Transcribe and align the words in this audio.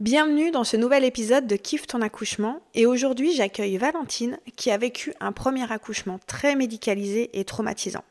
Bienvenue 0.00 0.52
dans 0.52 0.62
ce 0.62 0.76
nouvel 0.76 1.02
épisode 1.02 1.48
de 1.48 1.56
Kiffe 1.56 1.88
ton 1.88 2.02
accouchement 2.02 2.60
et 2.72 2.86
aujourd'hui 2.86 3.34
j'accueille 3.34 3.78
Valentine 3.78 4.38
qui 4.54 4.70
a 4.70 4.78
vécu 4.78 5.12
un 5.18 5.32
premier 5.32 5.72
accouchement 5.72 6.20
très 6.28 6.54
médicalisé 6.54 7.30
et 7.32 7.42
traumatisant. 7.42 8.04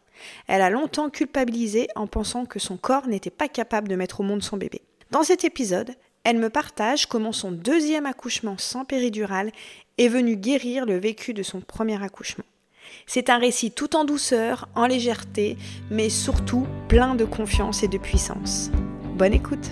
Elle 0.48 0.62
a 0.62 0.70
longtemps 0.70 1.10
culpabilisé 1.10 1.88
en 1.96 2.06
pensant 2.06 2.46
que 2.46 2.60
son 2.60 2.76
corps 2.76 3.08
n'était 3.08 3.30
pas 3.30 3.48
capable 3.48 3.88
de 3.88 3.96
mettre 3.96 4.20
au 4.20 4.24
monde 4.24 4.44
son 4.44 4.58
bébé. 4.58 4.82
Dans 5.12 5.24
cet 5.24 5.46
épisode, 5.46 5.96
elle 6.26 6.40
me 6.40 6.50
partage 6.50 7.06
comment 7.06 7.32
son 7.32 7.54
deuxième 7.54 8.06
accouchement 8.06 8.58
sans 8.58 8.84
péridurale 8.84 9.54
est 9.98 10.10
venu 10.10 10.36
guérir 10.36 10.86
le 10.86 10.98
vécu 10.98 11.34
de 11.34 11.42
son 11.42 11.62
premier 11.62 12.04
accouchement. 12.04 12.44
C'est 13.06 13.30
un 13.30 13.38
récit 13.38 13.72
tout 13.72 13.96
en 13.96 14.04
douceur, 14.04 14.68
en 14.76 14.88
légèreté, 14.88 15.56
mais 15.90 16.10
surtout 16.10 16.68
plein 16.90 17.16
de 17.16 17.24
confiance 17.24 17.82
et 17.82 17.88
de 17.88 17.98
puissance. 17.98 18.72
Bonne 19.16 19.34
écoute 19.34 19.72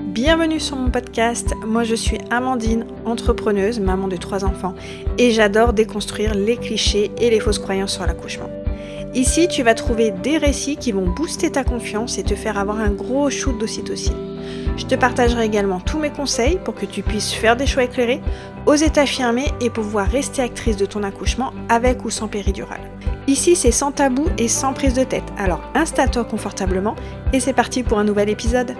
Bienvenue 0.00 0.58
sur 0.58 0.76
mon 0.76 0.90
podcast. 0.90 1.52
Moi, 1.64 1.84
je 1.84 1.94
suis 1.94 2.18
Amandine, 2.30 2.86
entrepreneuse, 3.04 3.78
maman 3.78 4.08
de 4.08 4.16
trois 4.16 4.44
enfants, 4.44 4.74
et 5.18 5.30
j'adore 5.30 5.72
déconstruire 5.72 6.34
les 6.34 6.56
clichés 6.56 7.10
et 7.18 7.30
les 7.30 7.38
fausses 7.38 7.58
croyances 7.58 7.92
sur 7.92 8.06
l'accouchement. 8.06 8.50
Ici, 9.14 9.46
tu 9.46 9.62
vas 9.62 9.74
trouver 9.74 10.10
des 10.10 10.38
récits 10.38 10.76
qui 10.76 10.92
vont 10.92 11.08
booster 11.08 11.50
ta 11.50 11.64
confiance 11.64 12.16
et 12.18 12.22
te 12.22 12.34
faire 12.34 12.58
avoir 12.58 12.80
un 12.80 12.90
gros 12.90 13.28
shoot 13.28 13.56
d'ocytocine. 13.58 14.16
Je 14.76 14.86
te 14.86 14.94
partagerai 14.94 15.44
également 15.44 15.80
tous 15.80 15.98
mes 15.98 16.10
conseils 16.10 16.58
pour 16.64 16.74
que 16.74 16.86
tu 16.86 17.02
puisses 17.02 17.32
faire 17.32 17.56
des 17.56 17.66
choix 17.66 17.84
éclairés, 17.84 18.22
oser 18.66 18.88
t'affirmer 18.88 19.46
et 19.60 19.68
pouvoir 19.68 20.06
rester 20.08 20.42
actrice 20.42 20.76
de 20.76 20.86
ton 20.86 21.02
accouchement 21.02 21.52
avec 21.68 22.04
ou 22.04 22.10
sans 22.10 22.28
péridurale. 22.28 22.80
Ici, 23.26 23.54
c'est 23.54 23.70
sans 23.70 23.92
tabou 23.92 24.26
et 24.38 24.48
sans 24.48 24.72
prise 24.72 24.94
de 24.94 25.04
tête. 25.04 25.30
Alors 25.36 25.60
installe-toi 25.74 26.24
confortablement 26.24 26.96
et 27.32 27.40
c'est 27.40 27.52
parti 27.52 27.82
pour 27.82 27.98
un 27.98 28.04
nouvel 28.04 28.30
épisode. 28.30 28.74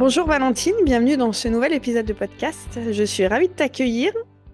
Bonjour 0.00 0.26
Valentine, 0.26 0.72
bienvenue 0.82 1.18
dans 1.18 1.30
ce 1.30 1.46
nouvel 1.46 1.74
épisode 1.74 2.06
de 2.06 2.14
podcast. 2.14 2.80
Je 2.90 3.04
suis 3.04 3.26
ravie 3.26 3.48
de 3.48 3.52
t'accueillir. 3.52 4.12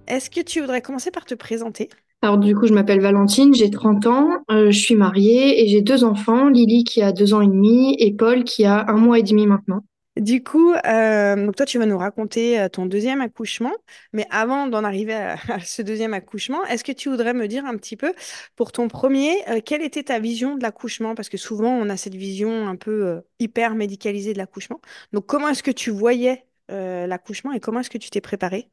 Est-ce 0.09 0.29
que 0.29 0.41
tu 0.41 0.61
voudrais 0.61 0.83
commencer 0.83 1.13
par 1.13 1.25
te 1.25 1.37
présenter? 1.37 1.89
Alors 2.21 2.37
du 2.37 2.53
coup, 2.57 2.67
je 2.67 2.73
m'appelle 2.73 3.01
Valentine, 3.01 3.55
j'ai 3.55 3.71
30 3.71 4.07
ans, 4.09 4.29
euh, 4.51 4.73
je 4.73 4.79
suis 4.81 4.97
mariée 4.97 5.63
et 5.63 5.69
j'ai 5.69 5.83
deux 5.83 6.03
enfants, 6.03 6.49
Lily 6.49 6.83
qui 6.83 7.01
a 7.01 7.13
deux 7.13 7.33
ans 7.33 7.43
et 7.43 7.47
demi 7.47 7.95
et 8.01 8.13
Paul 8.13 8.43
qui 8.43 8.65
a 8.65 8.87
un 8.89 8.97
mois 8.97 9.21
et 9.21 9.23
demi 9.23 9.47
maintenant. 9.47 9.85
Du 10.17 10.43
coup, 10.43 10.73
euh, 10.73 11.53
toi, 11.53 11.67
tu 11.67 11.79
vas 11.79 11.85
nous 11.85 11.99
raconter 11.99 12.59
euh, 12.59 12.69
ton 12.71 12.87
deuxième 12.87 13.21
accouchement. 13.21 13.73
Mais 14.15 14.27
avant 14.31 14.67
d'en 14.67 14.83
arriver 14.83 15.13
à, 15.15 15.61
ce 15.61 15.83
deuxième 15.83 16.15
accouchement, 16.15 16.65
est-ce 16.65 16.85
que 16.85 16.93
tu 16.93 17.11
voudrais 17.11 17.35
me 17.35 17.47
dire 17.47 17.67
un 17.67 17.77
petit 17.77 17.97
peu, 17.97 18.15
pour 18.57 18.73
ton 18.73 18.89
premier, 18.89 19.35
euh, 19.51 19.61
quelle 19.63 19.83
était 19.83 20.05
ta 20.05 20.19
vision 20.19 20.57
de 20.57 20.63
l'accouchement? 20.63 21.15
Parce 21.15 21.29
que 21.29 21.37
souvent, 21.37 21.71
on 21.71 21.91
a 21.91 21.99
cette 21.99 22.15
vision 22.15 22.67
un 22.67 22.77
peu 22.77 23.21
hyper 23.41 23.75
médicalisée 23.75 24.33
de 24.33 24.39
l'accouchement. 24.39 24.81
Donc, 25.13 25.27
comment 25.27 25.49
est-ce 25.49 25.63
que 25.63 25.71
tu 25.71 25.91
voyais 25.91 26.45
l'accouchement 26.69 27.53
et 27.53 27.61
comment 27.61 27.81
est-ce 27.81 27.91
que 27.91 27.99
tu 27.99 28.11
t'es 28.11 28.21
préparée? 28.21 28.71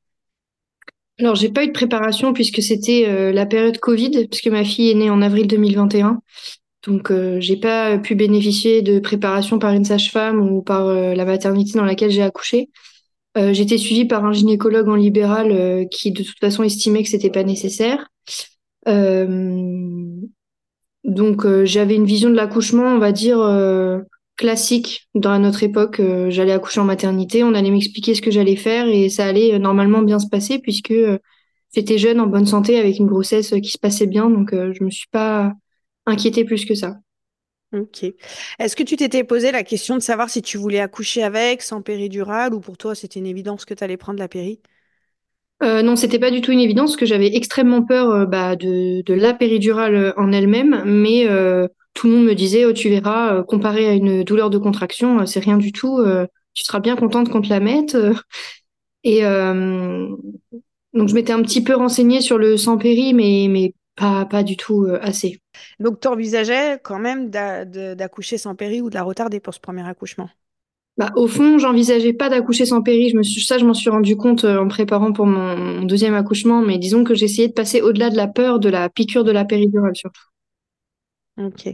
Alors, 1.19 1.35
j'ai 1.35 1.49
pas 1.49 1.63
eu 1.63 1.67
de 1.67 1.73
préparation 1.73 2.33
puisque 2.33 2.61
c'était 2.61 3.31
la 3.31 3.45
période 3.45 3.77
Covid, 3.77 4.27
puisque 4.27 4.47
ma 4.47 4.63
fille 4.63 4.89
est 4.91 4.95
née 4.95 5.09
en 5.11 5.21
avril 5.21 5.47
2021. 5.47 6.21
Donc, 6.85 7.11
euh, 7.11 7.39
j'ai 7.39 7.55
pas 7.55 7.97
pu 7.97 8.13
bénéficier 8.15 8.81
de 8.81 8.99
préparation 8.99 9.57
par 9.57 9.71
une 9.71 9.85
sage-femme 9.85 10.41
ou 10.41 10.61
par 10.61 10.87
euh, 10.87 11.13
la 11.15 11.23
maternité 11.25 11.77
dans 11.77 11.85
laquelle 11.85 12.11
j'ai 12.11 12.21
accouché. 12.21 12.69
Euh, 13.37 13.53
j'étais 13.53 13.77
suivie 13.77 14.05
par 14.05 14.25
un 14.25 14.33
gynécologue 14.33 14.89
en 14.89 14.95
libéral 14.95 15.51
euh, 15.51 15.85
qui, 15.85 16.11
de 16.11 16.23
toute 16.23 16.39
façon, 16.39 16.61
estimait 16.63 17.03
que 17.03 17.09
c'était 17.09 17.29
pas 17.29 17.43
nécessaire. 17.43 18.07
donc, 21.05 21.45
j'avais 21.63 21.95
une 21.95 22.05
vision 22.05 22.29
de 22.29 22.35
l'accouchement, 22.35 22.83
on 22.83 22.99
va 22.99 23.11
dire 23.11 23.39
classique 24.35 25.07
dans 25.15 25.37
notre 25.39 25.63
époque. 25.63 26.01
j'allais 26.29 26.51
accoucher 26.51 26.79
en 26.81 26.85
maternité, 26.85 27.43
on 27.43 27.53
allait 27.53 27.71
m'expliquer 27.71 28.15
ce 28.15 28.21
que 28.21 28.31
j'allais 28.31 28.55
faire 28.55 28.87
et 28.87 29.09
ça 29.09 29.25
allait 29.25 29.57
normalement 29.59 30.01
bien 30.01 30.19
se 30.19 30.27
passer 30.27 30.59
puisque 30.59 30.93
j'étais 31.73 31.97
jeune, 31.97 32.19
en 32.19 32.27
bonne 32.27 32.45
santé, 32.45 32.77
avec 32.77 32.99
une 32.99 33.07
grossesse 33.07 33.53
qui 33.61 33.69
se 33.69 33.77
passait 33.77 34.07
bien. 34.07 34.29
Donc, 34.29 34.51
je 34.51 34.83
me 34.83 34.89
suis 34.89 35.07
pas 35.11 35.53
inquiéter 36.05 36.45
plus 36.45 36.65
que 36.65 36.75
ça. 36.75 36.97
Ok. 37.73 38.05
Est-ce 38.59 38.75
que 38.75 38.83
tu 38.83 38.95
t'étais 38.95 39.23
posé 39.23 39.51
la 39.51 39.63
question 39.63 39.95
de 39.95 40.01
savoir 40.01 40.29
si 40.29 40.41
tu 40.41 40.57
voulais 40.57 40.79
accoucher 40.79 41.23
avec, 41.23 41.61
sans 41.61 41.81
péridurale, 41.81 42.53
ou 42.53 42.59
pour 42.59 42.77
toi 42.77 42.93
c'était 42.93 43.19
une 43.19 43.25
évidence 43.25 43.65
que 43.65 43.73
tu 43.73 43.83
allais 43.83 43.97
prendre 43.97 44.19
la 44.19 44.27
péri? 44.27 44.59
Euh, 45.63 45.81
non, 45.81 45.95
c'était 45.95 46.19
pas 46.19 46.29
du 46.29 46.41
tout 46.41 46.51
une 46.51 46.59
évidence, 46.59 46.91
parce 46.91 46.97
que 46.97 47.05
j'avais 47.05 47.35
extrêmement 47.35 47.83
peur 47.83 48.09
euh, 48.11 48.25
bah, 48.25 48.55
de, 48.55 49.01
de, 49.01 49.13
la 49.13 49.33
péridurale 49.33 49.95
euh, 49.95 50.13
en 50.17 50.31
elle-même, 50.31 50.83
mais 50.85 51.27
euh, 51.27 51.67
tout 51.93 52.07
le 52.07 52.13
monde 52.13 52.25
me 52.25 52.35
disait, 52.35 52.65
oh, 52.65 52.73
tu 52.73 52.89
verras, 52.89 53.43
comparé 53.43 53.87
à 53.87 53.93
une 53.93 54.23
douleur 54.23 54.49
de 54.49 54.57
contraction, 54.57 55.25
c'est 55.25 55.39
rien 55.39 55.57
du 55.57 55.71
tout, 55.71 56.03
tu 56.53 56.63
seras 56.63 56.79
bien 56.79 56.95
contente 56.95 57.29
qu'on 57.29 57.41
te 57.41 57.49
la 57.49 57.59
mette. 57.59 57.95
et 59.03 59.21
donc 59.21 61.07
je 61.07 61.13
m'étais 61.13 61.33
un 61.33 61.41
petit 61.43 61.63
peu 61.63 61.75
renseignée 61.75 62.19
sur 62.21 62.39
le 62.39 62.57
sans 62.57 62.77
péri, 62.79 63.13
mais, 63.13 63.47
mais 63.47 63.73
pas, 63.95 64.25
pas 64.25 64.43
du 64.43 64.57
tout 64.57 64.87
assez. 65.01 65.41
Donc, 65.79 65.99
tu 65.99 66.07
envisageais 66.07 66.79
quand 66.83 66.99
même 66.99 67.29
d'accoucher 67.29 68.37
sans 68.37 68.55
péri 68.55 68.81
ou 68.81 68.89
de 68.89 68.95
la 68.95 69.03
retarder 69.03 69.39
pour 69.39 69.53
ce 69.53 69.59
premier 69.59 69.87
accouchement? 69.87 70.29
Bah, 70.97 71.11
au 71.15 71.27
fond, 71.27 71.57
j'envisageais 71.57 72.13
pas 72.13 72.29
d'accoucher 72.29 72.67
sans 72.67 72.83
péri. 72.83 73.09
Je 73.09 73.17
me 73.17 73.23
suis, 73.23 73.41
ça, 73.43 73.57
je 73.57 73.65
m'en 73.65 73.73
suis 73.73 73.89
rendu 73.89 74.15
compte 74.15 74.43
euh, 74.45 74.59
en 74.59 74.67
préparant 74.67 75.11
pour 75.11 75.25
mon, 75.25 75.81
deuxième 75.83 76.13
accouchement. 76.13 76.61
Mais 76.61 76.77
disons 76.77 77.03
que 77.03 77.15
j'essayais 77.15 77.47
de 77.47 77.53
passer 77.53 77.81
au-delà 77.81 78.11
de 78.11 78.15
la 78.17 78.27
peur 78.27 78.59
de 78.59 78.69
la 78.69 78.89
piqûre 78.89 79.23
de 79.23 79.31
la 79.31 79.43
péridurale, 79.43 79.95
surtout. 79.95 80.21
Ok. 81.39 81.67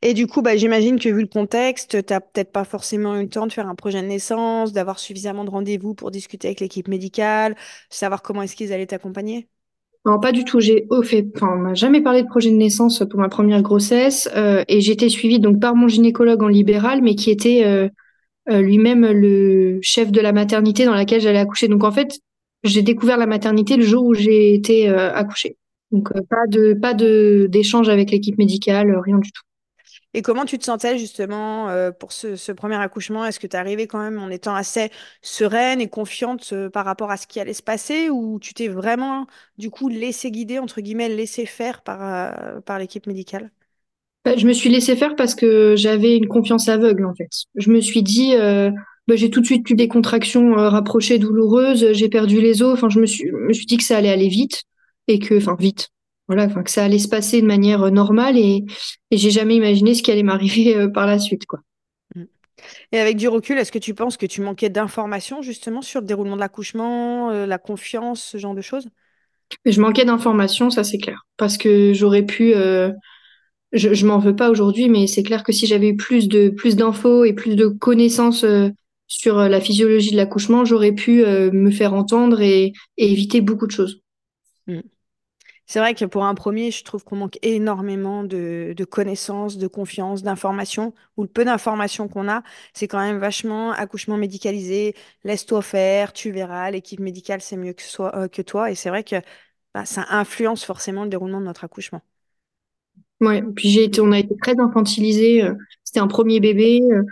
Et 0.00 0.14
du 0.14 0.26
coup, 0.26 0.40
bah, 0.40 0.56
j'imagine 0.56 0.98
que 0.98 1.10
vu 1.10 1.20
le 1.20 1.26
contexte, 1.26 2.02
tu 2.06 2.12
n'as 2.12 2.20
peut-être 2.20 2.52
pas 2.52 2.64
forcément 2.64 3.16
eu 3.16 3.24
le 3.24 3.28
temps 3.28 3.46
de 3.46 3.52
faire 3.52 3.68
un 3.68 3.74
projet 3.74 4.00
de 4.00 4.06
naissance, 4.06 4.72
d'avoir 4.72 4.98
suffisamment 4.98 5.44
de 5.44 5.50
rendez-vous 5.50 5.94
pour 5.94 6.10
discuter 6.10 6.48
avec 6.48 6.60
l'équipe 6.60 6.88
médicale, 6.88 7.54
savoir 7.90 8.22
comment 8.22 8.40
est-ce 8.40 8.56
qu'ils 8.56 8.72
allaient 8.72 8.86
t'accompagner? 8.86 9.46
Non, 10.04 10.20
pas 10.20 10.32
du 10.32 10.44
tout. 10.44 10.60
J'ai 10.60 10.86
au 10.90 11.02
fait, 11.02 11.26
enfin, 11.34 11.54
on 11.54 11.58
m'a 11.58 11.74
jamais 11.74 12.02
parlé 12.02 12.22
de 12.22 12.28
projet 12.28 12.50
de 12.50 12.56
naissance 12.56 13.02
pour 13.10 13.18
ma 13.18 13.30
première 13.30 13.62
grossesse 13.62 14.28
euh, 14.36 14.62
et 14.68 14.80
j'étais 14.82 15.08
suivie 15.08 15.40
donc 15.40 15.60
par 15.60 15.74
mon 15.74 15.88
gynécologue 15.88 16.42
en 16.42 16.48
libéral, 16.48 17.00
mais 17.02 17.14
qui 17.14 17.30
était 17.30 17.64
euh, 17.64 17.88
euh, 18.50 18.60
lui-même 18.60 19.06
le 19.06 19.78
chef 19.80 20.12
de 20.12 20.20
la 20.20 20.32
maternité 20.32 20.84
dans 20.84 20.94
laquelle 20.94 21.22
j'allais 21.22 21.38
accoucher. 21.38 21.68
Donc 21.68 21.84
en 21.84 21.92
fait, 21.92 22.18
j'ai 22.64 22.82
découvert 22.82 23.16
la 23.16 23.26
maternité 23.26 23.76
le 23.76 23.84
jour 23.84 24.04
où 24.04 24.14
j'ai 24.14 24.54
été 24.54 24.88
accouchée. 24.88 25.56
Donc 25.90 26.10
pas 26.28 26.46
de 26.48 26.72
pas 26.74 26.94
de 26.94 27.46
d'échange 27.50 27.88
avec 27.88 28.10
l'équipe 28.10 28.38
médicale, 28.38 28.98
rien 29.04 29.18
du 29.18 29.30
tout. 29.32 29.42
Et 30.16 30.22
comment 30.22 30.44
tu 30.44 30.58
te 30.58 30.64
sentais 30.64 30.96
justement 30.96 31.68
euh, 31.70 31.90
pour 31.90 32.12
ce, 32.12 32.52
premier 32.52 32.76
accouchement? 32.76 33.24
Est-ce 33.26 33.40
que 33.40 33.48
tu 33.48 33.56
es 33.56 33.58
arrivée 33.58 33.88
quand 33.88 33.98
même 33.98 34.20
en 34.20 34.30
étant 34.30 34.54
assez 34.54 34.90
sereine 35.22 35.80
et 35.80 35.88
confiante 35.88 36.50
euh, 36.52 36.70
par 36.70 36.84
rapport 36.84 37.10
à 37.10 37.16
ce 37.16 37.26
qui 37.26 37.40
allait 37.40 37.52
se 37.52 37.64
passer? 37.64 38.10
Ou 38.10 38.38
tu 38.40 38.54
t'es 38.54 38.68
vraiment 38.68 39.26
du 39.58 39.70
coup 39.70 39.88
laissé 39.88 40.30
guider, 40.30 40.60
entre 40.60 40.80
guillemets, 40.80 41.08
laissé 41.08 41.46
faire 41.46 41.82
par, 41.82 42.02
euh, 42.02 42.60
par 42.60 42.78
l'équipe 42.78 43.08
médicale? 43.08 43.50
Bah, 44.24 44.36
Je 44.36 44.46
me 44.46 44.52
suis 44.52 44.70
laissé 44.70 44.94
faire 44.94 45.16
parce 45.16 45.34
que 45.34 45.74
j'avais 45.76 46.16
une 46.16 46.28
confiance 46.28 46.68
aveugle 46.68 47.06
en 47.06 47.14
fait. 47.14 47.30
Je 47.56 47.70
me 47.70 47.80
suis 47.80 48.04
dit, 48.04 48.34
bah, 48.36 49.16
j'ai 49.16 49.30
tout 49.30 49.40
de 49.40 49.46
suite 49.46 49.68
eu 49.68 49.74
des 49.74 49.88
contractions 49.88 50.54
rapprochées 50.54 51.18
douloureuses, 51.18 51.92
j'ai 51.92 52.08
perdu 52.08 52.40
les 52.40 52.62
os, 52.62 52.72
enfin 52.72 52.88
je 52.88 53.00
me 53.00 53.06
suis, 53.06 53.30
me 53.32 53.52
suis 53.52 53.66
dit 53.66 53.76
que 53.76 53.84
ça 53.84 53.98
allait 53.98 54.12
aller 54.12 54.28
vite 54.28 54.62
et 55.08 55.18
que, 55.18 55.36
enfin 55.36 55.56
vite, 55.58 55.90
voilà, 56.26 56.44
enfin 56.44 56.62
que 56.62 56.70
ça 56.70 56.84
allait 56.84 56.98
se 56.98 57.08
passer 57.08 57.42
de 57.42 57.46
manière 57.46 57.82
euh, 57.82 57.90
normale 57.90 58.38
et, 58.38 58.64
et 59.10 59.16
j'ai 59.16 59.30
jamais 59.30 59.56
imaginé 59.56 59.94
ce 59.94 60.02
qui 60.02 60.10
allait 60.10 60.22
m'arriver 60.22 60.76
euh, 60.76 60.88
par 60.88 61.06
la 61.06 61.18
suite, 61.18 61.46
quoi. 61.46 61.60
Mm. 62.14 62.24
Et 62.92 62.98
avec 62.98 63.16
du 63.16 63.28
recul, 63.28 63.58
est-ce 63.58 63.72
que 63.72 63.78
tu 63.78 63.94
penses 63.94 64.16
que 64.16 64.26
tu 64.26 64.40
manquais 64.40 64.70
d'informations 64.70 65.42
justement 65.42 65.82
sur 65.82 66.00
le 66.00 66.06
déroulement 66.06 66.36
de 66.36 66.40
l'accouchement, 66.40 67.30
euh, 67.30 67.46
la 67.46 67.58
confiance, 67.58 68.22
ce 68.22 68.38
genre 68.38 68.54
de 68.54 68.62
choses? 68.62 68.88
Je 69.66 69.80
manquais 69.80 70.06
d'informations, 70.06 70.70
ça 70.70 70.84
c'est 70.84 70.98
clair, 70.98 71.26
parce 71.36 71.58
que 71.58 71.92
j'aurais 71.92 72.24
pu, 72.24 72.54
je, 72.54 72.94
je 73.72 74.06
m'en 74.06 74.18
veux 74.18 74.34
pas 74.34 74.50
aujourd'hui, 74.50 74.88
mais 74.88 75.06
c'est 75.06 75.22
clair 75.22 75.44
que 75.44 75.52
si 75.52 75.66
j'avais 75.66 75.88
eu 75.90 75.96
plus 75.96 76.28
de 76.28 76.48
plus 76.48 76.76
d'infos 76.76 77.24
et 77.24 77.34
plus 77.34 77.54
de 77.54 77.66
connaissances 77.66 78.44
sur 79.06 79.36
la 79.36 79.60
physiologie 79.60 80.12
de 80.12 80.16
l'accouchement, 80.16 80.64
j'aurais 80.64 80.92
pu 80.92 81.22
me 81.24 81.70
faire 81.70 81.92
entendre 81.92 82.40
et, 82.40 82.72
et, 82.96 83.12
éviter 83.12 83.42
beaucoup 83.42 83.66
de 83.66 83.72
choses. 83.72 84.00
Mm. 84.66 84.80
C'est 85.66 85.78
vrai 85.78 85.94
que 85.94 86.04
pour 86.04 86.24
un 86.24 86.34
premier, 86.34 86.70
je 86.70 86.84
trouve 86.84 87.04
qu'on 87.04 87.16
manque 87.16 87.38
énormément 87.42 88.22
de, 88.22 88.74
connaissances, 88.90 89.56
de 89.56 89.66
confiance, 89.66 90.22
d'informations, 90.22 90.92
ou 91.16 91.22
le 91.22 91.28
peu 91.28 91.44
d'informations 91.44 92.06
qu'on 92.08 92.28
a, 92.28 92.42
c'est 92.74 92.86
quand 92.88 92.98
même 92.98 93.18
vachement 93.18 93.72
accouchement 93.72 94.16
médicalisé, 94.18 94.94
laisse-toi 95.24 95.62
faire, 95.62 96.12
tu 96.12 96.30
verras, 96.32 96.70
l'équipe 96.70 97.00
médicale 97.00 97.40
c'est 97.40 97.56
mieux 97.56 97.72
que, 97.72 97.82
euh, 98.00 98.28
toi, 98.44 98.70
et 98.70 98.74
c'est 98.74 98.90
vrai 98.90 99.04
que 99.04 99.16
bah, 99.72 99.84
ça 99.86 100.04
influence 100.10 100.64
forcément 100.64 101.04
le 101.04 101.10
déroulement 101.10 101.40
de 101.40 101.46
notre 101.46 101.64
accouchement. 101.64 102.02
Ouais, 103.20 103.42
puis 103.42 103.78
été, 103.78 104.00
on 104.00 104.12
a 104.12 104.18
été 104.18 104.36
très 104.36 104.58
infantilisés. 104.58 105.44
Euh, 105.44 105.54
c'était 105.82 106.00
un 106.00 106.08
premier 106.08 106.40
bébé. 106.40 106.82
Euh, 106.92 107.02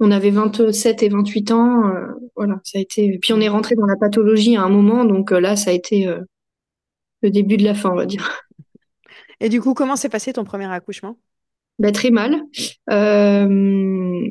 on 0.00 0.10
avait 0.10 0.30
27 0.30 1.02
et 1.02 1.08
28 1.10 1.52
ans. 1.52 1.92
Voilà, 2.34 2.60
ça 2.64 2.78
a 2.78 2.80
été. 2.80 3.18
Puis 3.18 3.32
on 3.34 3.40
est 3.40 3.48
rentré 3.48 3.76
dans 3.76 3.86
la 3.86 3.96
pathologie 3.96 4.56
à 4.56 4.62
un 4.62 4.68
moment, 4.68 5.04
donc 5.04 5.30
là, 5.30 5.56
ça 5.56 5.70
a 5.70 5.72
été 5.74 6.08
le 7.22 7.30
début 7.30 7.56
de 7.56 7.64
la 7.64 7.74
fin, 7.74 7.90
on 7.90 7.96
va 7.96 8.06
dire. 8.06 8.42
Et 9.40 9.48
du 9.48 9.60
coup, 9.60 9.74
comment 9.74 9.96
s'est 9.96 10.08
passé 10.08 10.32
ton 10.32 10.44
premier 10.44 10.70
accouchement? 10.70 11.16
Bah, 11.78 11.92
Très 11.92 12.10
mal. 12.10 12.42
Euh, 12.90 13.48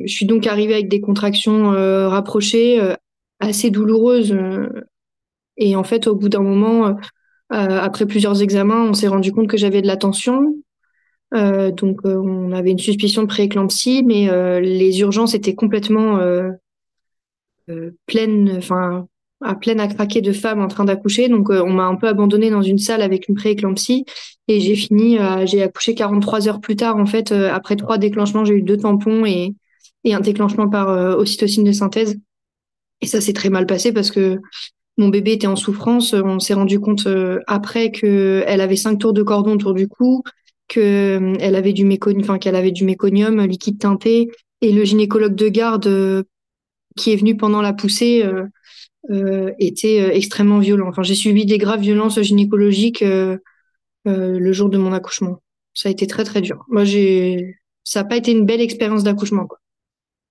je 0.05 0.13
suis 0.13 0.27
donc 0.27 0.45
arrivée 0.45 0.75
avec 0.75 0.87
des 0.87 1.01
contractions 1.01 1.73
euh, 1.73 2.07
rapprochées, 2.07 2.79
euh, 2.79 2.93
assez 3.39 3.71
douloureuses. 3.71 4.37
et 5.57 5.75
en 5.75 5.83
fait, 5.83 6.07
au 6.07 6.15
bout 6.15 6.29
d'un 6.29 6.43
moment, 6.43 6.95
après 7.49 8.05
plusieurs 8.05 8.41
examens, 8.43 8.83
on 8.83 8.93
s'est 8.93 9.07
rendu 9.07 9.31
compte 9.31 9.47
que 9.47 9.57
j'avais 9.57 9.81
de 9.81 9.87
la 9.87 9.97
tension. 9.97 10.55
donc, 11.31 12.01
on 12.03 12.51
avait 12.51 12.71
une 12.71 12.79
suspicion 12.79 13.23
de 13.23 13.27
prééclampsie, 13.27 14.03
mais 14.05 14.29
les 14.61 14.99
urgences 14.99 15.33
étaient 15.33 15.55
complètement 15.55 16.19
pleines, 18.05 18.55
enfin, 18.57 19.07
à 19.41 19.55
pleine 19.55 19.79
à 19.79 19.87
craquer 19.87 20.21
de 20.21 20.33
femmes 20.33 20.61
en 20.61 20.67
train 20.67 20.85
d'accoucher. 20.85 21.29
Donc, 21.29 21.49
on 21.49 21.71
m'a 21.71 21.85
un 21.85 21.95
peu 21.95 22.07
abandonnée 22.07 22.49
dans 22.49 22.61
une 22.61 22.77
salle 22.77 23.01
avec 23.01 23.27
une 23.29 23.35
prééclampsie. 23.35 24.05
Et 24.49 24.59
j'ai 24.59 24.75
fini, 24.75 25.19
euh, 25.19 25.45
j'ai 25.45 25.61
accouché 25.61 25.93
43 25.93 26.47
heures 26.47 26.59
plus 26.59 26.75
tard. 26.75 26.97
En 26.97 27.05
fait, 27.05 27.31
euh, 27.31 27.53
après 27.53 27.75
trois 27.75 27.99
déclenchements, 27.99 28.43
j'ai 28.45 28.55
eu 28.55 28.63
deux 28.63 28.77
tampons 28.77 29.23
et, 29.23 29.53
et 30.03 30.15
un 30.15 30.19
déclenchement 30.21 30.67
par 30.67 30.89
euh, 30.89 31.15
ocytocine 31.15 31.63
de 31.63 31.71
synthèse. 31.71 32.17
Et 33.01 33.05
ça 33.05 33.21
s'est 33.21 33.31
très 33.31 33.49
mal 33.49 33.67
passé 33.67 33.93
parce 33.93 34.09
que 34.09 34.39
mon 34.97 35.09
bébé 35.09 35.33
était 35.33 35.45
en 35.45 35.55
souffrance. 35.55 36.13
On 36.13 36.39
s'est 36.39 36.55
rendu 36.55 36.79
compte 36.79 37.07
après 37.45 37.91
que 37.91 38.43
elle 38.47 38.59
avait 38.59 38.75
cinq 38.75 38.97
tours 38.97 39.13
de 39.13 39.21
cordon 39.21 39.53
autour 39.53 39.73
du 39.73 39.87
cou, 39.87 40.23
que 40.67 41.33
elle 41.39 41.55
avait 41.55 41.71
du 41.71 41.87
enfin 42.19 42.39
qu'elle 42.39 42.57
avait 42.57 42.71
du 42.71 42.83
méconium 42.83 43.39
liquide 43.45 43.77
teinté. 43.77 44.29
Et 44.61 44.73
le 44.73 44.83
gynécologue 44.83 45.35
de 45.35 45.47
garde 45.47 46.25
qui 46.97 47.13
est 47.13 47.15
venu 47.15 47.37
pendant 47.37 47.61
la 47.61 47.71
poussée 47.71 48.25
était 49.59 50.15
extrêmement 50.15 50.59
violent. 50.59 50.87
Enfin, 50.89 51.03
j'ai 51.03 51.15
subi 51.15 51.45
des 51.45 51.57
graves 51.57 51.81
violences 51.81 52.19
gynécologiques 52.21 53.03
euh, 54.07 54.39
le 54.39 54.51
jour 54.53 54.69
de 54.69 54.77
mon 54.77 54.93
accouchement. 54.93 55.41
Ça 55.73 55.89
a 55.89 55.91
été 55.91 56.07
très 56.07 56.23
très 56.23 56.41
dur. 56.41 56.65
Moi, 56.69 56.83
j'ai, 56.83 57.57
ça 57.83 58.01
n'a 58.01 58.07
pas 58.07 58.17
été 58.17 58.31
une 58.31 58.45
belle 58.45 58.61
expérience 58.61 59.03
d'accouchement. 59.03 59.45
Quoi. 59.45 59.59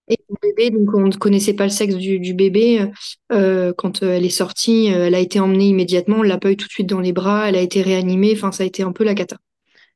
Et 0.08 0.16
mon 0.28 0.36
bébé, 0.42 0.70
donc 0.70 0.94
on 0.94 1.06
ne 1.06 1.12
connaissait 1.12 1.54
pas 1.54 1.64
le 1.64 1.70
sexe 1.70 1.94
du, 1.94 2.18
du 2.18 2.34
bébé. 2.34 2.90
Euh, 3.30 3.72
quand 3.76 4.02
euh, 4.02 4.12
elle 4.12 4.24
est 4.24 4.30
sortie, 4.30 4.92
euh, 4.92 5.06
elle 5.06 5.14
a 5.14 5.18
été 5.18 5.38
emmenée 5.38 5.68
immédiatement. 5.68 6.18
On 6.18 6.22
l'a 6.22 6.38
pas 6.38 6.50
eu 6.50 6.56
tout 6.56 6.66
de 6.66 6.72
suite 6.72 6.88
dans 6.88 7.00
les 7.00 7.12
bras. 7.12 7.48
Elle 7.48 7.56
a 7.56 7.60
été 7.60 7.82
réanimée. 7.82 8.32
Enfin, 8.34 8.52
ça 8.52 8.62
a 8.64 8.66
été 8.66 8.82
un 8.82 8.92
peu 8.92 9.04
la 9.04 9.14
cata. 9.14 9.36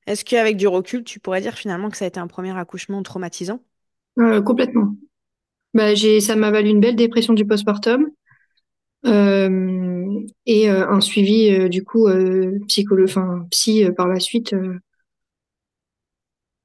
Est-ce 0.07 0.25
qu'avec 0.25 0.57
du 0.57 0.67
recul, 0.67 1.05
tu 1.05 1.19
pourrais 1.21 1.41
dire 1.41 1.55
finalement 1.55 1.89
que 1.89 1.97
ça 1.97 2.05
a 2.05 2.09
été 2.09 2.21
un 2.21 2.27
premier 2.27 2.57
accouchement 2.57 3.03
traumatisant? 3.03 3.63
Euh, 4.19 4.43
Complètement. 4.43 4.95
Bah, 5.75 5.95
j'ai, 5.95 6.21
ça 6.21 6.37
m'a 6.37 6.51
valu 6.51 6.69
une 6.69 6.81
belle 6.81 6.97
dépression 6.97 7.33
du 7.33 7.47
postpartum. 7.47 8.07
Euh, 9.04 10.20
et 10.46 10.70
euh, 10.70 10.88
un 10.88 11.00
suivi 11.00 11.50
euh, 11.50 11.69
du 11.69 11.82
coup 11.84 12.08
psychologue, 12.69 13.08
enfin 13.08 13.46
psy 13.50 13.84
par 13.96 14.06
la 14.08 14.20
suite 14.20 14.54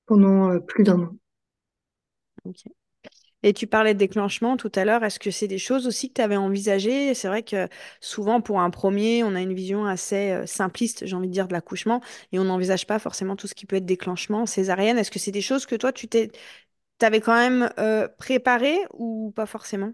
pendant 0.05 0.59
plus 0.61 0.83
d'un 0.83 0.99
an. 0.99 1.15
Et 3.43 3.53
tu 3.53 3.67
parlais 3.67 3.93
de 3.93 3.99
déclenchement 3.99 4.57
tout 4.57 4.71
à 4.75 4.83
l'heure. 4.85 5.03
Est-ce 5.03 5.19
que 5.19 5.31
c'est 5.31 5.47
des 5.47 5.59
choses 5.59 5.85
aussi 5.87 6.09
que 6.09 6.15
tu 6.15 6.21
avais 6.21 6.35
envisagées? 6.37 7.13
C'est 7.13 7.27
vrai 7.27 7.43
que 7.43 7.67
souvent, 8.01 8.41
pour 8.41 8.59
un 8.61 8.69
premier, 8.71 9.23
on 9.23 9.35
a 9.35 9.41
une 9.41 9.53
vision 9.53 9.85
assez 9.85 10.35
simpliste, 10.47 11.05
j'ai 11.05 11.15
envie 11.15 11.27
de 11.27 11.33
dire, 11.33 11.47
de 11.47 11.53
l'accouchement, 11.53 12.01
et 12.31 12.39
on 12.39 12.45
n'envisage 12.45 12.87
pas 12.87 12.99
forcément 12.99 13.35
tout 13.35 13.47
ce 13.47 13.53
qui 13.55 13.65
peut 13.65 13.75
être 13.77 13.85
déclenchement, 13.85 14.45
césarienne. 14.45 14.97
Est-ce 14.97 15.11
que 15.11 15.19
c'est 15.19 15.31
des 15.31 15.41
choses 15.41 15.65
que 15.65 15.75
toi, 15.75 15.91
tu 15.93 16.07
t'avais 16.97 17.21
quand 17.21 17.35
même 17.35 17.69
préparé 18.17 18.77
ou 18.93 19.31
pas 19.35 19.45
forcément? 19.45 19.93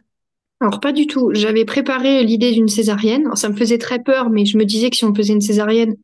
Alors 0.63 0.79
pas 0.79 0.93
du 0.93 1.07
tout. 1.07 1.31
J'avais 1.33 1.65
préparé 1.65 2.23
l'idée 2.23 2.51
d'une 2.53 2.69
césarienne. 2.69 3.29
ça 3.35 3.49
me 3.49 3.55
faisait 3.55 3.77
très 3.77 4.01
peur, 4.01 4.29
mais 4.29 4.45
je 4.45 4.57
me 4.57 4.63
disais 4.63 4.89
que 4.89 4.95
si 4.95 5.03
on 5.03 5.13
faisait 5.13 5.33
une 5.33 5.41
césarienne, 5.41 5.95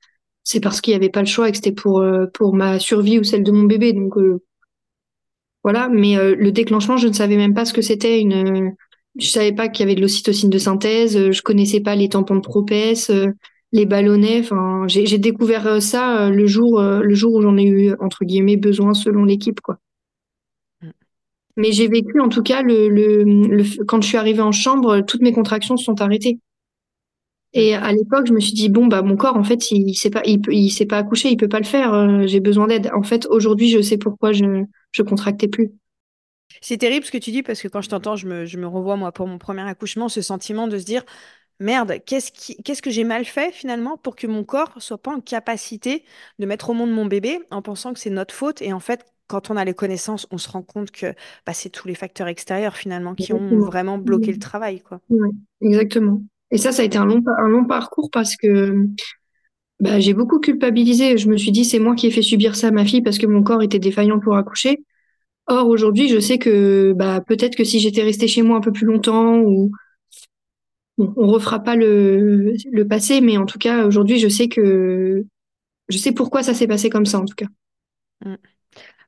c'est 0.44 0.60
parce 0.60 0.82
qu'il 0.82 0.92
n'y 0.92 0.98
avait 0.98 1.10
pas 1.10 1.22
le 1.22 1.28
choix 1.28 1.48
et 1.48 1.52
que 1.52 1.58
c'était 1.58 1.72
pour 1.72 2.00
euh, 2.02 2.26
pour 2.34 2.54
ma 2.54 2.78
survie 2.80 3.20
ou 3.20 3.24
celle 3.24 3.44
de 3.44 3.52
mon 3.52 3.64
bébé. 3.64 3.94
Donc 3.94 4.18
euh, 4.18 4.42
voilà. 5.64 5.88
Mais 5.90 6.18
euh, 6.18 6.36
le 6.38 6.52
déclenchement, 6.52 6.98
je 6.98 7.08
ne 7.08 7.14
savais 7.14 7.38
même 7.38 7.54
pas 7.54 7.66
ce 7.66 7.74
que 7.74 7.82
c'était. 7.82 8.20
Une, 8.20 8.74
je 9.18 9.28
savais 9.28 9.54
pas 9.54 9.70
qu'il 9.70 9.86
y 9.86 9.88
avait 9.88 9.96
de 9.96 10.02
l'ocytocine 10.02 10.50
de 10.50 10.58
synthèse. 10.58 11.32
Je 11.32 11.42
connaissais 11.42 11.80
pas 11.80 11.96
les 11.96 12.10
tampons 12.10 12.36
de 12.36 12.42
propès, 12.42 13.10
les 13.72 13.86
ballonnets. 13.86 14.44
J'ai 14.88 15.18
découvert 15.20 15.82
ça 15.82 16.30
le 16.30 16.48
jour 16.48 16.82
le 16.82 17.14
jour 17.16 17.34
où 17.36 17.42
j'en 17.42 17.58
ai 17.58 17.66
eu 17.66 17.94
entre 18.00 18.26
guillemets 18.26 18.58
besoin 18.58 18.94
selon 18.94 19.24
l'équipe, 19.24 19.62
quoi. 19.62 19.80
Mais 21.60 21.72
j'ai 21.72 21.88
vécu, 21.88 22.20
en 22.22 22.30
tout 22.30 22.42
cas, 22.44 22.64
le, 22.64 22.90
le, 22.90 23.86
quand 23.86 24.02
je 24.02 24.08
suis 24.08 24.18
arrivée 24.18 24.42
en 24.42 24.52
chambre, 24.52 25.02
toutes 25.02 25.22
mes 25.22 25.34
contractions 25.34 25.78
se 25.78 25.86
sont 25.86 26.02
arrêtées. 26.02 26.40
Et 27.54 27.74
à 27.76 27.92
l'époque, 27.92 28.28
je 28.28 28.34
me 28.34 28.40
suis 28.40 28.54
dit 28.54 28.70
bon 28.70 28.86
bah 28.88 29.02
mon 29.02 29.18
corps 29.18 29.36
en 29.36 29.44
fait 29.44 29.72
il, 29.72 29.90
il 29.90 29.96
sait 29.96 30.12
pas 30.12 30.22
il, 30.26 30.42
il 30.52 30.70
sait 30.70 30.86
pas 30.86 30.98
accoucher, 31.00 31.30
il 31.30 31.38
peut 31.38 31.48
pas 31.48 31.60
le 31.60 31.66
faire. 31.66 31.94
Euh, 31.94 32.28
j'ai 32.28 32.40
besoin 32.40 32.68
d'aide. 32.68 32.92
En 32.94 33.04
fait, 33.04 33.26
aujourd'hui, 33.28 33.70
je 33.70 33.82
sais 33.82 33.98
pourquoi 33.98 34.32
je 34.34 34.64
je 34.92 35.02
contractais 35.04 35.48
plus. 35.48 35.72
C'est 36.62 36.78
terrible 36.78 37.06
ce 37.06 37.12
que 37.12 37.18
tu 37.18 37.32
dis 37.32 37.44
parce 37.44 37.62
que 37.62 37.68
quand 37.68 37.82
je 37.82 37.90
t'entends, 37.90 38.16
je 38.16 38.28
me, 38.28 38.46
je 38.46 38.58
me 38.58 38.68
revois 38.68 38.96
moi 38.98 39.12
pour 39.12 39.28
mon 39.28 39.38
premier 39.38 39.62
accouchement, 39.62 40.10
ce 40.10 40.22
sentiment 40.22 40.68
de 40.68 40.78
se 40.78 40.86
dire 40.86 41.04
merde, 41.60 42.00
qu'est-ce 42.06 42.32
qui, 42.32 42.58
qu'est-ce 42.64 42.82
que 42.82 42.92
j'ai 42.92 43.04
mal 43.04 43.26
fait 43.26 43.52
finalement 43.54 43.98
pour 43.98 44.16
que 44.16 44.28
mon 44.28 44.44
corps 44.44 44.74
soit 44.82 45.00
pas 45.02 45.14
en 45.16 45.22
capacité 45.22 46.06
de 46.40 46.46
mettre 46.46 46.70
au 46.72 46.74
monde 46.74 46.92
mon 46.92 47.06
bébé 47.06 47.40
en 47.52 47.62
pensant 47.62 47.94
que 47.94 48.00
c'est 48.00 48.10
notre 48.12 48.34
faute 48.36 48.62
et 48.62 48.74
en 48.74 48.80
fait 48.80 49.06
quand 49.30 49.52
on 49.52 49.58
a 49.58 49.64
les 49.64 49.76
connaissances, 49.76 50.28
on 50.31 50.38
se 50.38 50.50
rend 50.50 50.64
compte 50.64 50.92
que 50.92 51.14
bah, 51.46 51.54
c'est 51.54 51.70
tous 51.70 51.88
les 51.88 51.96
facteurs 51.96 52.28
extérieurs 52.28 52.76
finalement 52.76 53.14
qui 53.14 53.31
ont 53.31 53.60
vraiment 53.60 53.98
bloqué 53.98 54.31
le 54.34 54.40
travail. 54.40 54.81
Quoi. 54.81 55.00
exactement. 55.62 56.22
Et 56.52 56.58
ça, 56.58 56.72
ça 56.72 56.81
a 56.81 56.86
été 56.86 56.98
un 56.98 57.06
long, 57.06 57.22
un 57.38 57.48
long 57.48 57.66
parcours 57.66 58.10
parce 58.12 58.36
que 58.36 58.88
bah, 59.80 60.00
j'ai 60.00 60.14
beaucoup 60.14 60.40
culpabilisé. 60.40 61.18
Je 61.18 61.30
me 61.30 61.38
suis 61.38 61.52
dit, 61.52 61.64
c'est 61.64 61.80
moi 61.80 61.96
qui 61.96 62.08
ai 62.08 62.12
fait 62.12 62.24
subir 62.24 62.56
ça 62.56 62.68
à 62.68 62.72
ma 62.72 62.86
fille 62.86 63.04
parce 63.04 63.20
que 63.20 63.28
mon 63.28 63.44
corps 63.44 63.62
était 63.62 63.80
défaillant 63.80 64.20
pour 64.20 64.36
accoucher. 64.36 64.84
Or, 65.46 65.68
aujourd'hui, 65.68 66.10
je 66.10 66.20
sais 66.20 66.40
que 66.40 66.94
bah, 66.94 67.22
peut-être 67.22 67.56
que 67.56 67.64
si 67.64 67.80
j'étais 67.80 68.02
restée 68.02 68.28
chez 68.28 68.42
moi 68.42 68.58
un 68.58 68.62
peu 68.62 68.72
plus 68.72 68.86
longtemps 68.88 69.38
ou 69.38 69.72
bon, 70.98 71.14
on 71.18 71.28
refera 71.28 71.60
pas 71.60 71.75
le, 71.75 72.56
le 72.72 72.88
passé, 72.88 73.22
mais 73.22 73.38
en 73.38 73.46
tout 73.46 73.60
cas, 73.60 73.86
aujourd'hui, 73.86 74.18
je 74.18 74.28
sais 74.28 74.48
que 74.48 75.24
je 75.88 75.98
sais 75.98 76.12
pourquoi 76.14 76.42
ça 76.42 76.56
s'est 76.56 76.68
passé 76.68 76.90
comme 76.90 77.06
ça, 77.06 77.20
en 77.20 77.25
tout 77.25 77.36
cas. 77.36 77.48
Mmh. 78.25 78.36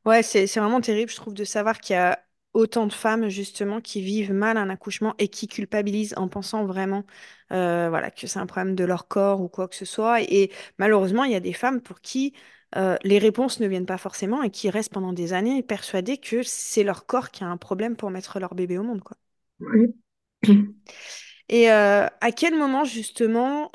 Ouais, 0.05 0.23
c'est 0.23 0.47
c'est 0.47 0.59
vraiment 0.59 0.81
terrible, 0.81 1.11
je 1.11 1.15
trouve, 1.15 1.33
de 1.35 1.43
savoir 1.43 1.79
qu'il 1.79 1.93
y 1.95 1.97
a 1.99 2.23
autant 2.53 2.87
de 2.87 2.93
femmes, 2.93 3.29
justement, 3.29 3.79
qui 3.81 4.01
vivent 4.01 4.33
mal 4.33 4.57
un 4.57 4.69
accouchement 4.69 5.13
et 5.19 5.27
qui 5.29 5.47
culpabilisent 5.47 6.15
en 6.17 6.27
pensant 6.27 6.65
vraiment 6.65 7.03
euh, 7.51 7.87
voilà, 7.89 8.09
que 8.11 8.25
c'est 8.27 8.39
un 8.39 8.45
problème 8.47 8.75
de 8.75 8.83
leur 8.83 9.07
corps 9.07 9.41
ou 9.41 9.47
quoi 9.47 9.67
que 9.67 9.75
ce 9.75 9.85
soit. 9.85 10.21
Et, 10.21 10.51
malheureusement, 10.79 11.23
il 11.23 11.31
y 11.31 11.35
a 11.35 11.39
des 11.39 11.53
femmes 11.53 11.81
pour 11.81 12.01
qui 12.01 12.33
euh, 12.75 12.97
les 13.03 13.19
réponses 13.19 13.59
ne 13.59 13.67
viennent 13.67 13.85
pas 13.85 13.97
forcément 13.97 14.41
et 14.43 14.49
qui 14.49 14.69
restent 14.69 14.91
pendant 14.93 15.13
des 15.13 15.33
années 15.33 15.61
persuadées 15.63 16.17
que 16.17 16.41
c'est 16.43 16.83
leur 16.83 17.05
corps 17.05 17.29
qui 17.31 17.43
a 17.43 17.47
un 17.47 17.57
problème 17.57 17.95
pour 17.95 18.09
mettre 18.09 18.39
leur 18.39 18.55
bébé 18.55 18.77
au 18.79 18.83
monde, 18.83 19.01
quoi. 19.03 19.17
Et 21.49 21.71
euh, 21.71 22.07
à 22.21 22.31
quel 22.31 22.55
moment, 22.57 22.85
justement, 22.85 23.71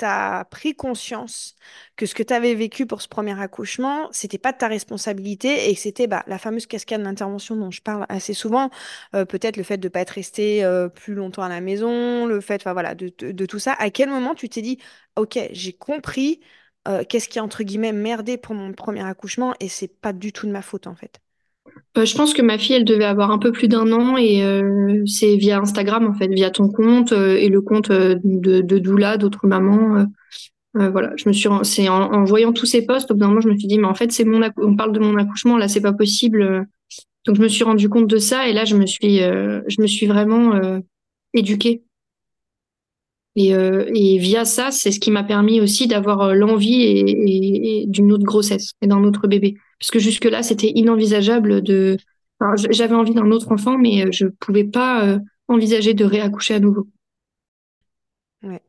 tu 0.00 0.04
as 0.06 0.44
pris 0.50 0.74
conscience 0.74 1.54
que 1.96 2.06
ce 2.06 2.14
que 2.14 2.22
tu 2.22 2.34
avais 2.34 2.54
vécu 2.54 2.86
pour 2.86 3.02
ce 3.02 3.08
premier 3.08 3.38
accouchement, 3.40 4.08
c'était 4.12 4.38
pas 4.38 4.52
de 4.52 4.58
ta 4.58 4.68
responsabilité 4.68 5.70
et 5.70 5.74
que 5.74 5.80
c'était 5.80 6.06
bah, 6.06 6.24
la 6.26 6.38
fameuse 6.38 6.66
cascade 6.66 7.02
d'intervention 7.02 7.56
dont 7.56 7.70
je 7.70 7.82
parle 7.82 8.06
assez 8.08 8.34
souvent, 8.34 8.70
euh, 9.14 9.24
peut-être 9.24 9.56
le 9.56 9.62
fait 9.62 9.78
de 9.78 9.86
ne 9.88 9.90
pas 9.90 10.00
être 10.00 10.10
resté 10.10 10.64
euh, 10.64 10.88
plus 10.88 11.14
longtemps 11.14 11.42
à 11.42 11.48
la 11.48 11.60
maison, 11.60 12.26
le 12.26 12.40
fait 12.40 12.64
voilà, 12.64 12.94
de, 12.94 13.08
tout 13.46 13.58
ça. 13.58 13.72
À 13.74 13.90
quel 13.90 14.08
moment 14.10 14.34
tu 14.34 14.48
t'es 14.48 14.62
dit, 14.62 14.78
ok, 15.16 15.38
j'ai 15.52 15.72
compris 15.72 16.40
euh, 16.88 17.04
qu'est-ce 17.08 17.28
qui 17.28 17.38
a 17.38 17.44
entre 17.44 17.62
guillemets 17.62 17.92
merdé 17.92 18.38
pour 18.38 18.54
mon 18.54 18.72
premier 18.72 19.04
accouchement 19.04 19.54
et 19.60 19.68
c'est 19.68 19.88
pas 19.88 20.12
du 20.12 20.32
tout 20.32 20.46
de 20.46 20.52
ma 20.52 20.62
faute 20.62 20.86
en 20.86 20.94
fait? 20.94 21.20
Je 21.96 22.14
pense 22.14 22.34
que 22.34 22.42
ma 22.42 22.58
fille, 22.58 22.76
elle 22.76 22.84
devait 22.84 23.04
avoir 23.04 23.30
un 23.30 23.38
peu 23.38 23.52
plus 23.52 23.68
d'un 23.68 23.92
an 23.92 24.16
et 24.16 24.42
c'est 25.06 25.36
via 25.36 25.60
Instagram 25.60 26.06
en 26.06 26.14
fait, 26.14 26.28
via 26.28 26.50
ton 26.50 26.68
compte 26.68 27.12
et 27.12 27.48
le 27.48 27.60
compte 27.60 27.90
de, 27.90 28.60
de 28.60 28.78
Doula, 28.78 29.16
d'autres 29.16 29.46
mamans. 29.46 30.06
voilà, 30.74 31.12
je 31.16 31.28
me 31.28 31.32
suis, 31.32 31.48
c'est 31.62 31.88
en, 31.88 32.24
voyant 32.24 32.52
tous 32.52 32.66
ces 32.66 32.86
posts, 32.86 33.10
au 33.10 33.14
bout 33.14 33.20
d'un 33.20 33.28
moment, 33.28 33.40
je 33.40 33.48
me 33.48 33.56
suis 33.56 33.68
dit, 33.68 33.78
mais 33.78 33.88
en 33.88 33.94
fait, 33.94 34.12
c'est 34.12 34.24
mon, 34.24 34.40
on 34.56 34.76
parle 34.76 34.92
de 34.92 35.00
mon 35.00 35.16
accouchement, 35.16 35.58
là, 35.58 35.68
c'est 35.68 35.80
pas 35.80 35.92
possible. 35.92 36.66
Donc, 37.26 37.36
je 37.36 37.42
me 37.42 37.48
suis 37.48 37.64
rendu 37.64 37.88
compte 37.88 38.06
de 38.06 38.18
ça 38.18 38.48
et 38.48 38.52
là, 38.52 38.64
je 38.64 38.76
me 38.76 38.86
suis, 38.86 39.18
je 39.18 39.80
me 39.80 39.86
suis 39.86 40.06
vraiment 40.06 40.80
éduquée. 41.34 41.82
Et, 43.36 43.50
et 43.50 44.18
via 44.18 44.44
ça, 44.44 44.70
c'est 44.70 44.90
ce 44.90 44.98
qui 44.98 45.10
m'a 45.10 45.22
permis 45.22 45.60
aussi 45.60 45.86
d'avoir 45.86 46.34
l'envie 46.34 46.82
et, 46.82 47.84
d'une 47.86 48.12
autre 48.12 48.24
grossesse 48.24 48.72
et 48.82 48.86
d'un 48.86 49.04
autre 49.04 49.28
bébé. 49.28 49.54
Parce 49.80 49.90
que 49.90 49.98
jusque-là, 49.98 50.42
c'était 50.42 50.70
inenvisageable 50.74 51.62
de. 51.62 51.96
J'avais 52.70 52.94
envie 52.94 53.14
d'un 53.14 53.30
autre 53.30 53.50
enfant, 53.52 53.78
mais 53.78 54.06
euh, 54.06 54.08
je 54.12 54.26
ne 54.26 54.30
pouvais 54.30 54.64
pas 54.64 55.06
euh, 55.06 55.18
envisager 55.48 55.94
de 55.94 56.04
réaccoucher 56.04 56.54
à 56.54 56.60
nouveau. 56.60 56.86
Ouais, 58.42 58.62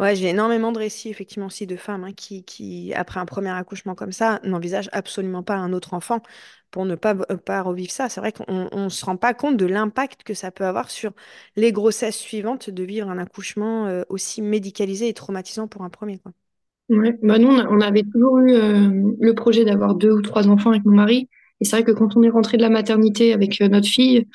ouais 0.00 0.16
j'ai 0.16 0.28
énormément 0.28 0.72
de 0.72 0.78
récits, 0.78 1.10
effectivement, 1.10 1.46
aussi 1.46 1.66
de 1.66 1.76
femmes 1.76 2.04
hein, 2.04 2.12
qui, 2.12 2.44
qui, 2.44 2.94
après 2.94 3.20
un 3.20 3.26
premier 3.26 3.50
accouchement 3.50 3.94
comme 3.94 4.12
ça, 4.12 4.40
n'envisagent 4.42 4.88
absolument 4.92 5.42
pas 5.42 5.56
un 5.56 5.72
autre 5.72 5.92
enfant 5.92 6.22
pour 6.70 6.86
ne 6.86 6.94
pas, 6.94 7.14
euh, 7.30 7.36
pas 7.36 7.62
revivre 7.62 7.90
ça. 7.90 8.08
C'est 8.08 8.20
vrai 8.20 8.32
qu'on 8.32 8.70
ne 8.72 8.88
se 8.88 9.04
rend 9.04 9.16
pas 9.16 9.34
compte 9.34 9.56
de 9.56 9.66
l'impact 9.66 10.22
que 10.22 10.34
ça 10.34 10.50
peut 10.50 10.64
avoir 10.64 10.90
sur 10.90 11.12
les 11.56 11.72
grossesses 11.72 12.16
suivantes 12.16 12.70
de 12.70 12.82
vivre 12.84 13.10
un 13.10 13.18
accouchement 13.18 14.02
aussi 14.08 14.40
médicalisé 14.40 15.08
et 15.08 15.14
traumatisant 15.14 15.68
pour 15.68 15.82
un 15.82 15.90
premier. 15.90 16.18
Quoi. 16.18 16.32
Ouais. 16.88 17.18
Bah 17.22 17.38
nous, 17.38 17.48
on, 17.48 17.80
avait 17.82 18.02
toujours 18.02 18.38
eu 18.38 18.52
euh, 18.52 19.12
le 19.20 19.34
projet 19.34 19.64
d'avoir 19.64 19.94
deux 19.94 20.10
ou 20.10 20.22
trois 20.22 20.48
enfants 20.48 20.70
avec 20.70 20.84
mon 20.86 20.96
mari. 20.96 21.28
Et 21.60 21.64
c'est 21.64 21.76
vrai 21.76 21.84
que 21.84 21.90
quand 21.90 22.16
on 22.16 22.22
est 22.22 22.28
rentré 22.28 22.56
de 22.56 22.62
la 22.62 22.70
maternité 22.70 23.32
avec 23.32 23.60
notre 23.60 23.88
fille, 23.88 24.26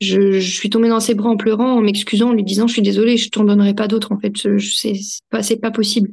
je, 0.00 0.32
je, 0.32 0.50
suis 0.52 0.68
tombée 0.68 0.88
dans 0.88 0.98
ses 1.00 1.14
bras 1.14 1.30
en 1.30 1.36
pleurant, 1.36 1.76
en 1.76 1.80
m'excusant, 1.80 2.30
en 2.30 2.32
lui 2.32 2.42
disant 2.42 2.66
je 2.66 2.72
suis 2.72 2.82
désolée, 2.82 3.16
je 3.16 3.30
t'en 3.30 3.44
donnerai 3.44 3.74
pas 3.74 3.86
d'autres. 3.86 4.12
En 4.12 4.18
fait, 4.18 4.32
c'est 4.36 4.94
pas 5.30 5.42
c'est 5.42 5.58
pas 5.58 5.70
possible. 5.70 6.12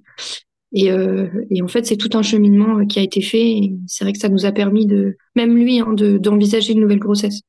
Et, 0.71 0.91
euh, 0.91 1.27
et 1.49 1.61
en 1.63 1.67
fait, 1.67 1.85
c'est 1.85 1.97
tout 1.97 2.15
un 2.15 2.21
cheminement 2.21 2.85
qui 2.85 2.99
a 2.99 3.01
été 3.01 3.21
fait. 3.21 3.71
C'est 3.87 4.03
vrai 4.03 4.13
que 4.13 4.19
ça 4.19 4.29
nous 4.29 4.45
a 4.45 4.51
permis 4.51 4.85
de, 4.85 5.17
même 5.35 5.55
lui, 5.57 5.79
hein, 5.79 5.93
d'envisager 5.93 6.73
une 6.73 6.81
nouvelle 6.81 6.99
grossesse. 6.99 7.41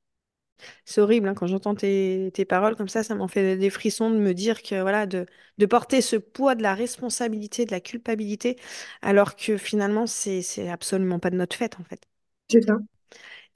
C'est 0.84 1.00
horrible 1.00 1.28
hein, 1.28 1.34
quand 1.34 1.46
j'entends 1.46 1.74
tes, 1.74 2.30
tes, 2.34 2.44
paroles 2.44 2.76
comme 2.76 2.88
ça, 2.88 3.02
ça 3.02 3.14
m'en 3.14 3.28
fait 3.28 3.56
des 3.56 3.70
frissons 3.70 4.10
de 4.10 4.16
me 4.16 4.34
dire 4.34 4.62
que 4.62 4.80
voilà, 4.80 5.06
de, 5.06 5.26
de, 5.58 5.66
porter 5.66 6.00
ce 6.00 6.16
poids 6.16 6.54
de 6.54 6.62
la 6.62 6.74
responsabilité, 6.74 7.64
de 7.64 7.70
la 7.70 7.80
culpabilité, 7.80 8.56
alors 9.00 9.36
que 9.36 9.56
finalement, 9.56 10.06
c'est 10.06 10.68
absolument 10.68 11.18
pas 11.18 11.30
de 11.30 11.36
notre 11.36 11.56
fait 11.56 11.76
en 11.80 11.84
fait. 11.84 12.02
C'est 12.48 12.62
ça. 12.62 12.78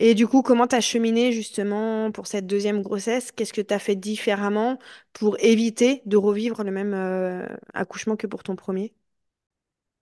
Et 0.01 0.15
du 0.15 0.27
coup, 0.27 0.43
comment 0.43 0.67
tu 0.67 0.75
as 0.77 0.81
cheminé 0.81 1.33
justement 1.33 2.11
pour 2.11 2.27
cette 2.27 2.47
deuxième 2.47 2.83
grossesse? 2.83 3.31
Qu'est-ce 3.33 3.53
que 3.53 3.61
tu 3.61 3.73
as 3.75 3.79
fait 3.79 3.97
différemment 3.97 4.79
pour 5.13 5.37
éviter 5.41 6.03
de 6.07 6.17
revivre 6.17 6.65
le 6.65 6.71
même 6.73 6.95
euh, 6.95 7.47
accouchement 7.75 8.17
que 8.17 8.27
pour 8.27 8.43
ton 8.43 8.57
premier? 8.57 8.93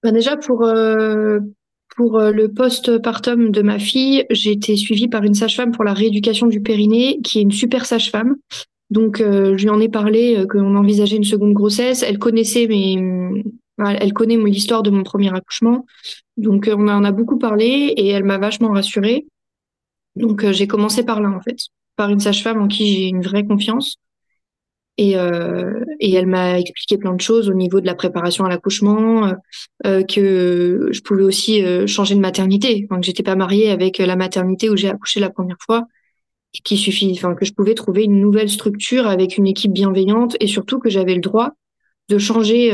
Bah 0.02 0.11
Déjà, 0.11 0.37
pour, 0.37 0.64
euh, 0.64 1.38
euh, 2.00 2.32
le 2.32 2.49
post-partum 2.49 3.50
de 3.50 3.62
ma 3.62 3.78
fille, 3.78 4.25
j'ai 4.30 4.52
été 4.52 4.76
suivie 4.76 5.09
par 5.09 5.23
une 5.25 5.35
sage-femme 5.35 5.73
pour 5.73 5.85
la 5.85 5.92
rééducation 5.92 6.47
du 6.47 6.61
périnée, 6.61 7.21
qui 7.23 7.38
est 7.38 7.42
une 7.42 7.52
super 7.52 7.85
sage-femme. 7.85 8.37
Donc, 8.90 9.18
je 9.21 9.54
lui 9.62 9.71
en 9.71 9.80
ai 9.80 9.88
parlé 9.88 10.44
qu'on 10.50 10.76
envisageait 10.76 11.16
une 11.16 11.25
seconde 11.25 11.54
grossesse. 11.54 12.02
Elle 12.02 12.18
connaissait 12.18 12.66
elle 13.78 14.12
connaît 14.12 14.37
l'histoire 14.37 14.82
de 14.82 14.90
mon 14.90 15.02
premier 15.02 15.35
accouchement. 15.35 15.87
Donc, 16.37 16.68
on 16.71 16.88
en 16.88 17.04
a 17.04 17.12
beaucoup 17.12 17.38
parlé 17.38 17.94
et 17.97 18.09
elle 18.09 18.25
m'a 18.25 18.37
vachement 18.37 18.71
rassurée. 18.71 19.26
Donc 20.16 20.45
euh, 20.45 20.52
j'ai 20.52 20.66
commencé 20.66 21.04
par 21.04 21.21
là 21.21 21.31
en 21.31 21.40
fait, 21.40 21.57
par 21.97 22.11
une 22.11 22.21
sage-femme 22.21 22.61
en 22.61 22.69
qui 22.69 22.95
j'ai 22.95 23.09
une 23.09 23.23
vraie 23.23 23.45
confiance. 23.45 23.97
Et, 24.99 25.16
euh, 25.16 25.83
et 26.00 26.12
elle 26.12 26.26
m'a 26.26 26.59
expliqué 26.61 26.99
plein 26.99 27.14
de 27.14 27.21
choses 27.21 27.49
au 27.49 27.54
niveau 27.54 27.81
de 27.81 27.87
la 27.87 27.95
préparation 27.95 28.45
à 28.45 28.50
l'accouchement, 28.50 29.33
euh, 29.87 30.02
que 30.02 30.90
je 30.92 31.00
pouvais 31.00 31.23
aussi 31.23 31.64
changer 31.87 32.14
de 32.14 32.21
maternité, 32.21 32.87
enfin, 32.90 33.00
que 33.00 33.07
j'étais 33.07 33.23
pas 33.23 33.35
mariée 33.35 33.71
avec 33.71 33.97
la 33.97 34.16
maternité 34.16 34.69
où 34.69 34.76
j'ai 34.76 34.90
accouché 34.90 35.19
la 35.19 35.31
première 35.31 35.57
fois, 35.64 35.87
et 36.52 36.59
qu'il 36.59 36.76
suffit, 36.76 37.11
enfin 37.12 37.35
que 37.35 37.47
je 37.47 37.54
pouvais 37.54 37.73
trouver 37.73 38.04
une 38.04 38.21
nouvelle 38.21 38.50
structure 38.50 39.07
avec 39.07 39.38
une 39.38 39.47
équipe 39.47 39.73
bienveillante 39.73 40.37
et 40.40 40.47
surtout 40.47 40.78
que 40.78 40.90
j'avais 40.90 41.14
le 41.14 41.23
droit 41.23 41.52
de 42.11 42.19
changer, 42.19 42.71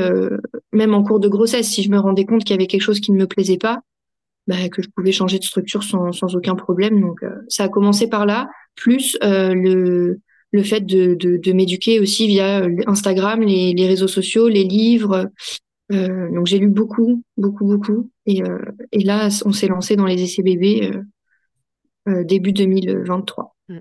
même 0.72 0.94
en 0.94 1.04
cours 1.04 1.20
de 1.20 1.28
grossesse, 1.28 1.68
si 1.68 1.84
je 1.84 1.90
me 1.90 2.00
rendais 2.00 2.24
compte 2.24 2.42
qu'il 2.42 2.50
y 2.50 2.58
avait 2.58 2.66
quelque 2.66 2.82
chose 2.82 2.98
qui 2.98 3.12
ne 3.12 3.18
me 3.18 3.28
plaisait 3.28 3.58
pas, 3.58 3.80
bah, 4.48 4.68
que 4.70 4.82
je 4.82 4.88
pouvais 4.88 5.12
changer 5.12 5.38
de 5.38 5.44
structure 5.44 5.84
sans, 5.84 6.10
sans 6.10 6.34
aucun 6.34 6.56
problème. 6.56 7.00
Donc 7.00 7.22
euh, 7.22 7.30
ça 7.48 7.64
a 7.64 7.68
commencé 7.68 8.08
par 8.08 8.26
là, 8.26 8.48
plus 8.74 9.16
euh, 9.22 9.54
le, 9.54 10.20
le 10.52 10.62
fait 10.62 10.80
de, 10.80 11.14
de, 11.14 11.52
m'éduquer 11.52 12.00
aussi 12.00 12.26
via 12.26 12.62
euh, 12.62 12.76
Instagram, 12.86 13.42
les, 13.42 13.74
les 13.74 13.86
réseaux 13.86 14.08
sociaux, 14.08 14.48
les 14.48 14.64
livres. 14.64 15.30
Euh, 15.92 16.30
donc 16.32 16.46
j'ai 16.46 16.58
lu 16.58 16.68
beaucoup, 16.68 17.22
beaucoup, 17.36 17.66
beaucoup. 17.66 18.10
Et, 18.26 18.42
euh, 18.42 18.58
et 18.90 19.04
là, 19.04 19.28
on 19.44 19.52
s'est 19.52 19.68
lancé 19.68 19.96
dans 19.96 20.06
les 20.06 20.22
essais 20.22 20.42
bébés 20.42 20.90
début 22.06 22.52
2023. 22.52 23.54
Mmh. 23.68 23.78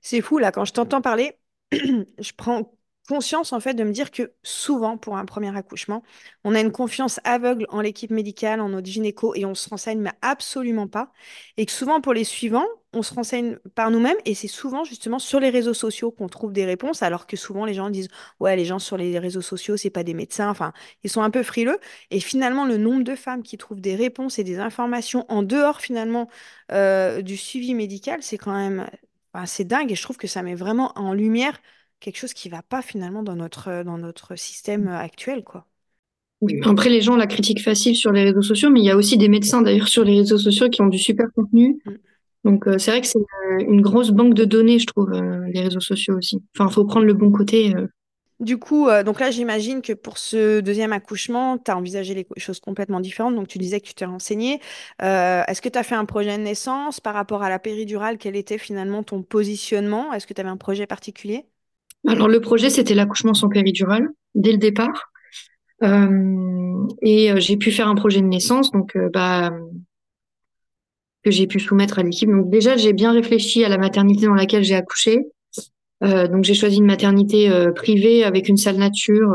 C'est 0.00 0.20
fou 0.20 0.38
là, 0.38 0.50
quand 0.50 0.64
je 0.64 0.72
t'entends 0.72 1.00
parler, 1.00 1.30
je 1.72 2.32
prends 2.36 2.74
conscience 3.08 3.52
en 3.52 3.60
fait 3.60 3.74
de 3.74 3.84
me 3.84 3.92
dire 3.92 4.10
que 4.10 4.32
souvent 4.42 4.96
pour 4.96 5.16
un 5.16 5.24
premier 5.24 5.56
accouchement, 5.56 6.02
on 6.44 6.54
a 6.54 6.60
une 6.60 6.72
confiance 6.72 7.20
aveugle 7.24 7.66
en 7.70 7.80
l'équipe 7.80 8.10
médicale, 8.10 8.60
en 8.60 8.68
notre 8.70 8.88
gynéco 8.88 9.34
et 9.34 9.44
on 9.44 9.54
se 9.54 9.68
renseigne 9.68 10.00
mais 10.00 10.12
absolument 10.22 10.88
pas. 10.88 11.12
Et 11.56 11.66
que 11.66 11.72
souvent 11.72 12.00
pour 12.00 12.12
les 12.14 12.24
suivants, 12.24 12.66
on 12.92 13.02
se 13.02 13.14
renseigne 13.14 13.56
par 13.74 13.90
nous-mêmes 13.90 14.16
et 14.24 14.34
c'est 14.34 14.48
souvent 14.48 14.84
justement 14.84 15.18
sur 15.18 15.40
les 15.40 15.50
réseaux 15.50 15.74
sociaux 15.74 16.10
qu'on 16.10 16.28
trouve 16.28 16.52
des 16.52 16.64
réponses 16.64 17.02
alors 17.02 17.26
que 17.26 17.36
souvent 17.36 17.64
les 17.64 17.74
gens 17.74 17.90
disent 17.90 18.08
ouais 18.40 18.54
les 18.56 18.64
gens 18.64 18.78
sur 18.78 18.96
les 18.96 19.18
réseaux 19.18 19.40
sociaux 19.40 19.76
c'est 19.76 19.90
pas 19.90 20.04
des 20.04 20.14
médecins, 20.14 20.50
enfin 20.50 20.72
ils 21.02 21.10
sont 21.10 21.22
un 21.22 21.30
peu 21.30 21.42
frileux 21.42 21.78
et 22.10 22.20
finalement 22.20 22.66
le 22.66 22.76
nombre 22.76 23.02
de 23.02 23.14
femmes 23.14 23.42
qui 23.42 23.56
trouvent 23.58 23.80
des 23.80 23.96
réponses 23.96 24.38
et 24.38 24.44
des 24.44 24.58
informations 24.58 25.24
en 25.28 25.42
dehors 25.42 25.80
finalement 25.80 26.28
euh, 26.70 27.22
du 27.22 27.36
suivi 27.36 27.74
médical 27.74 28.22
c'est 28.22 28.38
quand 28.38 28.52
même 28.52 28.86
c'est 29.46 29.64
dingue 29.64 29.90
et 29.90 29.94
je 29.94 30.02
trouve 30.02 30.18
que 30.18 30.26
ça 30.26 30.42
met 30.42 30.54
vraiment 30.54 30.92
en 30.98 31.14
lumière 31.14 31.58
quelque 32.02 32.18
chose 32.18 32.34
qui 32.34 32.48
va 32.50 32.62
pas 32.62 32.82
finalement 32.82 33.22
dans 33.22 33.36
notre, 33.36 33.68
euh, 33.68 33.84
dans 33.84 33.96
notre 33.96 34.36
système 34.36 34.88
euh, 34.88 34.98
actuel, 34.98 35.44
quoi. 35.44 35.66
Oui, 36.42 36.58
après, 36.64 36.90
les 36.90 37.00
gens 37.00 37.14
la 37.14 37.28
critiquent 37.28 37.62
facile 37.62 37.94
sur 37.94 38.10
les 38.10 38.24
réseaux 38.24 38.42
sociaux, 38.42 38.68
mais 38.68 38.80
il 38.80 38.84
y 38.84 38.90
a 38.90 38.96
aussi 38.96 39.16
des 39.16 39.28
médecins 39.28 39.62
d'ailleurs 39.62 39.86
sur 39.86 40.02
les 40.02 40.18
réseaux 40.18 40.38
sociaux 40.38 40.68
qui 40.68 40.82
ont 40.82 40.88
du 40.88 40.98
super 40.98 41.28
contenu. 41.36 41.80
Mm. 41.86 41.92
Donc, 42.44 42.66
euh, 42.66 42.78
c'est 42.78 42.90
vrai 42.90 43.00
que 43.00 43.06
c'est 43.06 43.20
une 43.60 43.80
grosse 43.80 44.10
banque 44.10 44.34
de 44.34 44.44
données, 44.44 44.80
je 44.80 44.86
trouve, 44.86 45.12
les 45.12 45.60
réseaux 45.60 45.78
sociaux 45.78 46.16
aussi. 46.16 46.42
Enfin, 46.56 46.68
il 46.68 46.74
faut 46.74 46.84
prendre 46.84 47.06
le 47.06 47.14
bon 47.14 47.30
côté. 47.30 47.72
Du 48.40 48.58
coup, 48.58 48.88
donc 49.06 49.20
là, 49.20 49.30
j'imagine 49.30 49.80
que 49.80 49.92
pour 49.92 50.18
ce 50.18 50.58
deuxième 50.58 50.92
accouchement, 50.92 51.58
tu 51.58 51.70
as 51.70 51.76
envisagé 51.76 52.14
les 52.14 52.26
choses 52.38 52.58
complètement 52.58 52.98
différentes. 52.98 53.36
Donc, 53.36 53.46
tu 53.46 53.58
disais 53.58 53.80
que 53.80 53.86
tu 53.86 53.94
t'es 53.94 54.06
renseigné. 54.06 54.58
Est-ce 54.98 55.62
que 55.62 55.68
tu 55.68 55.78
as 55.78 55.84
fait 55.84 55.94
un 55.94 56.04
projet 56.04 56.36
de 56.36 56.42
naissance 56.42 56.98
par 56.98 57.14
rapport 57.14 57.44
à 57.44 57.48
la 57.48 57.60
péridurale? 57.60 58.18
Quel 58.18 58.34
était 58.34 58.58
finalement 58.58 59.04
ton 59.04 59.22
positionnement? 59.22 60.12
Est-ce 60.12 60.26
que 60.26 60.34
tu 60.34 60.40
avais 60.40 60.50
un 60.50 60.56
projet 60.56 60.88
particulier? 60.88 61.46
Alors 62.06 62.28
le 62.28 62.40
projet, 62.40 62.70
c'était 62.70 62.94
l'accouchement 62.94 63.34
sans 63.34 63.48
péridurale 63.48 64.08
dès 64.34 64.52
le 64.52 64.58
départ. 64.58 65.12
Euh, 65.82 66.86
et 67.00 67.32
euh, 67.32 67.40
j'ai 67.40 67.56
pu 67.56 67.70
faire 67.70 67.88
un 67.88 67.94
projet 67.94 68.20
de 68.20 68.26
naissance, 68.26 68.70
donc 68.70 68.96
euh, 68.96 69.08
bah, 69.12 69.52
que 71.24 71.30
j'ai 71.30 71.46
pu 71.46 71.60
soumettre 71.60 71.98
à 71.98 72.02
l'équipe. 72.02 72.30
Donc 72.30 72.50
déjà, 72.50 72.76
j'ai 72.76 72.92
bien 72.92 73.12
réfléchi 73.12 73.64
à 73.64 73.68
la 73.68 73.78
maternité 73.78 74.26
dans 74.26 74.34
laquelle 74.34 74.64
j'ai 74.64 74.74
accouché. 74.74 75.20
donc 76.00 76.42
j'ai 76.42 76.54
choisi 76.54 76.78
une 76.78 76.86
maternité 76.86 77.48
privée 77.76 78.24
avec 78.24 78.48
une 78.48 78.56
salle 78.56 78.76
nature. 78.76 79.32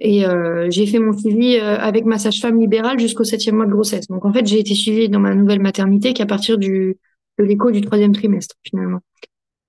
et 0.00 0.24
j'ai 0.70 0.86
fait 0.86 0.98
mon 0.98 1.12
suivi 1.12 1.56
avec 1.58 2.06
ma 2.06 2.18
sage-femme 2.18 2.58
libérale 2.58 2.98
jusqu'au 2.98 3.24
septième 3.24 3.56
mois 3.56 3.66
de 3.66 3.72
grossesse. 3.72 4.06
Donc 4.08 4.24
en 4.24 4.32
fait, 4.32 4.46
j'ai 4.46 4.60
été 4.60 4.74
suivie 4.74 5.10
dans 5.10 5.20
ma 5.20 5.34
nouvelle 5.34 5.60
maternité 5.60 6.14
qu'à 6.14 6.24
partir 6.24 6.56
du, 6.56 6.96
de 7.38 7.44
l'écho 7.44 7.70
du 7.70 7.82
troisième 7.82 8.14
trimestre 8.14 8.56
finalement. 8.62 9.00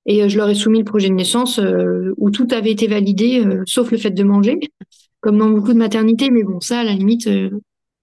Et 0.05 0.23
euh, 0.23 0.29
je 0.29 0.37
leur 0.37 0.49
ai 0.49 0.55
soumis 0.55 0.79
le 0.79 0.85
projet 0.85 1.09
de 1.09 1.13
naissance 1.13 1.59
euh, 1.59 2.13
où 2.17 2.31
tout 2.31 2.47
avait 2.51 2.71
été 2.71 2.87
validé, 2.87 3.45
euh, 3.45 3.63
sauf 3.65 3.91
le 3.91 3.97
fait 3.97 4.11
de 4.11 4.23
manger, 4.23 4.59
comme 5.21 5.37
dans 5.37 5.49
beaucoup 5.49 5.73
de 5.73 5.77
maternités. 5.77 6.29
Mais 6.29 6.43
bon, 6.43 6.59
ça, 6.59 6.79
à 6.79 6.83
la 6.83 6.93
limite, 6.93 7.29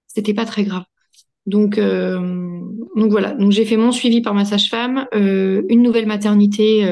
c'était 0.07 0.35
pas 0.35 0.45
très 0.45 0.65
grave. 0.65 0.85
Donc, 1.47 1.79
donc 1.79 3.11
voilà. 3.11 3.33
Donc 3.35 3.53
j'ai 3.53 3.65
fait 3.65 3.77
mon 3.77 3.93
suivi 3.93 4.21
par 4.21 4.35
ma 4.35 4.45
sage-femme, 4.45 5.07
une 5.13 5.83
nouvelle 5.83 6.07
maternité 6.07 6.85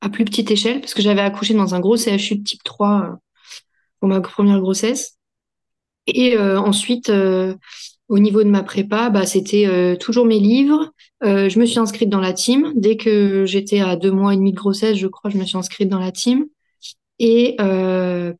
à 0.00 0.08
plus 0.08 0.24
petite 0.24 0.50
échelle, 0.50 0.80
parce 0.80 0.94
que 0.94 1.02
j'avais 1.02 1.20
accouché 1.20 1.52
dans 1.52 1.74
un 1.74 1.80
gros 1.80 1.98
CHU 1.98 2.36
de 2.36 2.42
type 2.42 2.62
3 2.64 3.18
pour 4.00 4.08
ma 4.08 4.22
première 4.22 4.60
grossesse. 4.60 5.18
Et 6.06 6.38
ensuite, 6.38 7.12
au 8.08 8.18
niveau 8.18 8.42
de 8.42 8.48
ma 8.48 8.62
prépa, 8.62 9.10
bah, 9.10 9.26
c'était 9.26 9.96
toujours 9.98 10.26
mes 10.26 10.38
livres, 10.38 10.92
euh, 11.24 11.48
je 11.48 11.58
me 11.58 11.66
suis 11.66 11.78
inscrite 11.78 12.10
dans 12.10 12.20
la 12.20 12.32
team. 12.32 12.72
Dès 12.76 12.96
que 12.96 13.46
j'étais 13.46 13.80
à 13.80 13.96
deux 13.96 14.10
mois 14.10 14.34
et 14.34 14.36
demi 14.36 14.52
de 14.52 14.56
grossesse, 14.56 14.96
je 14.96 15.06
crois, 15.06 15.30
je 15.30 15.38
me 15.38 15.44
suis 15.44 15.56
inscrite 15.56 15.88
dans 15.88 15.98
la 15.98 16.12
team. 16.12 16.44
Et 17.18 17.56
euh, 17.60 18.32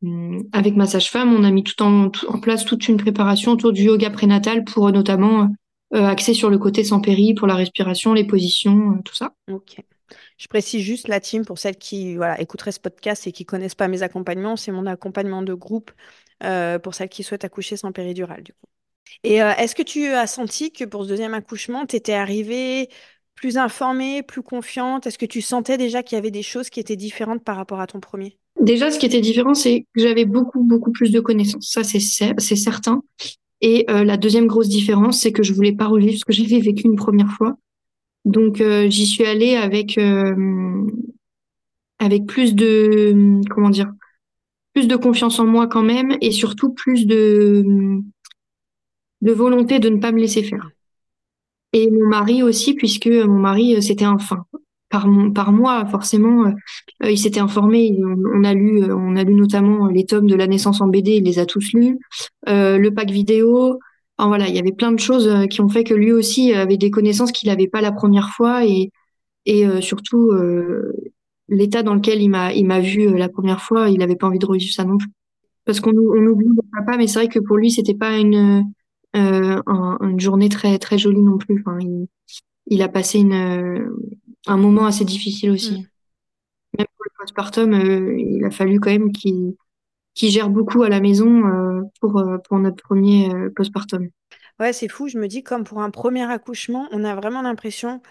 avec 0.51 0.75
ma 0.75 0.85
sage-femme, 0.85 1.33
on 1.33 1.43
a 1.43 1.51
mis 1.51 1.63
tout 1.63 1.81
en, 1.81 2.11
en, 2.27 2.39
place 2.39 2.65
toute 2.65 2.87
une 2.87 2.97
préparation 2.97 3.53
autour 3.53 3.71
du 3.71 3.83
yoga 3.83 4.09
prénatal 4.09 4.65
pour 4.65 4.91
notamment 4.91 5.49
euh, 5.93 6.05
axer 6.05 6.33
sur 6.33 6.49
le 6.49 6.57
côté 6.57 6.83
sans 6.83 6.99
péri, 6.99 7.33
pour 7.33 7.47
la 7.47 7.55
respiration, 7.55 8.13
les 8.13 8.25
positions, 8.25 8.91
euh, 8.91 9.01
tout 9.03 9.15
ça. 9.15 9.33
Ok. 9.49 9.77
Je 10.37 10.47
précise 10.47 10.81
juste 10.81 11.07
la 11.07 11.19
team 11.19 11.45
pour 11.45 11.57
celles 11.57 11.77
qui 11.77 12.15
voilà, 12.15 12.39
écouteraient 12.41 12.73
ce 12.73 12.79
podcast 12.79 13.25
et 13.27 13.31
qui 13.31 13.45
connaissent 13.45 13.75
pas 13.75 13.87
mes 13.87 14.03
accompagnements. 14.03 14.57
C'est 14.57 14.71
mon 14.71 14.85
accompagnement 14.85 15.41
de 15.41 15.53
groupe 15.53 15.91
euh, 16.43 16.79
pour 16.79 16.93
celles 16.93 17.09
qui 17.09 17.23
souhaitent 17.23 17.45
accoucher 17.45 17.77
sans 17.77 17.91
péridurale, 17.93 18.43
du 18.43 18.51
coup. 18.51 18.67
Et 19.23 19.41
euh, 19.41 19.51
est-ce 19.57 19.75
que 19.75 19.83
tu 19.83 20.05
as 20.07 20.27
senti 20.27 20.71
que 20.71 20.83
pour 20.83 21.03
ce 21.03 21.09
deuxième 21.09 21.33
accouchement, 21.33 21.85
tu 21.85 21.95
étais 21.95 22.13
arrivée 22.13 22.89
plus 23.35 23.57
informée, 23.57 24.23
plus 24.23 24.41
confiante? 24.41 25.07
Est-ce 25.07 25.17
que 25.17 25.25
tu 25.25 25.41
sentais 25.41 25.77
déjà 25.77 26.03
qu'il 26.03 26.15
y 26.15 26.19
avait 26.19 26.31
des 26.31 26.43
choses 26.43 26.69
qui 26.69 26.79
étaient 26.79 26.95
différentes 26.95 27.43
par 27.43 27.55
rapport 27.55 27.79
à 27.79 27.87
ton 27.87 27.99
premier? 27.99 28.37
Déjà, 28.61 28.91
ce 28.91 28.99
qui 28.99 29.05
était 29.05 29.21
différent, 29.21 29.53
c'est 29.53 29.81
que 29.81 30.01
j'avais 30.01 30.25
beaucoup, 30.25 30.63
beaucoup 30.63 30.91
plus 30.91 31.11
de 31.11 31.19
connaissances. 31.19 31.69
Ça, 31.71 31.83
c'est 31.83 32.55
certain. 32.55 33.03
Et 33.61 33.85
euh, 33.89 34.03
la 34.03 34.17
deuxième 34.17 34.47
grosse 34.47 34.69
différence, 34.69 35.19
c'est 35.19 35.31
que 35.31 35.43
je 35.43 35.53
voulais 35.53 35.73
pas 35.73 35.87
revivre 35.87 36.17
ce 36.17 36.25
que 36.25 36.33
j'avais 36.33 36.59
vécu 36.59 36.83
une 36.85 36.95
première 36.95 37.31
fois. 37.31 37.57
Donc, 38.23 38.61
euh, 38.61 38.89
j'y 38.89 39.05
suis 39.05 39.25
allée 39.25 39.55
avec, 39.55 39.99
avec 41.99 42.25
plus 42.25 42.55
de, 42.55 43.41
comment 43.49 43.69
dire, 43.69 43.91
plus 44.73 44.87
de 44.87 44.95
confiance 44.95 45.39
en 45.39 45.45
moi 45.45 45.67
quand 45.67 45.83
même, 45.83 46.17
et 46.21 46.31
surtout 46.31 46.73
plus 46.73 47.05
de 47.07 48.01
de 49.25 49.33
volonté 49.33 49.79
de 49.79 49.89
ne 49.89 49.97
pas 49.97 50.11
me 50.11 50.19
laisser 50.19 50.43
faire. 50.43 50.69
Et 51.73 51.89
mon 51.91 52.07
mari 52.07 52.43
aussi, 52.43 52.73
puisque 52.73 53.07
mon 53.07 53.39
mari, 53.39 53.75
euh, 53.75 53.81
c'était 53.81 54.05
un 54.05 54.19
fin. 54.19 54.45
Par, 54.89 55.07
mon, 55.07 55.31
par 55.31 55.51
moi, 55.51 55.85
forcément, 55.87 56.45
euh, 56.45 57.11
il 57.11 57.17
s'était 57.17 57.39
informé. 57.39 57.99
On, 58.33 58.43
a 58.43 58.53
lu, 58.53 58.83
euh, 58.83 58.95
on 58.95 59.15
a 59.17 59.23
lu 59.23 59.33
notamment 59.33 59.87
les 59.87 60.05
tomes 60.05 60.27
de 60.27 60.35
la 60.35 60.47
naissance 60.47 60.79
en 60.79 60.87
BD. 60.87 61.17
Il 61.17 61.23
les 61.23 61.39
a 61.39 61.45
tous 61.45 61.73
lus. 61.73 61.97
le 62.45 62.89
pack 62.91 63.09
vidéo. 63.09 63.79
enfin, 64.17 64.29
voilà, 64.29 64.47
il 64.47 64.55
y 64.55 64.59
avait 64.59 64.71
plein 64.71 64.91
de 64.91 64.99
choses 64.99 65.29
qui 65.49 65.59
ont 65.59 65.69
fait 65.69 65.83
que 65.83 65.95
lui 65.95 66.13
aussi 66.13 66.53
avait 66.53 66.77
des 66.77 66.91
connaissances 66.91 67.31
qu'il 67.31 67.49
n'avait 67.49 67.67
pas 67.67 67.81
la 67.81 67.91
première 67.91 68.29
fois 68.29 68.63
et, 68.65 68.91
surtout 69.81 70.31
l'état 71.49 71.83
dans 71.83 71.93
lequel 71.93 72.21
il 72.21 72.29
m'a 72.29 72.51
il 72.53 72.65
m'a 72.65 72.79
vu 72.79 73.15
la 73.15 73.29
première 73.29 73.61
fois, 73.61 73.89
il 73.89 73.99
n'avait 73.99 74.15
pas 74.15 74.27
envie 74.27 74.39
de 74.39 74.45
revivre 74.45 74.73
ça 74.73 74.85
non 74.85 74.97
plus. 74.97 75.09
Parce 75.65 75.79
qu'on 75.79 75.91
on 75.91 76.25
oublie 76.27 76.47
le 76.47 76.61
papa, 76.71 76.97
mais 76.97 77.07
c'est 77.07 77.19
vrai 77.19 77.27
que 77.27 77.39
pour 77.39 77.57
lui, 77.57 77.71
c'était 77.71 77.93
pas 77.95 78.17
une 78.17 78.63
euh, 79.15 79.61
un, 79.67 79.97
une 80.01 80.19
journée 80.19 80.49
très 80.49 80.77
très 80.79 80.97
jolie 80.97 81.21
non 81.21 81.37
plus. 81.37 81.63
Enfin, 81.65 81.77
il, 81.81 82.07
il 82.67 82.81
a 82.81 82.89
passé 82.89 83.19
une, 83.19 83.89
un 84.47 84.57
moment 84.57 84.85
assez 84.85 85.05
difficile 85.05 85.51
aussi. 85.51 85.81
Mm. 85.81 85.85
Même 86.77 86.87
pour 86.95 87.05
le 87.05 87.11
postpartum, 87.19 87.73
euh, 87.73 88.15
il 88.19 88.43
a 88.45 88.51
fallu 88.51 88.79
quand 88.79 88.91
même 88.91 89.11
qu'il 89.11 89.55
qu'il 90.15 90.31
gère 90.31 90.49
beaucoup 90.49 90.83
à 90.83 90.89
la 90.89 90.99
maison 91.01 91.45
euh, 91.47 91.83
pour 92.01 92.19
euh, 92.19 92.37
pour 92.39 92.59
notre 92.59 92.83
premier 92.83 93.33
euh, 93.33 93.49
postpartum. 93.55 94.09
Ouais, 94.59 94.73
c'est 94.73 94.87
fou. 94.87 95.07
Je 95.07 95.17
me 95.17 95.27
dis 95.27 95.43
comme 95.43 95.63
pour 95.63 95.81
un 95.81 95.91
premier 95.91 96.23
accouchement, 96.31 96.87
on 96.91 97.03
a 97.03 97.15
vraiment 97.15 97.41
l'impression 97.41 98.01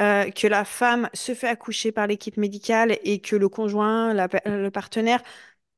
euh, 0.00 0.30
que 0.30 0.46
la 0.48 0.64
femme 0.64 1.08
se 1.14 1.34
fait 1.34 1.48
accoucher 1.48 1.92
par 1.92 2.06
l'équipe 2.06 2.36
médicale 2.38 2.98
et 3.04 3.20
que 3.20 3.36
le 3.36 3.48
conjoint, 3.48 4.14
la- 4.14 4.28
le 4.46 4.70
partenaire 4.70 5.22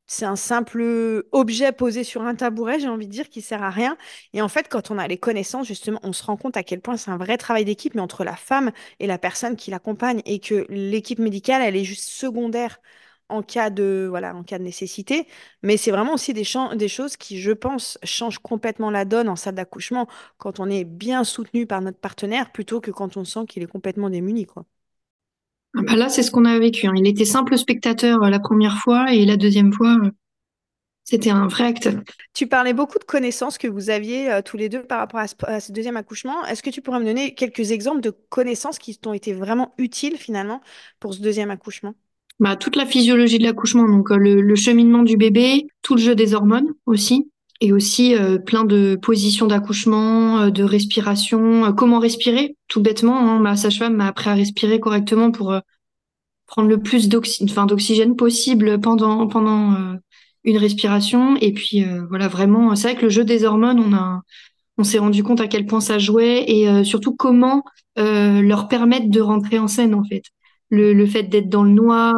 c'est 0.09 0.25
un 0.25 0.37
simple 0.37 1.25
objet 1.33 1.71
posé 1.73 2.03
sur 2.03 2.23
un 2.23 2.35
tabouret, 2.35 2.81
j'ai 2.81 2.89
envie 2.89 3.07
de 3.07 3.13
dire, 3.13 3.29
qui 3.29 3.43
sert 3.43 3.63
à 3.63 3.71
rien. 3.71 3.97
Et 4.33 4.43
en 4.43 4.49
fait, 4.49 4.69
quand 4.69 4.91
on 4.91 4.99
a 4.99 5.07
les 5.07 5.19
connaissances, 5.19 5.67
justement, 5.69 6.01
on 6.03 6.13
se 6.13 6.25
rend 6.25 6.37
compte 6.37 6.57
à 6.57 6.63
quel 6.65 6.81
point 6.81 6.97
c'est 6.97 7.11
un 7.11 7.19
vrai 7.19 7.37
travail 7.39 7.65
d'équipe, 7.65 7.95
mais 7.95 8.01
entre 8.01 8.25
la 8.25 8.35
femme 8.37 8.73
et 9.01 9.07
la 9.07 9.19
personne 9.19 9.55
qui 9.57 9.71
l'accompagne, 9.71 10.23
et 10.25 10.41
que 10.41 10.67
l'équipe 10.71 11.19
médicale, 11.21 11.63
elle 11.63 11.77
est 11.77 11.85
juste 11.85 12.09
secondaire 12.09 12.81
en 13.29 13.43
cas 13.43 13.71
de, 13.71 14.07
voilà, 14.09 14.35
en 14.35 14.43
cas 14.43 14.59
de 14.59 14.65
nécessité. 14.65 15.27
Mais 15.63 15.77
c'est 15.77 15.91
vraiment 15.91 16.15
aussi 16.15 16.33
des, 16.33 16.45
choses 16.45 17.17
qui, 17.17 17.41
je 17.41 17.53
pense, 17.53 17.99
changent 18.03 18.39
complètement 18.39 18.91
la 18.91 19.05
donne 19.05 19.29
en 19.29 19.37
salle 19.37 19.55
d'accouchement 19.55 20.09
quand 20.39 20.61
on 20.61 20.71
est 20.71 20.85
bien 20.85 21.25
soutenu 21.25 21.67
par 21.67 21.81
notre 21.83 21.99
partenaire, 21.99 22.53
plutôt 22.53 22.81
que 22.81 22.91
quand 22.91 23.17
on 23.17 23.25
sent 23.25 23.47
qu'il 23.47 23.63
est 23.63 23.67
complètement 23.67 24.11
démuni, 24.11 24.47
quoi. 24.47 24.65
Ah 25.77 25.83
bah 25.83 25.97
là, 25.97 26.09
c'est 26.09 26.23
ce 26.23 26.31
qu'on 26.31 26.45
a 26.45 26.59
vécu. 26.59 26.87
hein. 26.87 26.93
Il 26.97 27.07
était 27.07 27.25
simple 27.25 27.57
spectateur 27.59 28.23
euh, 28.23 28.31
la 28.31 28.39
première 28.41 28.79
fois 28.79 29.13
et 29.13 29.25
la 29.25 29.37
deuxième 29.37 29.73
fois, 29.73 29.97
euh, 30.03 30.11
c'était 31.05 31.31
un 31.31 31.49
vrai 31.49 31.65
acteur. 31.65 31.95
Tu 32.35 32.47
parlais 32.47 32.73
beaucoup 32.75 32.99
de 32.99 33.05
connaissances 33.05 33.59
que 33.59 33.67
vous 33.69 33.91
aviez 33.91 34.31
euh, 34.31 34.43
tous 34.43 34.57
les 34.57 34.69
deux 34.69 34.83
par 34.85 34.99
rapport 35.01 35.21
à 35.21 35.27
ce, 35.29 35.35
à 35.45 35.61
ce 35.61 35.73
deuxième 35.73 35.97
accouchement. 35.97 36.45
Est-ce 36.47 36.63
que 36.63 36.71
tu 36.71 36.83
pourrais 36.83 37.01
me 37.01 37.05
donner 37.05 37.35
quelques 37.35 37.71
exemples 37.73 38.01
de 38.01 38.11
connaissances 38.11 38.79
qui 38.79 38.97
t'ont 38.99 39.13
été 39.15 39.33
vraiment 39.33 39.75
utiles 39.79 40.17
finalement 40.17 40.61
pour 41.01 41.15
ce 41.15 41.21
deuxième 41.21 41.51
accouchement? 41.51 41.95
Bah, 42.41 42.57
toute 42.57 42.77
la 42.77 42.87
physiologie 42.87 43.39
de 43.39 43.45
l'accouchement, 43.45 43.89
donc 43.89 44.11
euh, 44.11 44.17
le, 44.17 44.41
le 44.41 44.55
cheminement 44.57 45.03
du 45.03 45.17
bébé, 45.17 45.67
tout 45.83 45.95
le 45.97 46.01
jeu 46.01 46.15
des 46.15 46.35
hormones 46.35 46.69
aussi, 46.87 47.31
et 47.61 47.73
aussi 47.73 48.15
euh, 48.15 48.39
plein 48.39 48.65
de 48.65 48.97
positions 49.01 49.47
d'accouchement, 49.47 50.39
euh, 50.41 50.51
de 50.51 50.63
respiration, 50.63 51.65
euh, 51.67 51.73
comment 51.73 51.99
respirer, 51.99 52.57
tout 52.69 52.81
bêtement. 52.81 53.19
hein. 53.19 53.41
ma 53.41 53.57
sage-femme 53.57 53.97
m'a 53.97 54.07
appris 54.07 54.31
à 54.31 54.35
respirer 54.35 54.81
correctement 54.81 55.31
pour 55.31 55.53
euh, 55.53 55.61
prendre 56.47 56.69
le 56.69 56.79
plus 56.81 57.09
d'oxygène 57.09 58.17
possible 58.17 58.81
pendant 58.81 59.27
pendant 59.27 59.73
euh, 59.75 59.95
une 60.45 60.57
respiration. 60.57 61.37
Et 61.41 61.53
puis 61.53 61.85
voilà, 62.09 62.29
vraiment, 62.29 62.75
c'est 62.75 62.89
vrai 62.89 62.97
que 62.97 63.03
le 63.03 63.11
jeu 63.11 63.25
des 63.25 63.45
hormones, 63.45 63.81
on 63.81 63.93
a 63.95 64.23
on 64.79 64.85
s'est 64.85 64.99
rendu 64.99 65.23
compte 65.25 65.41
à 65.41 65.49
quel 65.49 65.67
point 65.67 65.81
ça 65.81 65.99
jouait 65.99 66.45
et 66.49 66.85
surtout 66.85 67.15
comment 67.15 67.65
leur 67.97 68.69
permettre 68.69 69.11
de 69.11 69.21
rentrer 69.21 69.59
en 69.59 69.67
scène 69.69 69.95
en 69.95 70.05
fait. 70.05 70.23
Le, 70.71 70.95
le 70.95 71.07
fait 71.07 71.25
d'être 71.25 71.49
dans 71.51 71.65
le 71.65 71.73
noir, 71.73 72.15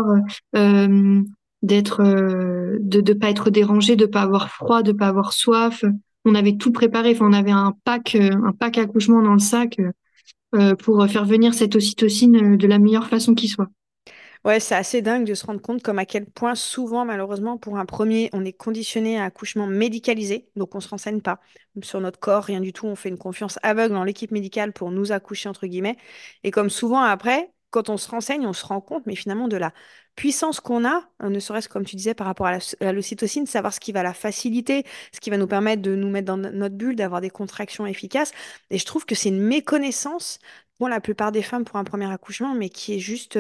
d'être, 1.63 2.03
euh, 2.03 2.79
de 2.81 3.01
ne 3.01 3.19
pas 3.19 3.31
être 3.31 3.51
dérangé, 3.51 3.97
de 3.97 4.07
pas 4.07 4.23
avoir 4.23 4.51
froid, 4.51 4.83
de 4.83 4.93
pas 4.93 5.09
avoir 5.09 5.33
soif. 5.33 5.85
On 6.25 6.35
avait 6.35 6.57
tout 6.57 6.73
préparé. 6.73 7.17
On 7.21 7.33
avait 7.33 7.51
un 7.51 7.75
pack, 7.85 8.15
euh, 8.15 8.31
un 8.45 8.53
pack 8.53 8.79
accouchement 8.79 9.23
dans 9.23 9.33
le 9.33 9.39
sac 9.39 9.77
euh, 10.55 10.75
pour 10.75 11.07
faire 11.09 11.25
venir 11.25 11.55
cette 11.55 11.77
ocytocine 11.77 12.57
de 12.57 12.67
la 12.67 12.79
meilleure 12.79 13.09
façon 13.09 13.35
qui 13.35 13.49
soit. 13.49 13.69
Ouais, 14.43 14.59
c'est 14.59 14.75
assez 14.75 15.03
dingue 15.03 15.27
de 15.27 15.35
se 15.35 15.45
rendre 15.45 15.61
compte 15.61 15.83
comme 15.83 15.99
à 15.99 16.07
quel 16.07 16.25
point 16.25 16.55
souvent, 16.55 17.05
malheureusement, 17.05 17.59
pour 17.59 17.77
un 17.77 17.85
premier, 17.85 18.31
on 18.33 18.43
est 18.43 18.55
conditionné 18.55 19.19
à 19.19 19.25
accouchement 19.25 19.67
médicalisé, 19.67 20.49
donc 20.57 20.75
on 20.75 20.81
se 20.81 20.89
renseigne 20.89 21.21
pas 21.21 21.41
sur 21.83 22.01
notre 22.01 22.19
corps, 22.19 22.45
rien 22.45 22.61
du 22.61 22.73
tout, 22.73 22.87
on 22.87 22.97
fait 22.97 23.11
une 23.11 23.19
confiance 23.19 23.59
aveugle 23.63 23.93
dans 23.93 24.03
l'équipe 24.03 24.31
médicale 24.31 24.73
pour 24.73 24.93
nous 24.93 25.13
accoucher, 25.13 25.51
entre 25.51 25.67
guillemets. 25.67 25.99
Et 26.43 26.51
comme 26.51 26.71
souvent 26.71 27.03
après, 27.03 27.51
quand 27.71 27.89
on 27.89 27.97
se 27.97 28.09
renseigne, 28.11 28.47
on 28.47 28.53
se 28.53 28.65
rend 28.67 28.81
compte, 28.81 29.07
mais 29.07 29.15
finalement, 29.17 29.49
de 29.49 29.57
la 29.57 29.73
puissance 30.17 30.61
qu'on 30.61 30.85
a, 30.85 31.09
euh, 31.23 31.29
ne 31.31 31.41
serait-ce 31.41 31.69
comme 31.69 31.85
tu 31.85 31.97
disais 31.97 32.15
par 32.15 32.27
rapport 32.27 32.47
à 32.47 32.93
l'ocytocine, 32.93 33.47
savoir 33.47 33.73
ce 33.73 33.81
qui 33.81 33.93
va 33.93 34.03
la 34.03 34.13
faciliter, 34.15 34.85
ce 35.15 35.21
qui 35.21 35.31
va 35.31 35.37
nous 35.39 35.47
permettre 35.47 35.83
de 35.83 35.95
nous 35.95 36.11
mettre 36.11 36.27
dans 36.27 36.37
no- 36.37 36.51
notre 36.51 36.75
bulle, 36.77 36.97
d'avoir 36.97 37.21
des 37.21 37.31
contractions 37.31 37.87
efficaces. 37.87 38.33
Et 38.71 38.79
je 38.79 38.85
trouve 38.87 39.07
que 39.07 39.15
c'est 39.15 39.29
une 39.31 39.41
méconnaissance 39.43 40.39
pour 40.79 40.89
la 40.89 41.01
plupart 41.01 41.33
des 41.33 41.43
femmes 41.43 41.65
pour 41.65 41.77
un 41.77 41.85
premier 41.85 42.11
accouchement, 42.11 42.55
mais 42.55 42.69
qui 42.71 42.95
est 42.95 42.99
juste 42.99 43.39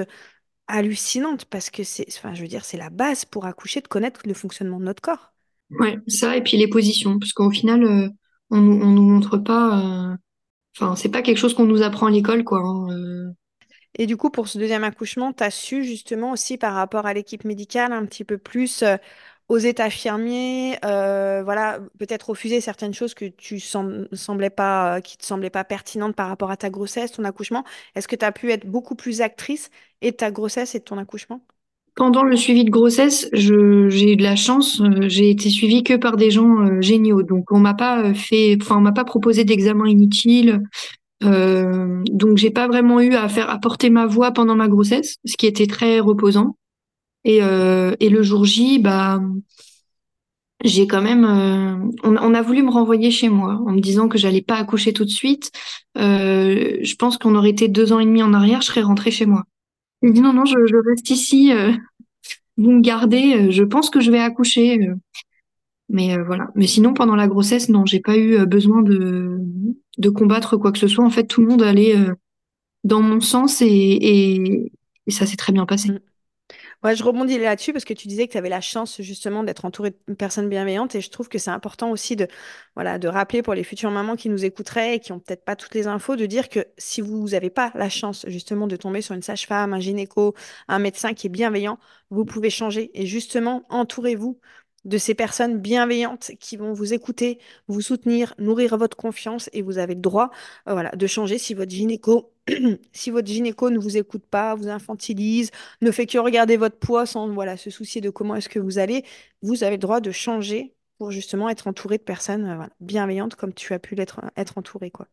hallucinante 0.68 1.44
parce 1.46 1.70
que 1.70 1.84
c'est, 1.84 2.06
enfin, 2.08 2.34
je 2.34 2.42
veux 2.42 2.48
dire, 2.48 2.64
c'est 2.64 2.78
la 2.78 2.90
base 2.90 3.24
pour 3.26 3.46
accoucher 3.46 3.80
de 3.82 3.88
connaître 3.88 4.22
le 4.26 4.34
fonctionnement 4.34 4.80
de 4.80 4.84
notre 4.86 5.02
corps. 5.02 5.32
Ouais, 5.70 5.98
ça 6.08 6.36
et 6.36 6.42
puis 6.42 6.56
les 6.56 6.66
positions, 6.68 7.18
parce 7.18 7.32
qu'au 7.32 7.50
final, 7.50 7.84
euh, 7.84 8.08
on, 8.50 8.58
on 8.58 8.90
nous 8.90 9.02
montre 9.02 9.38
pas. 9.38 10.12
euh, 10.12 10.16
Enfin, 10.76 10.96
c'est 10.96 11.10
pas 11.10 11.22
quelque 11.22 11.38
chose 11.38 11.54
qu'on 11.54 11.66
nous 11.66 11.82
apprend 11.82 12.06
à 12.08 12.10
l'école, 12.12 12.44
quoi. 12.44 12.60
hein, 12.60 12.88
euh. 12.92 13.32
Et 13.96 14.06
du 14.06 14.16
coup, 14.16 14.30
pour 14.30 14.48
ce 14.48 14.58
deuxième 14.58 14.84
accouchement, 14.84 15.32
tu 15.32 15.42
as 15.44 15.50
su 15.50 15.84
justement 15.84 16.32
aussi 16.32 16.56
par 16.58 16.74
rapport 16.74 17.06
à 17.06 17.14
l'équipe 17.14 17.44
médicale 17.44 17.92
un 17.92 18.06
petit 18.06 18.24
peu 18.24 18.38
plus 18.38 18.82
euh, 18.82 18.96
oser 19.48 19.74
t'affirmer, 19.74 20.78
euh, 20.84 21.42
voilà, 21.44 21.80
peut-être 21.98 22.30
refuser 22.30 22.60
certaines 22.60 22.94
choses 22.94 23.14
que 23.14 23.24
tu 23.26 23.58
sem- 23.58 24.08
semblais 24.14 24.50
pas, 24.50 24.98
euh, 24.98 25.00
qui 25.00 25.16
te 25.18 25.24
semblaient 25.26 25.50
pas 25.50 25.64
pertinentes 25.64 26.14
par 26.16 26.28
rapport 26.28 26.50
à 26.52 26.56
ta 26.56 26.70
grossesse, 26.70 27.12
ton 27.12 27.24
accouchement. 27.24 27.64
Est-ce 27.96 28.06
que 28.08 28.16
tu 28.16 28.24
as 28.24 28.32
pu 28.32 28.50
être 28.52 28.66
beaucoup 28.66 28.94
plus 28.94 29.20
actrice 29.22 29.70
et 30.02 30.12
de 30.12 30.16
ta 30.16 30.30
grossesse 30.30 30.74
et 30.74 30.78
de 30.78 30.84
ton 30.84 30.98
accouchement? 30.98 31.42
Pendant 31.96 32.22
le 32.22 32.34
suivi 32.36 32.64
de 32.64 32.70
grossesse, 32.70 33.28
j'ai 33.32 33.52
eu 34.12 34.16
de 34.16 34.22
la 34.22 34.34
chance. 34.36 34.80
euh, 34.80 35.08
j'ai 35.08 35.28
été 35.30 35.50
suivie 35.50 35.82
que 35.82 35.94
par 35.96 36.16
des 36.16 36.30
gens 36.30 36.60
euh, 36.62 36.80
géniaux. 36.80 37.22
Donc, 37.22 37.52
on 37.52 37.58
m'a 37.58 37.74
pas 37.74 38.02
euh, 38.04 38.14
fait, 38.14 38.56
enfin, 38.62 38.76
on 38.78 38.80
m'a 38.80 38.92
pas 38.92 39.04
proposé 39.04 39.44
d'examen 39.44 39.86
inutile. 39.86 40.62
Euh, 41.22 42.02
donc, 42.10 42.38
j'ai 42.38 42.50
pas 42.50 42.66
vraiment 42.66 43.00
eu 43.00 43.14
à 43.14 43.28
faire 43.28 43.50
apporter 43.50 43.90
ma 43.90 44.06
voix 44.06 44.32
pendant 44.32 44.56
ma 44.56 44.68
grossesse, 44.68 45.16
ce 45.24 45.36
qui 45.36 45.46
était 45.46 45.66
très 45.66 46.00
reposant. 46.00 46.56
Et, 47.24 47.42
euh, 47.42 47.94
le 48.00 48.22
jour 48.22 48.44
J, 48.44 48.78
bah, 48.78 49.20
j'ai 50.64 50.86
quand 50.86 51.02
même, 51.02 51.24
euh, 51.24 51.90
on, 52.02 52.34
a 52.34 52.42
voulu 52.42 52.62
me 52.62 52.70
renvoyer 52.70 53.10
chez 53.10 53.28
moi 53.28 53.60
en 53.66 53.72
me 53.72 53.80
disant 53.80 54.08
que 54.08 54.18
j'allais 54.18 54.42
pas 54.42 54.56
accoucher 54.56 54.92
tout 54.92 55.04
de 55.04 55.10
suite. 55.10 55.50
Je 55.96 56.94
pense 56.96 57.18
qu'on 57.18 57.34
aurait 57.34 57.50
été 57.50 57.68
deux 57.68 57.92
ans 57.92 58.00
et 58.00 58.06
demi 58.06 58.22
en 58.22 58.34
arrière, 58.34 58.62
je 58.62 58.66
serais 58.66 58.82
rentrée 58.82 59.10
chez 59.10 59.26
moi. 59.26 59.44
J'ai 60.02 60.12
dit 60.12 60.20
non, 60.20 60.32
non, 60.32 60.44
je, 60.46 60.88
reste 60.88 61.10
ici. 61.10 61.52
vous 62.56 62.70
me 62.72 62.80
gardez, 62.80 63.50
je 63.50 63.64
pense 63.64 63.90
que 63.90 64.00
je 64.00 64.10
vais 64.10 64.20
accoucher. 64.20 64.78
Mais 65.90 66.16
euh, 66.16 66.22
voilà. 66.22 66.48
Mais 66.54 66.68
sinon, 66.68 66.94
pendant 66.94 67.16
la 67.16 67.26
grossesse, 67.26 67.68
non, 67.68 67.84
j'ai 67.84 68.00
pas 68.00 68.16
eu 68.16 68.38
euh, 68.38 68.46
besoin 68.46 68.82
de, 68.82 69.38
de 69.98 70.08
combattre 70.08 70.56
quoi 70.56 70.70
que 70.70 70.78
ce 70.78 70.86
soit. 70.86 71.04
En 71.04 71.10
fait, 71.10 71.24
tout 71.24 71.40
le 71.40 71.48
monde 71.48 71.62
allait 71.62 71.96
euh, 71.96 72.14
dans 72.84 73.02
mon 73.02 73.20
sens 73.20 73.60
et, 73.60 73.66
et, 73.68 74.72
ça 75.08 75.26
s'est 75.26 75.36
très 75.36 75.52
bien 75.52 75.66
passé. 75.66 75.90
Mm. 75.90 76.00
Ouais, 76.82 76.96
je 76.96 77.04
rebondis 77.04 77.36
là-dessus 77.38 77.74
parce 77.74 77.84
que 77.84 77.92
tu 77.92 78.08
disais 78.08 78.26
que 78.26 78.32
tu 78.32 78.38
avais 78.38 78.48
la 78.48 78.62
chance 78.62 79.02
justement 79.02 79.44
d'être 79.44 79.66
entourée 79.66 79.94
de 80.08 80.14
personnes 80.14 80.48
bienveillantes 80.48 80.94
et 80.94 81.02
je 81.02 81.10
trouve 81.10 81.28
que 81.28 81.36
c'est 81.36 81.50
important 81.50 81.90
aussi 81.90 82.16
de, 82.16 82.26
voilà, 82.74 82.98
de 82.98 83.06
rappeler 83.06 83.42
pour 83.42 83.52
les 83.52 83.64
futures 83.64 83.90
mamans 83.90 84.16
qui 84.16 84.30
nous 84.30 84.46
écouteraient 84.46 84.96
et 84.96 85.00
qui 85.00 85.12
ont 85.12 85.18
peut-être 85.18 85.44
pas 85.44 85.56
toutes 85.56 85.74
les 85.74 85.88
infos, 85.88 86.16
de 86.16 86.24
dire 86.24 86.48
que 86.48 86.60
si 86.78 87.02
vous 87.02 87.28
n'avez 87.28 87.50
pas 87.50 87.70
la 87.74 87.90
chance 87.90 88.24
justement 88.28 88.66
de 88.66 88.76
tomber 88.76 89.02
sur 89.02 89.14
une 89.14 89.20
sage-femme, 89.20 89.74
un 89.74 89.80
gynéco, 89.80 90.34
un 90.68 90.78
médecin 90.78 91.12
qui 91.12 91.26
est 91.26 91.30
bienveillant, 91.30 91.78
vous 92.08 92.24
pouvez 92.24 92.48
changer 92.48 92.90
et 92.94 93.04
justement 93.04 93.64
entourez-vous 93.68 94.40
de 94.84 94.98
ces 94.98 95.14
personnes 95.14 95.58
bienveillantes 95.58 96.32
qui 96.40 96.56
vont 96.56 96.72
vous 96.72 96.92
écouter, 96.94 97.38
vous 97.68 97.80
soutenir, 97.80 98.34
nourrir 98.38 98.76
votre 98.78 98.96
confiance 98.96 99.50
et 99.52 99.62
vous 99.62 99.78
avez 99.78 99.94
le 99.94 100.00
droit, 100.00 100.30
euh, 100.68 100.72
voilà, 100.72 100.90
de 100.90 101.06
changer 101.06 101.38
si 101.38 101.54
votre 101.54 101.70
gynéco, 101.70 102.32
si 102.92 103.10
votre 103.10 103.26
gynéco 103.28 103.70
ne 103.70 103.78
vous 103.78 103.96
écoute 103.96 104.24
pas, 104.26 104.54
vous 104.54 104.68
infantilise 104.68 105.50
ne 105.82 105.90
fait 105.90 106.06
que 106.06 106.18
regarder 106.18 106.56
votre 106.56 106.78
poids 106.78 107.06
sans 107.06 107.28
voilà, 107.28 107.56
se 107.56 107.70
soucier 107.70 108.00
de 108.00 108.10
comment 108.10 108.34
est-ce 108.36 108.48
que 108.48 108.58
vous 108.58 108.78
allez, 108.78 109.04
vous 109.42 109.64
avez 109.64 109.76
le 109.76 109.78
droit 109.78 110.00
de 110.00 110.10
changer 110.10 110.74
pour 110.98 111.10
justement 111.10 111.48
être 111.48 111.66
entouré 111.66 111.98
de 111.98 112.02
personnes 112.02 112.46
euh, 112.46 112.56
voilà, 112.56 112.70
bienveillantes 112.80 113.34
comme 113.34 113.54
tu 113.54 113.72
as 113.74 113.78
pu 113.78 113.94
l'être 113.94 114.20
être 114.36 114.58
entouré, 114.58 114.90
quoi. 114.90 115.08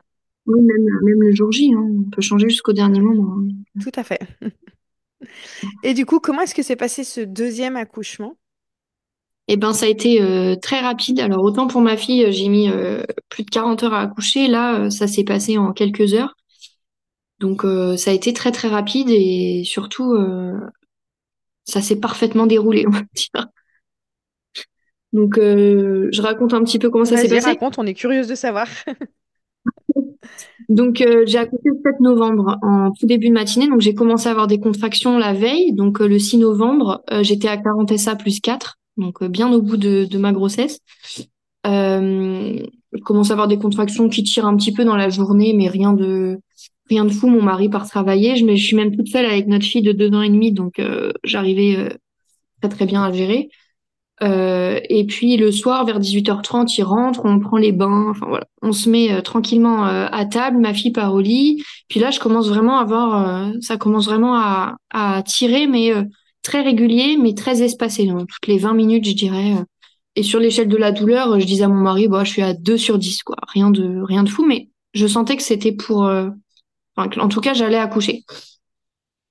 Oui, 0.45 0.61
même, 0.61 0.83
même 1.03 1.21
le 1.21 1.35
jour 1.35 1.51
J, 1.51 1.73
hein, 1.73 1.85
on 1.85 2.09
peut 2.09 2.21
changer 2.21 2.47
jusqu'au 2.47 2.71
dernier 2.73 3.01
moment. 3.01 3.35
hein. 3.37 3.81
Tout 3.81 3.91
à 3.95 4.03
fait. 4.03 4.19
Et 5.83 5.93
du 5.93 6.05
coup, 6.05 6.19
comment 6.19 6.41
est-ce 6.41 6.55
que 6.55 6.63
s'est 6.63 6.75
passé 6.75 7.03
ce 7.03 7.21
deuxième 7.21 7.75
accouchement? 7.75 8.37
Eh 9.49 9.55
ben, 9.55 9.71
ça 9.71 9.85
a 9.85 9.89
été 9.89 10.21
euh, 10.21 10.55
très 10.55 10.81
rapide. 10.81 11.19
Alors, 11.21 11.41
autant 11.43 11.67
pour 11.67 11.81
ma 11.81 11.95
fille, 11.95 12.25
euh, 12.25 12.31
j'ai 12.31 12.49
mis 12.49 12.69
euh, 12.69 13.03
plus 13.29 13.43
de 13.43 13.49
40 13.49 13.83
heures 13.83 13.93
à 13.93 14.01
accoucher. 14.01 14.47
Là, 14.47 14.89
ça 14.89 15.07
s'est 15.07 15.23
passé 15.23 15.57
en 15.57 15.71
quelques 15.71 16.13
heures. 16.13 16.35
Donc, 17.39 17.63
euh, 17.63 17.95
ça 17.95 18.11
a 18.11 18.13
été 18.13 18.33
très, 18.33 18.51
très 18.51 18.67
rapide 18.67 19.09
et 19.09 19.63
surtout, 19.63 20.17
ça 21.63 21.81
s'est 21.81 21.99
parfaitement 21.99 22.45
déroulé, 22.45 22.85
on 22.87 22.91
va 22.91 23.01
dire. 23.13 23.47
Donc, 25.13 25.35
je 25.37 26.21
raconte 26.21 26.53
un 26.53 26.63
petit 26.63 26.79
peu 26.79 26.89
comment 26.89 27.05
ça 27.05 27.15
s'est 27.15 27.29
passé. 27.29 27.47
raconte, 27.47 27.77
on 27.77 27.85
est 27.85 27.93
curieuse 27.93 28.27
de 28.27 28.35
savoir. 28.35 28.67
Donc, 30.69 30.97
j'ai 31.25 31.37
accouché 31.37 31.61
le 31.63 31.79
7 31.85 31.99
novembre 32.01 32.57
en 32.61 32.91
tout 32.91 33.05
début 33.05 33.29
de 33.29 33.33
matinée. 33.33 33.67
Donc, 33.67 33.79
j'ai 33.79 33.93
commencé 33.93 34.27
à 34.27 34.31
avoir 34.31 34.47
des 34.47 34.59
contractions 34.59 35.17
la 35.17 35.33
veille. 35.33 35.71
Donc, 35.73 35.99
le 35.99 36.19
6 36.19 36.39
novembre, 36.39 37.03
j'étais 37.21 37.47
à 37.47 37.55
40 37.57 37.97
SA 37.97 38.15
plus 38.15 38.41
4. 38.41 38.77
Donc, 38.97 39.23
bien 39.23 39.51
au 39.51 39.61
bout 39.61 39.77
de, 39.77 40.17
ma 40.17 40.31
grossesse. 40.33 40.79
je 41.65 42.63
commence 43.03 43.29
à 43.29 43.33
avoir 43.33 43.47
des 43.47 43.57
contractions 43.57 44.09
qui 44.09 44.23
tirent 44.23 44.45
un 44.45 44.57
petit 44.57 44.73
peu 44.73 44.85
dans 44.85 44.95
la 44.95 45.09
journée, 45.09 45.53
mais 45.53 45.67
rien 45.67 45.93
de, 45.93 46.39
rien 46.89 47.05
de 47.05 47.11
fou. 47.11 47.27
Mon 47.27 47.41
mari 47.41 47.69
part 47.69 47.87
travailler. 47.87 48.35
Je, 48.35 48.55
suis 48.55 48.75
même 48.75 48.95
toute 48.95 49.09
seule 49.09 49.25
avec 49.25 49.47
notre 49.47 49.65
fille 49.65 49.83
de 49.83 49.91
deux 49.91 50.11
ans 50.13 50.21
et 50.21 50.29
demi. 50.29 50.51
Donc, 50.51 50.81
j'arrivais 51.23 51.97
très, 52.61 52.69
très 52.69 52.85
bien 52.85 53.03
à 53.03 53.11
gérer. 53.11 53.49
Euh, 54.23 54.79
et 54.89 55.05
puis 55.05 55.37
le 55.37 55.51
soir, 55.51 55.85
vers 55.85 55.99
18h30, 55.99 56.73
il 56.77 56.83
rentre, 56.83 57.21
on 57.23 57.39
prend 57.39 57.57
les 57.57 57.71
bains, 57.71 58.07
enfin 58.09 58.25
voilà, 58.27 58.45
on 58.63 58.71
se 58.71 58.89
met 58.89 59.11
euh, 59.11 59.21
tranquillement 59.21 59.85
euh, 59.85 60.07
à 60.11 60.25
table, 60.25 60.57
ma 60.57 60.73
fille 60.73 60.91
part 60.91 61.13
au 61.13 61.19
lit. 61.19 61.63
Puis 61.87 61.99
là, 61.99 62.09
je 62.09 62.19
commence 62.19 62.49
vraiment 62.49 62.79
à 62.79 62.85
voir, 62.85 63.51
ça 63.61 63.77
commence 63.77 64.05
vraiment 64.05 64.35
à, 64.35 64.77
à 64.89 65.21
tirer, 65.23 65.67
mais 65.67 65.93
très 66.47 66.61
régulier, 66.61 67.17
mais 67.21 67.33
très 67.33 67.61
espacé, 67.61 68.05
donc 68.05 68.27
toutes 68.27 68.47
les 68.47 68.57
20 68.57 68.73
minutes, 68.73 69.05
je 69.05 69.13
dirais. 69.13 69.53
Et 70.15 70.23
sur 70.23 70.39
l'échelle 70.39 70.67
de 70.69 70.77
la 70.77 70.91
douleur, 70.91 71.39
je 71.39 71.45
disais 71.45 71.65
à 71.65 71.67
mon 71.67 71.81
mari, 71.81 72.07
bah, 72.07 72.23
je 72.23 72.31
suis 72.31 72.41
à 72.41 72.53
2 72.53 72.77
sur 72.77 72.97
10, 72.97 73.23
quoi, 73.23 73.37
rien 73.47 73.69
de 73.69 74.01
rien 74.01 74.23
de 74.23 74.29
fou, 74.29 74.45
mais 74.45 74.69
je 74.93 75.05
sentais 75.07 75.37
que 75.37 75.43
c'était 75.43 75.73
pour, 75.73 76.03
enfin, 76.03 77.09
en 77.19 77.27
tout 77.27 77.41
cas, 77.41 77.53
j'allais 77.53 77.77
accoucher. 77.77 78.23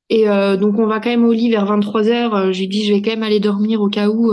Et 0.09 0.26
donc 0.26 0.79
on 0.79 0.87
va 0.87 1.00
quand 1.00 1.11
même 1.11 1.24
au 1.24 1.33
lit 1.33 1.50
vers 1.50 1.66
23 1.66 2.02
h 2.02 2.52
Je 2.52 2.61
lui 2.61 2.68
dis 2.68 2.85
je 2.85 2.92
vais 2.92 3.02
quand 3.02 3.11
même 3.11 3.24
aller 3.24 3.40
dormir 3.40 3.81
au 3.81 3.88
cas 3.88 4.09
où 4.09 4.33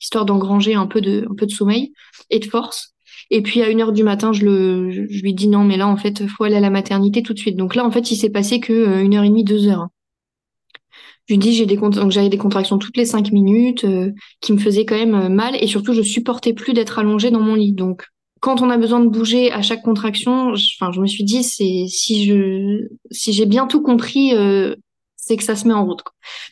histoire 0.00 0.24
d'engranger 0.24 0.74
un 0.74 0.86
peu 0.86 1.00
de, 1.00 1.26
sommeil 1.48 1.92
et 2.30 2.38
de 2.38 2.46
force. 2.46 2.94
Et 3.30 3.42
puis 3.42 3.62
à 3.62 3.68
une 3.68 3.82
heure 3.82 3.92
du 3.92 4.04
matin, 4.04 4.32
je, 4.32 4.44
le, 4.44 4.90
je, 4.90 5.22
lui 5.22 5.34
dis 5.34 5.48
non, 5.48 5.64
mais 5.64 5.76
là 5.76 5.86
en 5.86 5.96
fait, 5.96 6.26
faut 6.26 6.44
aller 6.44 6.56
à 6.56 6.60
la 6.60 6.70
maternité 6.70 7.22
tout 7.22 7.34
de 7.34 7.38
suite. 7.38 7.56
Donc 7.56 7.74
là, 7.74 7.84
en 7.84 7.90
fait, 7.90 8.10
il 8.10 8.16
s'est 8.16 8.30
passé 8.30 8.58
que 8.58 8.72
euh, 8.72 9.02
une 9.02 9.14
heure 9.14 9.24
et 9.24 9.28
demie, 9.28 9.44
deux 9.44 9.68
heures. 9.68 9.88
Je 11.28 11.36
dis 11.36 11.54
j'ai 11.54 11.66
des 11.66 11.78
j'avais 12.08 12.28
des 12.28 12.38
contractions 12.38 12.78
toutes 12.78 12.96
les 12.96 13.04
cinq 13.04 13.32
minutes, 13.32 13.84
euh, 13.84 14.12
qui 14.40 14.52
me 14.52 14.58
faisaient 14.58 14.84
quand 14.84 14.96
même 14.96 15.14
euh, 15.14 15.28
mal, 15.28 15.56
et 15.60 15.66
surtout 15.66 15.92
je 15.92 16.02
supportais 16.02 16.54
plus 16.54 16.72
d'être 16.72 16.98
allongée 16.98 17.30
dans 17.30 17.40
mon 17.40 17.54
lit. 17.54 17.72
Donc 17.72 18.06
quand 18.40 18.62
on 18.62 18.70
a 18.70 18.78
besoin 18.78 19.00
de 19.00 19.08
bouger 19.08 19.52
à 19.52 19.62
chaque 19.62 19.82
contraction, 19.82 20.54
je, 20.54 20.68
enfin 20.78 20.92
je 20.92 21.00
me 21.00 21.06
suis 21.06 21.24
dit 21.24 21.42
c'est 21.42 21.84
si 21.88 22.24
je 22.24 22.88
si 23.10 23.32
j'ai 23.32 23.46
bien 23.46 23.66
tout 23.66 23.82
compris, 23.82 24.32
c'est 25.28 25.36
que 25.36 25.44
ça 25.44 25.54
se 25.54 25.68
met 25.68 25.74
en 25.74 25.84
route. 25.84 26.02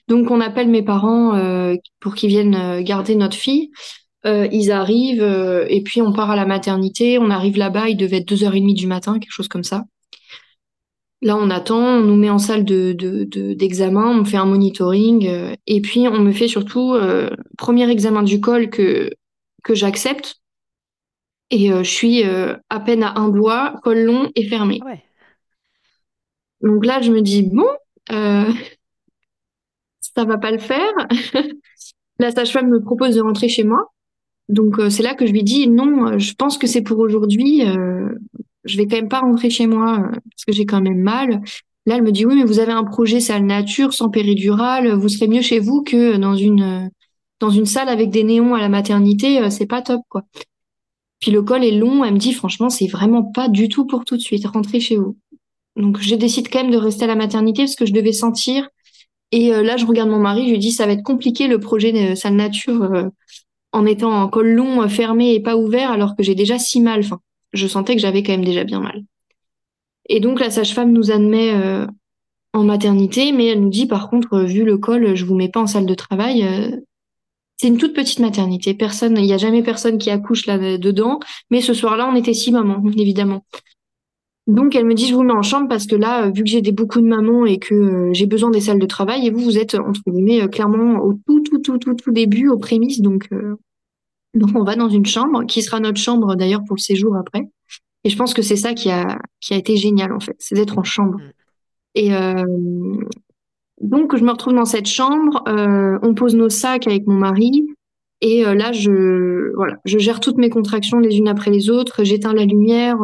Donc 0.07 0.31
on 0.31 0.41
appelle 0.41 0.69
mes 0.69 0.83
parents 0.83 1.35
euh, 1.35 1.75
pour 2.01 2.15
qu'ils 2.15 2.29
viennent 2.29 2.55
euh, 2.55 2.83
garder 2.83 3.17
notre 3.17 3.37
fille. 3.37 3.71
Euh, 4.27 4.49
ils 4.53 4.71
arrivent 4.71 5.23
et 5.69 5.83
puis 5.83 6.03
on 6.03 6.13
part 6.13 6.31
à 6.31 6.37
la 6.37 6.47
maternité. 6.47 7.19
On 7.19 7.31
arrive 7.31 7.57
là-bas, 7.57 7.89
il 7.89 7.97
devait 7.97 8.19
être 8.19 8.33
2h30 8.33 8.75
du 8.75 8.87
matin, 8.87 9.19
quelque 9.19 9.33
chose 9.33 9.49
comme 9.49 9.65
ça. 9.65 9.85
Là, 11.23 11.37
on 11.37 11.51
attend, 11.51 11.99
on 11.99 12.01
nous 12.03 12.17
met 12.17 12.31
en 12.31 12.39
salle 12.39 12.65
de, 12.65 12.93
d'examen, 13.55 14.21
on 14.21 14.25
fait 14.25 14.37
un 14.37 14.45
monitoring 14.45 15.57
et 15.67 15.81
puis 15.81 16.07
on 16.09 16.21
me 16.21 16.31
fait 16.31 16.47
surtout 16.47 16.95
premier 17.57 17.89
examen 17.91 18.23
du 18.23 18.41
col 18.41 18.69
que, 18.69 19.11
que 19.65 19.75
j'accepte. 19.75 20.37
Et 21.51 21.69
je 21.69 21.83
suis 21.83 22.23
à 22.23 22.81
peine 22.81 23.03
à 23.03 23.19
un 23.19 23.31
doigt, 23.31 23.81
col 23.83 24.01
long 24.01 24.31
et 24.35 24.45
fermé. 24.47 24.81
Donc 26.61 26.85
là, 26.85 27.01
je 27.01 27.13
me 27.13 27.23
dis, 27.23 27.43
bon, 27.43 27.67
euh, 28.13 28.53
ça 30.01 30.25
va 30.25 30.39
pas 30.39 30.51
le 30.51 30.59
faire. 30.59 30.93
la 32.19 32.31
sage-femme 32.31 32.69
me 32.69 32.81
propose 32.81 33.17
de 33.17 33.21
rentrer 33.21 33.49
chez 33.49 33.65
moi. 33.65 33.93
Donc 34.49 34.79
euh, 34.79 34.91
c'est 34.91 35.03
là 35.03 35.15
que 35.15 35.27
je 35.27 35.33
lui 35.33 35.43
dis 35.43 35.69
non, 35.69 36.07
euh, 36.07 36.19
je 36.19 36.35
pense 36.35 36.57
que 36.57 36.67
c'est 36.67 36.83
pour 36.83 36.99
aujourd'hui. 37.01 37.63
Je 38.67 38.77
vais 38.77 38.87
quand 38.87 38.97
même 38.97 39.09
pas 39.09 39.21
rentrer 39.21 39.51
chez 39.51 39.67
moi 39.67 39.99
parce 40.01 40.45
que 40.47 40.53
j'ai 40.53 40.67
quand 40.67 40.81
même 40.81 41.01
mal. 41.01 41.43
Là, 41.87 41.97
elle 41.97 42.03
me 42.03 42.13
dit 42.13 42.27
oui, 42.27 42.37
mais 42.37 42.45
vous 42.45 42.59
avez 42.59 42.73
un 42.73 42.85
projet 42.85 43.21
salle 43.21 43.47
nature 43.47 43.93
sans 43.93 44.11
péridurale, 44.11 44.93
vous 44.95 45.09
serez 45.09 45.29
mieux 45.29 45.43
chez 45.43 45.61
vous 45.61 45.83
que 45.83 46.17
dans 46.17 46.35
une 46.35 46.91
dans 47.41 47.51
une 47.51 47.67
salle 47.67 47.89
avec 47.89 48.11
des 48.11 48.25
néons 48.25 48.55
à 48.55 48.61
la 48.61 48.69
maternité, 48.69 49.51
c'est 49.51 49.67
pas 49.67 49.83
top 49.83 50.01
quoi. 50.09 50.23
Puis 51.21 51.31
le 51.31 51.43
col 51.43 51.65
est 51.65 51.73
long, 51.73 52.05
elle 52.05 52.15
me 52.15 52.19
dit 52.19 52.33
franchement, 52.33 52.69
c'est 52.71 52.87
vraiment 52.87 53.23
pas 53.23 53.49
du 53.49 53.69
tout 53.69 53.87
pour 53.87 54.05
tout 54.05 54.17
de 54.17 54.23
suite, 54.23 54.47
rentrez 54.47 54.81
chez 54.81 54.97
vous. 54.97 55.17
Donc 55.77 56.01
je 56.01 56.15
décide 56.15 56.49
quand 56.51 56.63
même 56.63 56.73
de 56.73 56.79
rester 56.79 57.05
à 57.05 57.09
la 57.09 57.17
maternité 57.17 57.63
parce 57.63 57.77
que 57.77 57.87
je 57.87 57.93
devais 57.93 58.13
sentir. 58.13 58.69
Et 59.33 59.53
euh, 59.53 59.63
là, 59.63 59.77
je 59.77 59.87
regarde 59.87 60.09
mon 60.09 60.19
mari, 60.19 60.47
je 60.47 60.53
lui 60.53 60.59
dis 60.59 60.73
ça 60.73 60.87
va 60.87 60.93
être 60.93 61.03
compliqué 61.03 61.49
le 61.49 61.59
projet 61.59 61.93
de 61.93 62.15
salle 62.15 62.37
nature 62.37 62.83
euh, 62.83 63.09
en 63.73 63.87
étant 63.87 64.13
en 64.13 64.29
col 64.29 64.49
long, 64.49 64.83
euh, 64.83 64.89
fermé 64.89 65.35
et 65.35 65.41
pas 65.41 65.57
ouvert, 65.57 65.91
alors 65.91 66.17
que 66.17 66.23
j'ai 66.23 66.35
déjà 66.35 66.59
si 66.59 66.81
mal. 66.81 67.01
Enfin, 67.01 67.21
je 67.57 67.67
sentais 67.67 67.95
que 67.95 68.01
j'avais 68.01 68.23
quand 68.23 68.33
même 68.33 68.45
déjà 68.45 68.65
bien 68.65 68.81
mal. 68.81 69.03
Et 70.09 70.21
donc 70.21 70.41
la 70.41 70.51
sage-femme 70.51 70.93
nous 70.93 71.11
admet 71.11 71.53
en 72.53 72.65
maternité, 72.65 73.33
mais 73.33 73.47
elle 73.47 73.61
nous 73.61 73.71
dit 73.71 73.87
par 73.87 74.09
contre, 74.09 74.41
vu 74.41 74.65
le 74.65 74.79
col, 74.79 75.17
je 75.17 75.25
vous 75.25 75.35
mets 75.35 75.49
pas 75.49 75.61
en 75.61 75.67
salle 75.67 75.87
de 75.87 75.95
travail. 75.95 76.47
c'est 77.57 77.69
une 77.69 77.79
toute 77.79 77.95
petite 77.95 78.21
maternité. 78.21 78.73
Personne, 78.75 79.17
il 79.19 79.25
n'y 79.25 79.33
a 79.33 79.39
jamais 79.39 79.65
personne 79.65 79.99
qui 79.99 80.11
accouche 80.11 80.47
là 80.47 80.79
dedans. 80.79 81.19
Mais 81.51 81.61
ce 81.61 81.75
soir-là, 81.75 82.09
on 82.09 82.15
était 82.15 82.35
six 82.35 82.53
mamans, 82.53 82.83
évidemment. 82.97 83.43
Donc 84.47 84.77
elle 84.77 84.87
me 84.87 84.95
dit 84.95 85.07
je 85.07 85.15
vous 85.15 85.25
mets 85.25 85.33
en 85.33 85.43
chambre 85.43 85.69
parce 85.69 85.87
que 85.87 85.97
là, 85.97 86.27
euh, 86.27 86.31
vu 86.31 86.45
que 86.45 86.49
j'ai 86.49 86.63
des 86.63 86.71
beaucoup 86.71 87.01
de 87.01 87.07
mamans 87.07 87.47
et 87.47 87.59
que 87.59 87.75
euh, 87.75 88.11
j'ai 88.13 88.27
besoin 88.27 88.51
des 88.51 88.61
salles 88.61 88.79
de 88.79 88.87
travail, 88.87 89.27
et 89.27 89.31
vous 89.31 89.41
vous 89.41 89.59
êtes 89.59 89.75
entre 89.75 90.03
guillemets 90.07 90.43
euh, 90.43 90.49
clairement 90.49 91.01
au 91.01 91.15
tout 91.15 91.41
tout 91.41 91.59
tout 91.59 91.79
tout 91.79 91.95
tout 91.95 92.13
début, 92.13 92.49
aux 92.49 92.59
prémices, 92.59 93.01
donc 93.01 93.29
donc 94.37 94.51
on 94.55 94.65
va 94.65 94.77
dans 94.77 94.89
une 94.89 95.07
chambre 95.07 95.45
qui 95.47 95.63
sera 95.63 95.81
notre 95.81 96.01
chambre 96.01 96.35
d'ailleurs 96.37 96.63
pour 96.67 96.77
le 96.77 96.81
séjour 96.81 97.17
après. 97.17 97.43
Et 98.05 98.11
je 98.11 98.17
pense 98.17 98.35
que 98.35 98.43
c'est 98.43 98.57
ça 98.57 98.75
qui 98.75 98.91
a 98.91 99.19
qui 99.41 99.55
a 99.55 99.57
été 99.57 99.77
génial 99.77 100.13
en 100.13 100.21
fait, 100.21 100.37
c'est 100.39 100.55
d'être 100.55 100.79
en 100.79 100.85
chambre. 100.85 101.19
Mm. 101.19 101.31
Et 101.95 102.11
donc 103.81 104.17
je 104.17 104.23
me 104.23 104.31
retrouve 104.31 104.55
dans 104.55 104.65
cette 104.65 104.87
chambre, 104.87 105.43
on 105.47 106.15
pose 106.15 106.35
nos 106.35 106.51
sacs 106.51 106.87
avec 106.87 107.07
mon 107.07 107.15
mari. 107.15 107.67
Et 108.21 108.45
là, 108.45 108.73
je 108.73 109.55
voilà, 109.55 109.77
je 109.85 109.99
gère 109.99 110.21
toutes 110.21 110.37
mes 110.37 110.51
contractions 110.51 110.99
les 110.99 111.17
unes 111.17 111.29
après 111.29 111.51
les 111.51 111.71
autres. 111.71 112.05
J'éteins 112.05 112.35
la 112.35 112.45
lumière, 112.45 112.99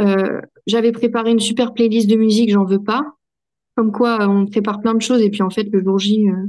euh, 0.00 0.40
j'avais 0.66 0.92
préparé 0.92 1.32
une 1.32 1.40
super 1.40 1.74
playlist 1.74 2.08
de 2.08 2.16
musique, 2.16 2.52
j'en 2.52 2.64
veux 2.64 2.82
pas. 2.82 3.02
Comme 3.76 3.92
quoi, 3.92 4.22
euh, 4.22 4.26
on 4.26 4.46
prépare 4.46 4.80
plein 4.80 4.94
de 4.94 5.02
choses 5.02 5.20
et 5.22 5.30
puis 5.30 5.42
en 5.42 5.50
fait, 5.50 5.64
le 5.72 5.82
jour 5.82 5.98
J, 5.98 6.28
euh, 6.28 6.46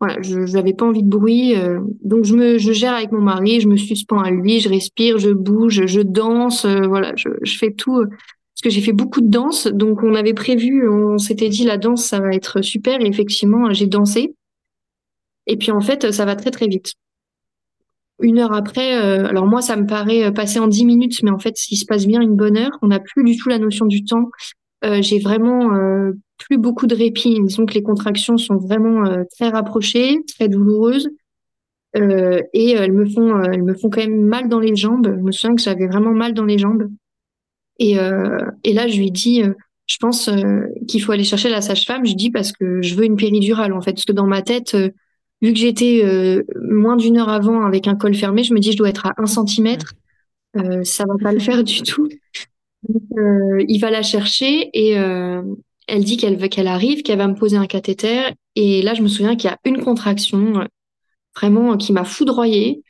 voilà, 0.00 0.20
je 0.22 0.38
n'avais 0.52 0.72
pas 0.72 0.86
envie 0.86 1.02
de 1.02 1.08
bruit. 1.08 1.54
donc 2.02 2.24
je 2.24 2.34
me, 2.34 2.58
je 2.58 2.72
gère 2.72 2.94
avec 2.94 3.12
mon 3.12 3.20
mari, 3.20 3.60
je 3.60 3.68
me 3.68 3.76
suspends 3.76 4.20
à 4.20 4.30
lui, 4.30 4.60
je 4.60 4.68
respire, 4.68 5.18
je 5.18 5.30
bouge, 5.30 5.84
je 5.86 6.00
danse, 6.00 6.64
voilà, 6.64 7.12
je, 7.16 7.28
je 7.42 7.58
fais 7.58 7.72
tout. 7.72 8.02
parce 8.06 8.62
que 8.62 8.70
j'ai 8.70 8.80
fait 8.80 8.94
beaucoup 8.94 9.20
de 9.20 9.28
danse, 9.28 9.66
donc 9.66 10.02
on 10.02 10.14
avait 10.14 10.32
prévu, 10.32 10.88
on 10.88 11.18
s'était 11.18 11.50
dit 11.50 11.64
la 11.64 11.76
danse 11.76 12.04
ça 12.04 12.18
va 12.18 12.30
être 12.32 12.62
super 12.62 13.00
et 13.00 13.06
effectivement 13.06 13.72
j'ai 13.72 13.86
dansé. 13.86 14.34
Et 15.46 15.56
puis 15.56 15.70
en 15.70 15.80
fait, 15.80 16.12
ça 16.12 16.24
va 16.24 16.34
très 16.34 16.50
très 16.50 16.66
vite 16.66 16.94
une 18.22 18.38
heure 18.38 18.52
après, 18.52 18.96
euh, 19.02 19.26
alors 19.26 19.46
moi, 19.46 19.62
ça 19.62 19.76
me 19.76 19.86
paraît 19.86 20.24
euh, 20.24 20.30
passer 20.30 20.58
en 20.58 20.66
dix 20.66 20.84
minutes, 20.84 21.22
mais 21.22 21.30
en 21.30 21.38
fait, 21.38 21.56
s'il 21.56 21.78
se 21.78 21.84
passe 21.84 22.06
bien 22.06 22.20
une 22.20 22.36
bonne 22.36 22.56
heure, 22.56 22.78
on 22.82 22.88
n'a 22.88 23.00
plus 23.00 23.24
du 23.24 23.36
tout 23.36 23.48
la 23.48 23.58
notion 23.58 23.86
du 23.86 24.04
temps. 24.04 24.30
Euh, 24.84 25.02
j'ai 25.02 25.18
vraiment 25.18 25.70
plus 26.50 26.58
beaucoup 26.58 26.88
de 26.88 26.96
répit. 26.96 27.40
Disons 27.40 27.64
que 27.64 27.74
les 27.74 27.82
contractions 27.82 28.36
sont 28.36 28.56
vraiment 28.56 29.04
très 29.36 29.48
rapprochées, 29.48 30.18
très 30.26 30.48
douloureuses, 30.48 31.08
et 31.94 32.70
elles 32.72 32.92
me 32.92 33.06
font, 33.06 33.40
elles 33.42 33.62
me 33.62 33.74
font 33.74 33.88
quand 33.88 34.00
même 34.00 34.20
mal 34.22 34.48
dans 34.48 34.58
les 34.58 34.74
jambes. 34.74 35.06
Je 35.06 35.22
me 35.22 35.30
souviens 35.30 35.54
que 35.54 35.62
j'avais 35.62 35.86
vraiment 35.86 36.12
mal 36.12 36.34
dans 36.34 36.44
les 36.44 36.58
jambes. 36.58 36.88
Et, 37.78 37.96
et 38.64 38.72
là, 38.72 38.88
je 38.88 38.98
lui 38.98 39.12
dis, 39.12 39.42
je 39.86 39.96
pense 40.00 40.28
qu'il 40.88 41.02
faut 41.02 41.12
aller 41.12 41.24
chercher 41.24 41.50
la 41.50 41.60
sage-femme. 41.60 42.04
Je 42.04 42.14
dis 42.14 42.30
parce 42.30 42.50
que 42.50 42.82
je 42.82 42.94
veux 42.96 43.04
une 43.04 43.16
péridurale, 43.16 43.72
en 43.72 43.80
fait, 43.80 43.92
parce 43.92 44.04
que 44.04 44.12
dans 44.12 44.26
ma 44.26 44.42
tête 44.42 44.76
vu 45.42 45.52
que 45.52 45.58
j'étais 45.58 46.02
euh, 46.04 46.42
moins 46.70 46.96
d'une 46.96 47.18
heure 47.18 47.28
avant 47.28 47.64
avec 47.64 47.88
un 47.88 47.96
col 47.96 48.14
fermé, 48.14 48.44
je 48.44 48.54
me 48.54 48.60
dis 48.60 48.72
je 48.72 48.76
dois 48.76 48.88
être 48.88 49.06
à 49.06 49.14
un 49.16 49.26
centimètre. 49.26 49.94
Euh, 50.56 50.82
ça 50.84 51.04
va 51.06 51.14
pas 51.22 51.32
le 51.32 51.38
faire 51.38 51.62
du 51.64 51.82
tout. 51.82 52.08
Euh, 52.88 53.64
il 53.68 53.78
va 53.78 53.90
la 53.90 54.02
chercher 54.02 54.70
et 54.72 54.98
euh, 54.98 55.42
elle 55.90 56.04
dit 56.04 56.16
qu'elle 56.16 56.48
qu'elle 56.48 56.68
arrive, 56.68 57.02
qu'elle 57.02 57.18
va 57.18 57.28
me 57.28 57.34
poser 57.34 57.56
un 57.56 57.66
cathéter. 57.66 58.22
Et 58.56 58.82
là, 58.82 58.94
je 58.94 59.02
me 59.02 59.08
souviens 59.08 59.36
qu'il 59.36 59.50
y 59.50 59.52
a 59.52 59.58
une 59.64 59.82
contraction 59.82 60.66
vraiment 61.36 61.76
qui 61.76 61.92
m'a 61.92 62.04
foudroyée. 62.04 62.82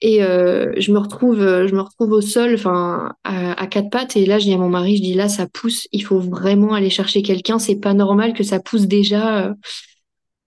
Et 0.00 0.20
je 0.20 0.92
me 0.92 0.98
retrouve, 0.98 1.38
je 1.38 1.74
me 1.74 1.80
retrouve 1.80 2.12
au 2.12 2.20
sol, 2.20 2.56
à, 3.24 3.66
quatre 3.70 3.90
pattes. 3.90 4.16
Et 4.16 4.26
là, 4.26 4.38
je 4.38 4.44
dis 4.44 4.54
à 4.54 4.58
mon 4.58 4.68
mari, 4.68 4.96
je 4.96 5.02
dis 5.02 5.14
là, 5.14 5.28
ça 5.28 5.46
pousse. 5.46 5.86
Il 5.92 6.04
faut 6.04 6.18
vraiment 6.18 6.74
aller 6.74 6.90
chercher 6.90 7.22
quelqu'un. 7.22 7.58
C'est 7.58 7.76
pas 7.80 7.94
normal 7.94 8.32
que 8.32 8.42
ça 8.42 8.60
pousse 8.60 8.86
déjà. 8.86 9.54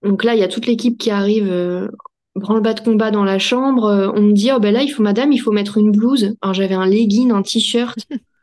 Donc 0.06 0.24
là, 0.24 0.36
il 0.36 0.40
y 0.40 0.44
a 0.44 0.48
toute 0.48 0.68
l'équipe 0.68 0.98
qui 0.98 1.10
arrive, 1.10 1.52
euh, 1.52 1.88
branle-bas 2.36 2.76
de 2.76 2.82
combat 2.82 3.10
dans 3.12 3.24
la 3.24 3.40
chambre. 3.40 3.86
Euh, 3.86 4.12
on 4.14 4.22
me 4.22 4.34
dit, 4.34 4.52
oh 4.56 4.60
ben 4.60 4.72
là, 4.72 4.84
il 4.84 4.90
faut, 4.90 5.02
madame, 5.02 5.32
il 5.32 5.40
faut 5.40 5.52
mettre 5.52 5.78
une 5.78 5.92
blouse. 5.92 6.36
Alors 6.42 6.54
j'avais 6.54 6.76
un 6.76 6.86
legging, 6.86 7.32
un 7.32 7.42
t-shirt. 7.42 7.98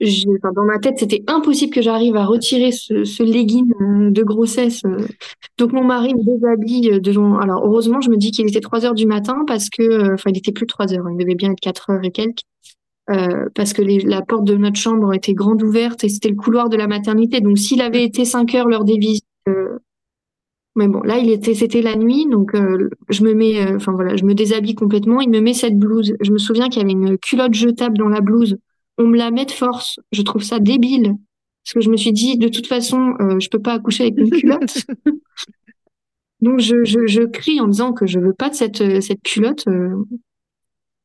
dans 0.00 0.64
ma 0.64 0.78
tête, 0.78 0.98
c'était 0.98 1.24
impossible 1.26 1.72
que 1.72 1.80
j'arrive 1.80 2.16
à 2.16 2.26
retirer 2.26 2.70
ce, 2.70 3.04
ce 3.04 3.22
legging 3.22 3.72
euh, 3.80 4.10
de 4.10 4.22
grossesse. 4.22 4.82
Euh. 4.84 5.06
Donc 5.56 5.72
mon 5.72 5.84
mari 5.84 6.14
me 6.14 6.22
déshabille 6.22 6.90
euh, 6.92 7.00
devant. 7.00 7.38
Alors 7.38 7.64
heureusement, 7.64 8.00
je 8.00 8.10
me 8.10 8.16
dis 8.16 8.30
qu'il 8.30 8.46
était 8.46 8.60
3 8.60 8.84
heures 8.84 8.94
du 8.94 9.06
matin 9.06 9.44
parce 9.46 9.70
que, 9.70 10.12
enfin, 10.12 10.30
il 10.30 10.38
était 10.38 10.52
plus 10.52 10.66
3 10.66 10.92
heures, 10.92 11.06
il 11.10 11.16
devait 11.16 11.34
bien 11.34 11.52
être 11.52 11.60
4 11.60 11.90
heures 11.90 12.04
et 12.04 12.10
quelques. 12.10 12.42
Euh, 13.08 13.48
parce 13.54 13.72
que 13.72 13.82
les, 13.82 14.00
la 14.00 14.20
porte 14.20 14.44
de 14.44 14.56
notre 14.56 14.78
chambre 14.78 15.14
était 15.14 15.32
grande 15.32 15.62
ouverte 15.62 16.02
et 16.04 16.08
c'était 16.08 16.28
le 16.28 16.34
couloir 16.34 16.68
de 16.68 16.76
la 16.76 16.88
maternité. 16.88 17.40
Donc 17.40 17.56
s'il 17.56 17.80
avait 17.80 18.04
été 18.04 18.24
5 18.24 18.54
heures 18.54 18.68
l'heure 18.68 18.84
des 18.84 18.98
visites, 18.98 19.24
mais 20.74 20.88
bon, 20.88 21.00
là 21.02 21.16
il 21.16 21.30
était, 21.30 21.54
c'était 21.54 21.80
la 21.80 21.96
nuit, 21.96 22.26
donc 22.30 22.52
je 23.08 23.24
me 23.24 23.32
mets, 23.32 23.74
enfin 23.74 23.92
voilà, 23.92 24.14
je 24.16 24.24
me 24.24 24.34
déshabille 24.34 24.74
complètement. 24.74 25.22
Il 25.22 25.30
me 25.30 25.40
met 25.40 25.54
cette 25.54 25.78
blouse. 25.78 26.14
Je 26.20 26.32
me 26.32 26.36
souviens 26.36 26.68
qu'il 26.68 26.82
y 26.82 26.84
avait 26.84 26.92
une 26.92 27.16
culotte 27.16 27.54
jetable 27.54 27.96
dans 27.96 28.08
la 28.08 28.20
blouse 28.20 28.58
on 28.98 29.06
me 29.06 29.16
la 29.16 29.30
met 29.30 29.44
de 29.44 29.50
force. 29.50 29.98
Je 30.12 30.22
trouve 30.22 30.42
ça 30.42 30.58
débile. 30.58 31.14
Parce 31.64 31.74
que 31.74 31.80
je 31.80 31.90
me 31.90 31.96
suis 31.96 32.12
dit, 32.12 32.38
de 32.38 32.48
toute 32.48 32.68
façon, 32.68 33.14
euh, 33.20 33.40
je 33.40 33.48
peux 33.48 33.60
pas 33.60 33.72
accoucher 33.72 34.04
avec 34.04 34.18
une 34.18 34.30
culotte. 34.30 34.86
Donc 36.40 36.60
je, 36.60 36.84
je, 36.84 37.06
je, 37.06 37.22
crie 37.22 37.60
en 37.60 37.66
disant 37.66 37.92
que 37.92 38.06
je 38.06 38.20
veux 38.20 38.34
pas 38.34 38.50
de 38.50 38.54
cette, 38.54 38.80
euh, 38.80 39.00
cette 39.00 39.22
culotte. 39.22 39.66
Euh. 39.68 40.04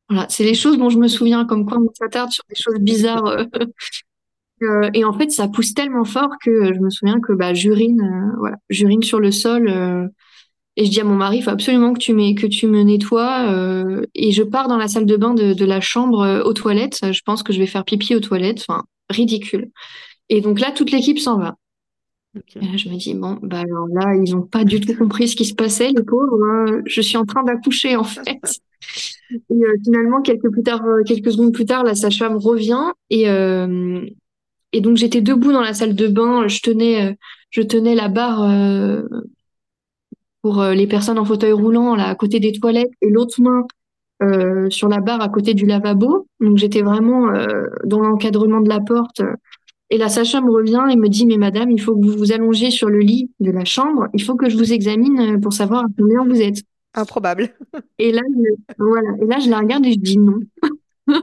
Voilà, 0.08 0.26
c'est 0.28 0.44
les 0.44 0.54
choses 0.54 0.78
dont 0.78 0.90
je 0.90 0.98
me 0.98 1.08
souviens, 1.08 1.46
comme 1.46 1.66
quoi 1.66 1.78
on 1.78 1.90
s'attarde 1.94 2.30
sur 2.30 2.44
des 2.48 2.54
choses 2.54 2.78
bizarres. 2.78 3.46
Euh, 4.62 4.90
et 4.94 5.04
en 5.04 5.12
fait, 5.12 5.30
ça 5.30 5.48
pousse 5.48 5.74
tellement 5.74 6.04
fort 6.04 6.30
que 6.44 6.72
je 6.72 6.78
me 6.78 6.90
souviens 6.90 7.18
que 7.20 7.32
bah, 7.32 7.54
j'urine, 7.54 8.32
voilà, 8.38 8.56
j'urine 8.68 9.02
sur 9.02 9.20
le 9.20 9.32
sol. 9.32 10.10
Et 10.76 10.86
je 10.86 10.90
dis 10.90 11.00
à 11.00 11.04
mon 11.04 11.14
mari, 11.14 11.38
il 11.38 11.42
faut 11.42 11.50
absolument 11.50 11.92
que 11.92 11.98
tu, 11.98 12.14
me, 12.14 12.34
que 12.34 12.46
tu 12.46 12.66
me 12.66 12.82
nettoies. 12.82 13.50
Euh, 13.50 14.06
et 14.14 14.32
je 14.32 14.42
pars 14.42 14.68
dans 14.68 14.78
la 14.78 14.88
salle 14.88 15.06
de 15.06 15.16
bain 15.16 15.34
de, 15.34 15.52
de 15.52 15.64
la 15.64 15.80
chambre 15.80 16.20
euh, 16.20 16.42
aux 16.42 16.54
toilettes. 16.54 17.00
Je 17.12 17.20
pense 17.24 17.42
que 17.42 17.52
je 17.52 17.58
vais 17.58 17.66
faire 17.66 17.84
pipi 17.84 18.14
aux 18.14 18.20
toilettes. 18.20 18.64
Enfin, 18.66 18.84
ridicule. 19.10 19.70
Et 20.28 20.40
donc 20.40 20.60
là, 20.60 20.72
toute 20.72 20.90
l'équipe 20.90 21.18
s'en 21.18 21.38
va. 21.38 21.56
Et 22.56 22.60
là, 22.60 22.76
je 22.76 22.88
me 22.88 22.96
dis, 22.96 23.12
bon, 23.12 23.38
bah 23.42 23.60
alors 23.60 23.86
là, 23.88 24.14
ils 24.14 24.32
n'ont 24.32 24.46
pas 24.46 24.64
du 24.64 24.80
tout 24.80 24.94
compris 24.96 25.28
ce 25.28 25.36
qui 25.36 25.44
se 25.44 25.54
passait, 25.54 25.90
les 25.94 26.02
pauvres. 26.02 26.42
Hein. 26.42 26.80
Je 26.86 27.02
suis 27.02 27.18
en 27.18 27.26
train 27.26 27.42
d'accoucher, 27.42 27.96
en 27.96 28.04
fait. 28.04 28.40
Et 29.30 29.54
euh, 29.54 29.76
finalement, 29.84 30.22
quelques, 30.22 30.50
plus 30.50 30.62
tard, 30.62 30.82
euh, 30.86 31.02
quelques 31.04 31.32
secondes 31.32 31.52
plus 31.52 31.66
tard, 31.66 31.84
la 31.84 31.94
sage-femme 31.94 32.36
revient. 32.36 32.92
Et, 33.10 33.24
et 34.72 34.80
donc, 34.80 34.96
j'étais 34.96 35.20
debout 35.20 35.52
dans 35.52 35.60
la 35.60 35.74
salle 35.74 35.94
de 35.94 36.08
bain. 36.08 36.48
Je 36.48 36.60
tenais, 36.60 37.18
je 37.50 37.60
tenais 37.60 37.94
la 37.94 38.08
barre 38.08 38.40
pour 40.42 40.60
euh, 40.60 40.74
les 40.74 40.86
personnes 40.86 41.18
en 41.18 41.24
fauteuil 41.24 41.52
roulant 41.52 41.94
là 41.94 42.08
à 42.08 42.14
côté 42.14 42.40
des 42.40 42.52
toilettes 42.52 42.90
et 43.00 43.10
l'autre 43.10 43.40
main 43.40 43.66
euh, 44.22 44.68
sur 44.70 44.88
la 44.88 45.00
barre 45.00 45.22
à 45.22 45.28
côté 45.28 45.54
du 45.54 45.64
lavabo. 45.64 46.26
Donc 46.40 46.58
j'étais 46.58 46.82
vraiment 46.82 47.28
euh, 47.30 47.46
dans 47.84 48.00
l'encadrement 48.00 48.60
de 48.60 48.68
la 48.68 48.80
porte. 48.80 49.22
Et 49.90 49.98
la 49.98 50.08
sage-femme 50.08 50.48
revient 50.48 50.84
et 50.90 50.96
me 50.96 51.08
dit 51.08 51.26
mais 51.26 51.36
madame, 51.36 51.70
il 51.70 51.80
faut 51.80 51.94
que 51.94 52.04
vous 52.04 52.16
vous 52.16 52.32
allongiez 52.32 52.70
sur 52.70 52.88
le 52.88 52.98
lit 52.98 53.30
de 53.40 53.50
la 53.50 53.64
chambre. 53.64 54.08
Il 54.14 54.22
faut 54.22 54.36
que 54.36 54.48
je 54.48 54.56
vous 54.56 54.72
examine 54.72 55.40
pour 55.40 55.52
savoir 55.52 55.84
à 55.84 55.86
combien 55.96 56.24
vous 56.24 56.40
êtes. 56.40 56.62
Improbable. 56.94 57.50
Et 57.98 58.12
là, 58.12 58.22
je, 58.28 58.74
voilà. 58.78 59.08
Et 59.20 59.26
là, 59.26 59.38
je 59.38 59.48
la 59.48 59.58
regarde 59.58 59.86
et 59.86 59.92
je 59.92 59.98
dis 59.98 60.18
non. 60.18 60.40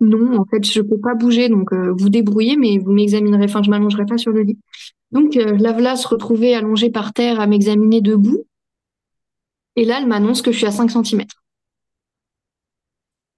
non, 0.00 0.38
en 0.38 0.44
fait, 0.46 0.64
je 0.64 0.80
peux 0.80 0.98
pas 0.98 1.14
bouger. 1.14 1.48
Donc, 1.48 1.72
vous 1.72 2.08
débrouillez, 2.08 2.56
mais 2.56 2.78
vous 2.78 2.92
m'examinerez. 2.92 3.44
Enfin, 3.44 3.62
je 3.62 3.70
m'allongerai 3.70 4.06
pas 4.06 4.16
sur 4.16 4.32
le 4.32 4.42
lit. 4.42 4.58
Donc, 5.16 5.34
euh, 5.38 5.56
Lavla 5.56 5.96
se 5.96 6.06
retrouvait 6.06 6.52
allongée 6.52 6.90
par 6.90 7.14
terre 7.14 7.40
à 7.40 7.46
m'examiner 7.46 8.02
debout. 8.02 8.44
Et 9.74 9.86
là, 9.86 9.98
elle 9.98 10.06
m'annonce 10.06 10.42
que 10.42 10.52
je 10.52 10.58
suis 10.58 10.66
à 10.66 10.70
5 10.70 10.90
cm. 10.90 11.24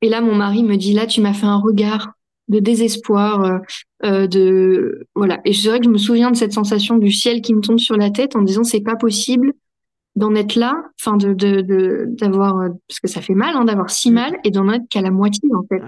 Et 0.03 0.09
là, 0.09 0.21
mon 0.21 0.35
mari 0.35 0.65
me 0.65 0.75
dit, 0.75 0.93
là, 0.93 1.07
tu 1.07 1.21
m'as 1.21 1.35
fait 1.35 1.47
un 1.47 1.59
regard 1.59 2.15
de 2.49 2.59
désespoir, 2.59 3.45
euh, 3.45 3.59
euh, 4.05 4.27
de 4.27 5.07
voilà. 5.15 5.41
Et 5.45 5.53
je 5.53 5.61
dirais 5.61 5.79
que 5.79 5.85
je 5.85 5.91
me 5.91 5.99
souviens 5.99 6.33
de 6.33 6.37
cette 6.37 6.53
sensation 6.53 6.99
du 6.99 7.13
ciel 7.13 7.43
qui 7.43 7.55
me 7.55 7.61
tombe 7.61 7.79
sur 7.79 7.97
la 7.97 8.11
tête 8.11 8.35
en 8.35 8.43
disant, 8.43 8.65
c'est 8.65 8.81
pas 8.81 8.97
possible 8.97 9.53
d'en 10.17 10.35
être 10.35 10.57
là, 10.57 10.83
enfin 11.01 11.17
de 11.17 11.33
d'avoir 12.09 12.71
parce 12.89 12.99
que 12.99 13.07
ça 13.07 13.21
fait 13.21 13.35
mal 13.35 13.55
hein, 13.55 13.65
d'avoir 13.65 13.91
si 13.91 14.11
mal 14.11 14.37
et 14.43 14.51
d'en 14.51 14.69
être 14.69 14.89
qu'à 14.89 15.01
la 15.01 15.13
moitié 15.13 15.49
en 15.55 15.63
fait. 15.69 15.81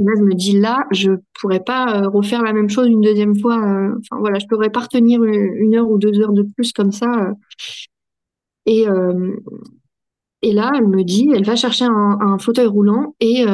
Et 0.00 0.02
là, 0.02 0.12
je 0.16 0.22
me 0.22 0.34
dis 0.34 0.58
là, 0.58 0.86
je 0.92 1.12
pourrais 1.38 1.60
pas 1.60 1.94
euh, 1.94 2.08
refaire 2.08 2.42
la 2.42 2.54
même 2.54 2.70
chose 2.70 2.88
une 2.88 3.02
deuxième 3.02 3.38
fois. 3.38 3.58
Euh, 3.58 3.94
enfin 3.98 4.18
voilà, 4.18 4.38
je 4.38 4.46
pourrais 4.46 4.70
pas 4.70 4.80
retenir 4.80 5.22
une, 5.22 5.74
heure 5.74 5.90
ou 5.90 5.98
deux 5.98 6.18
heures 6.20 6.32
de 6.32 6.42
plus 6.56 6.72
comme 6.72 6.90
ça. 6.90 7.12
Euh. 7.12 7.32
Et 8.64 8.86
et 10.42 10.52
là, 10.54 10.72
elle 10.74 10.86
me 10.86 11.04
dit, 11.04 11.30
elle 11.34 11.44
va 11.44 11.54
chercher 11.54 11.84
un, 11.84 12.38
fauteuil 12.38 12.66
roulant 12.66 13.14
et 13.20 13.44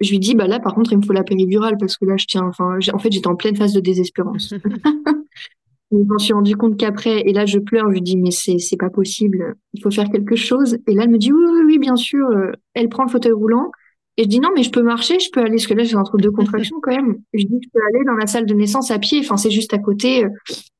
je 0.00 0.10
lui 0.10 0.20
dis 0.20 0.36
bah 0.36 0.46
là 0.46 0.60
par 0.60 0.74
contre 0.74 0.92
il 0.92 0.98
me 0.98 1.02
faut 1.02 1.12
la 1.12 1.24
péridurale 1.24 1.76
parce 1.78 1.96
que 1.96 2.04
là 2.04 2.16
je 2.16 2.26
tiens. 2.26 2.44
Enfin 2.44 2.78
en 2.92 2.98
fait 2.98 3.10
j'étais 3.10 3.26
en 3.26 3.36
pleine 3.36 3.56
phase 3.56 3.72
de 3.72 3.80
désespérance. 3.80 4.54
je 5.90 5.96
me 5.96 6.18
suis 6.18 6.32
rendu 6.32 6.56
compte 6.56 6.76
qu'après, 6.76 7.20
et 7.20 7.32
là 7.32 7.46
je 7.46 7.58
pleure, 7.58 7.86
je 7.88 7.94
lui 7.94 8.02
dis 8.02 8.16
mais 8.16 8.30
c'est 8.30 8.58
c'est 8.58 8.76
pas 8.76 8.90
possible, 8.90 9.54
il 9.72 9.82
faut 9.82 9.90
faire 9.90 10.10
quelque 10.10 10.36
chose. 10.36 10.76
Et 10.86 10.94
là 10.94 11.04
elle 11.04 11.10
me 11.10 11.18
dit 11.18 11.32
oui 11.32 11.42
oui, 11.52 11.62
oui 11.66 11.78
bien 11.78 11.96
sûr. 11.96 12.28
Elle 12.74 12.88
prend 12.88 13.04
le 13.04 13.10
fauteuil 13.10 13.32
roulant 13.32 13.70
et 14.18 14.24
je 14.24 14.28
dis 14.28 14.40
non, 14.40 14.48
mais 14.52 14.64
je 14.64 14.70
peux 14.72 14.82
marcher, 14.82 15.20
je 15.20 15.30
peux 15.30 15.38
aller, 15.38 15.52
parce 15.52 15.68
que 15.68 15.74
là, 15.74 15.84
j'ai 15.84 15.94
entre 15.94 16.16
deux 16.16 16.32
contractions 16.32 16.80
quand 16.82 16.90
même. 16.90 17.18
Je 17.32 17.44
dis, 17.44 17.60
je 17.62 17.68
peux 17.72 17.78
aller 17.94 18.04
dans 18.04 18.14
la 18.14 18.26
salle 18.26 18.46
de 18.46 18.54
naissance 18.54 18.90
à 18.90 18.98
pied, 18.98 19.20
enfin, 19.20 19.36
c'est 19.36 19.52
juste 19.52 19.72
à 19.74 19.78
côté. 19.78 20.26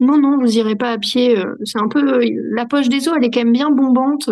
Non, 0.00 0.20
non, 0.20 0.40
vous 0.40 0.58
irez 0.58 0.74
pas 0.74 0.90
à 0.90 0.98
pied. 0.98 1.40
C'est 1.62 1.78
un 1.78 1.86
peu, 1.86 2.20
la 2.50 2.66
poche 2.66 2.88
des 2.88 3.08
os, 3.08 3.14
elle 3.16 3.24
est 3.24 3.30
quand 3.30 3.44
même 3.44 3.52
bien 3.52 3.70
bombante. 3.70 4.28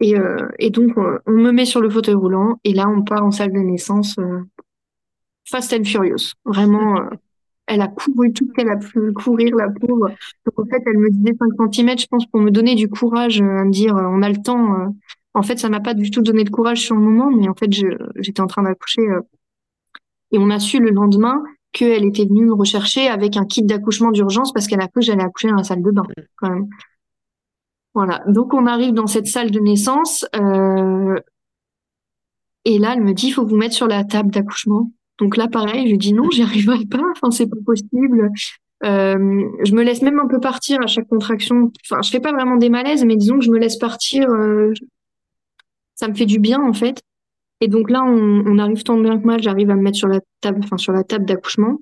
Et, 0.00 0.18
euh, 0.18 0.48
donc, 0.70 0.96
on 0.96 1.30
me 1.30 1.52
met 1.52 1.64
sur 1.64 1.80
le 1.80 1.88
fauteuil 1.88 2.14
roulant, 2.14 2.58
et 2.64 2.74
là, 2.74 2.88
on 2.88 3.02
part 3.02 3.24
en 3.24 3.30
salle 3.30 3.52
de 3.52 3.60
naissance, 3.60 4.18
euh, 4.18 4.40
fast 5.48 5.72
and 5.72 5.84
furious. 5.84 6.32
Vraiment, 6.44 6.96
euh, 6.96 7.10
elle 7.68 7.80
a 7.80 7.86
couru 7.86 8.32
tout 8.32 8.44
ce 8.48 8.52
qu'elle 8.54 8.70
a 8.70 8.76
pu 8.76 9.12
courir, 9.12 9.54
la 9.54 9.68
pauvre. 9.68 10.08
Donc, 10.46 10.58
en 10.58 10.64
fait, 10.64 10.82
elle 10.84 10.98
me 10.98 11.10
disait 11.10 11.36
5 11.38 11.72
cm, 11.72 11.96
je 11.96 12.06
pense, 12.06 12.26
pour 12.26 12.40
me 12.40 12.50
donner 12.50 12.74
du 12.74 12.88
courage, 12.88 13.40
à 13.40 13.64
me 13.64 13.70
dire, 13.70 13.94
on 13.94 14.22
a 14.22 14.28
le 14.28 14.42
temps 14.42 14.92
en 15.34 15.42
fait, 15.42 15.58
ça 15.58 15.68
m'a 15.68 15.80
pas 15.80 15.94
du 15.94 16.10
tout 16.10 16.22
donné 16.22 16.44
de 16.44 16.50
courage 16.50 16.80
sur 16.80 16.94
le 16.94 17.00
moment, 17.00 17.30
mais 17.30 17.48
en 17.48 17.54
fait, 17.54 17.70
j'étais 18.16 18.40
en 18.40 18.46
train 18.46 18.62
d'accoucher. 18.62 19.02
Euh, 19.02 19.20
et 20.32 20.38
on 20.38 20.50
a 20.50 20.58
su 20.58 20.78
le 20.78 20.90
lendemain 20.90 21.42
qu'elle 21.72 22.04
était 22.04 22.24
venue 22.24 22.46
me 22.46 22.54
rechercher 22.54 23.08
avec 23.08 23.36
un 23.36 23.44
kit 23.44 23.62
d'accouchement 23.62 24.10
d'urgence 24.10 24.52
parce 24.52 24.66
qu'elle 24.66 24.80
a 24.80 24.88
cru 24.88 25.00
que 25.00 25.06
j'allais 25.06 25.22
accoucher 25.22 25.48
dans 25.48 25.56
la 25.56 25.64
salle 25.64 25.82
de 25.82 25.90
bain, 25.90 26.02
quand 26.36 26.50
même. 26.50 26.68
Voilà. 27.94 28.22
Donc, 28.28 28.54
on 28.54 28.66
arrive 28.66 28.92
dans 28.92 29.06
cette 29.06 29.26
salle 29.26 29.50
de 29.50 29.60
naissance. 29.60 30.24
Euh, 30.36 31.18
et 32.64 32.78
là, 32.78 32.94
elle 32.94 33.02
me 33.02 33.12
dit, 33.12 33.28
il 33.28 33.32
faut 33.32 33.46
vous 33.46 33.56
mettre 33.56 33.74
sur 33.74 33.88
la 33.88 34.04
table 34.04 34.30
d'accouchement. 34.30 34.92
Donc 35.18 35.36
là, 35.36 35.48
pareil, 35.48 35.88
je 35.90 35.96
dis 35.96 36.12
non, 36.12 36.30
j'y 36.30 36.42
arriverai 36.42 36.86
pas. 36.86 37.04
Enfin, 37.12 37.30
c'est 37.30 37.48
pas 37.48 37.56
possible. 37.64 38.30
Euh, 38.84 39.44
je 39.64 39.74
me 39.74 39.82
laisse 39.82 40.02
même 40.02 40.18
un 40.18 40.26
peu 40.26 40.40
partir 40.40 40.80
à 40.82 40.86
chaque 40.86 41.08
contraction. 41.08 41.70
Enfin, 41.84 42.02
je 42.02 42.10
fais 42.10 42.20
pas 42.20 42.32
vraiment 42.32 42.56
des 42.56 42.70
malaises, 42.70 43.04
mais 43.04 43.16
disons 43.16 43.38
que 43.38 43.44
je 43.44 43.50
me 43.50 43.58
laisse 43.58 43.76
partir. 43.76 44.28
Euh, 44.30 44.72
ça 46.00 46.08
me 46.08 46.14
fait 46.14 46.26
du 46.26 46.38
bien 46.38 46.62
en 46.62 46.72
fait. 46.72 47.02
Et 47.60 47.68
donc 47.68 47.90
là, 47.90 48.02
on, 48.02 48.58
arrive 48.58 48.82
tant 48.82 48.98
bien 48.98 49.18
que 49.20 49.26
mal, 49.26 49.42
j'arrive 49.42 49.68
à 49.70 49.74
me 49.76 49.82
mettre 49.82 49.98
sur 49.98 50.08
la 50.08 50.20
table, 50.40 50.60
enfin 50.64 50.78
sur 50.78 50.94
la 50.94 51.04
table 51.04 51.26
d'accouchement. 51.26 51.78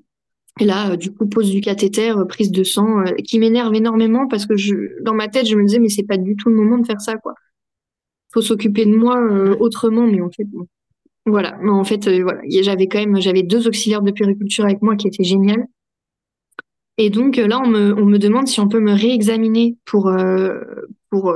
Et 0.58 0.64
là, 0.64 0.90
euh, 0.90 0.96
du 0.96 1.12
coup, 1.12 1.28
pose 1.28 1.48
du 1.52 1.60
cathéter, 1.60 2.10
euh, 2.10 2.24
prise 2.24 2.50
de 2.50 2.64
sang, 2.64 2.98
euh, 2.98 3.12
qui 3.24 3.38
m'énerve 3.38 3.72
énormément 3.74 4.26
parce 4.26 4.44
que 4.44 4.56
je, 4.56 4.74
dans 5.04 5.14
ma 5.14 5.28
tête, 5.28 5.46
je 5.46 5.54
me 5.54 5.64
disais 5.64 5.78
mais 5.78 5.88
c'est 5.88 6.02
pas 6.02 6.16
du 6.16 6.34
tout 6.34 6.48
le 6.48 6.56
moment 6.56 6.78
de 6.78 6.86
faire 6.86 7.00
ça 7.00 7.16
quoi. 7.16 7.34
Faut 8.32 8.42
s'occuper 8.42 8.84
de 8.86 8.94
moi 8.94 9.16
autrement, 9.60 10.06
mais 10.06 10.20
en 10.20 10.30
fait, 10.30 10.46
voilà. 11.24 11.56
Mais 11.62 11.70
en 11.70 11.84
fait, 11.84 12.08
voilà, 12.20 12.40
j'avais 12.60 12.86
quand 12.86 12.98
même, 12.98 13.20
j'avais 13.20 13.42
deux 13.42 13.66
auxiliaires 13.68 14.02
de 14.02 14.10
puriculture 14.10 14.64
avec 14.64 14.82
moi 14.82 14.96
qui 14.96 15.06
étaient 15.08 15.24
géniales. 15.24 15.64
Et 16.98 17.08
donc 17.08 17.36
là, 17.36 17.58
on 17.64 17.68
me, 17.68 17.94
on 17.94 18.04
me 18.04 18.18
demande 18.18 18.46
si 18.48 18.60
on 18.60 18.68
peut 18.68 18.80
me 18.80 18.92
réexaminer 18.92 19.78
pour 19.86 20.12
pour 21.08 21.34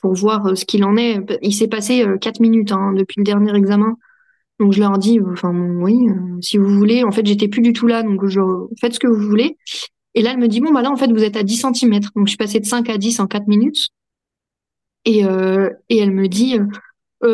pour 0.00 0.14
voir 0.14 0.46
euh, 0.46 0.54
ce 0.54 0.64
qu'il 0.64 0.84
en 0.84 0.96
est. 0.96 1.20
Il 1.42 1.54
s'est 1.54 1.68
passé 1.68 2.02
euh, 2.02 2.16
quatre 2.16 2.40
minutes 2.40 2.72
hein, 2.72 2.92
depuis 2.96 3.16
le 3.18 3.24
dernier 3.24 3.54
examen. 3.54 3.96
Donc 4.58 4.72
je 4.72 4.80
leur 4.80 4.98
dis, 4.98 5.20
enfin 5.32 5.52
oui, 5.54 6.08
euh, 6.08 6.38
si 6.40 6.58
vous 6.58 6.68
voulez. 6.68 7.04
En 7.04 7.12
fait, 7.12 7.26
j'étais 7.26 7.48
plus 7.48 7.62
du 7.62 7.72
tout 7.72 7.86
là, 7.86 8.02
donc 8.02 8.20
faites 8.80 8.94
ce 8.94 9.00
que 9.00 9.06
vous 9.06 9.28
voulez. 9.28 9.56
Et 10.14 10.22
là, 10.22 10.32
elle 10.32 10.38
me 10.38 10.48
dit, 10.48 10.60
bon, 10.60 10.72
bah 10.72 10.82
là, 10.82 10.90
en 10.90 10.96
fait, 10.96 11.10
vous 11.10 11.22
êtes 11.22 11.36
à 11.36 11.42
10 11.42 11.66
cm. 11.74 12.00
Donc 12.16 12.26
je 12.26 12.30
suis 12.30 12.36
passée 12.36 12.60
de 12.60 12.66
5 12.66 12.88
à 12.90 12.98
10 12.98 13.20
en 13.20 13.26
4 13.26 13.46
minutes. 13.46 13.88
Et, 15.06 15.20
et 15.20 15.98
elle 15.98 16.10
me 16.10 16.26
dit, 16.26 16.58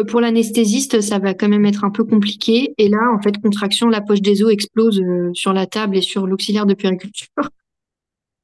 pour 0.08 0.20
l'anesthésiste, 0.20 1.00
ça 1.00 1.18
va 1.18 1.34
quand 1.34 1.48
même 1.48 1.64
être 1.64 1.84
un 1.84 1.90
peu 1.90 2.04
compliqué. 2.04 2.74
Et 2.78 2.88
là, 2.88 2.98
en 3.12 3.20
fait, 3.20 3.40
contraction, 3.40 3.88
la 3.88 4.02
poche 4.02 4.20
des 4.20 4.44
os 4.44 4.52
explose 4.52 5.02
sur 5.32 5.52
la 5.52 5.66
table 5.66 5.96
et 5.96 6.02
sur 6.02 6.26
l'auxiliaire 6.26 6.66
de 6.66 6.74
puériculture. 6.74 7.50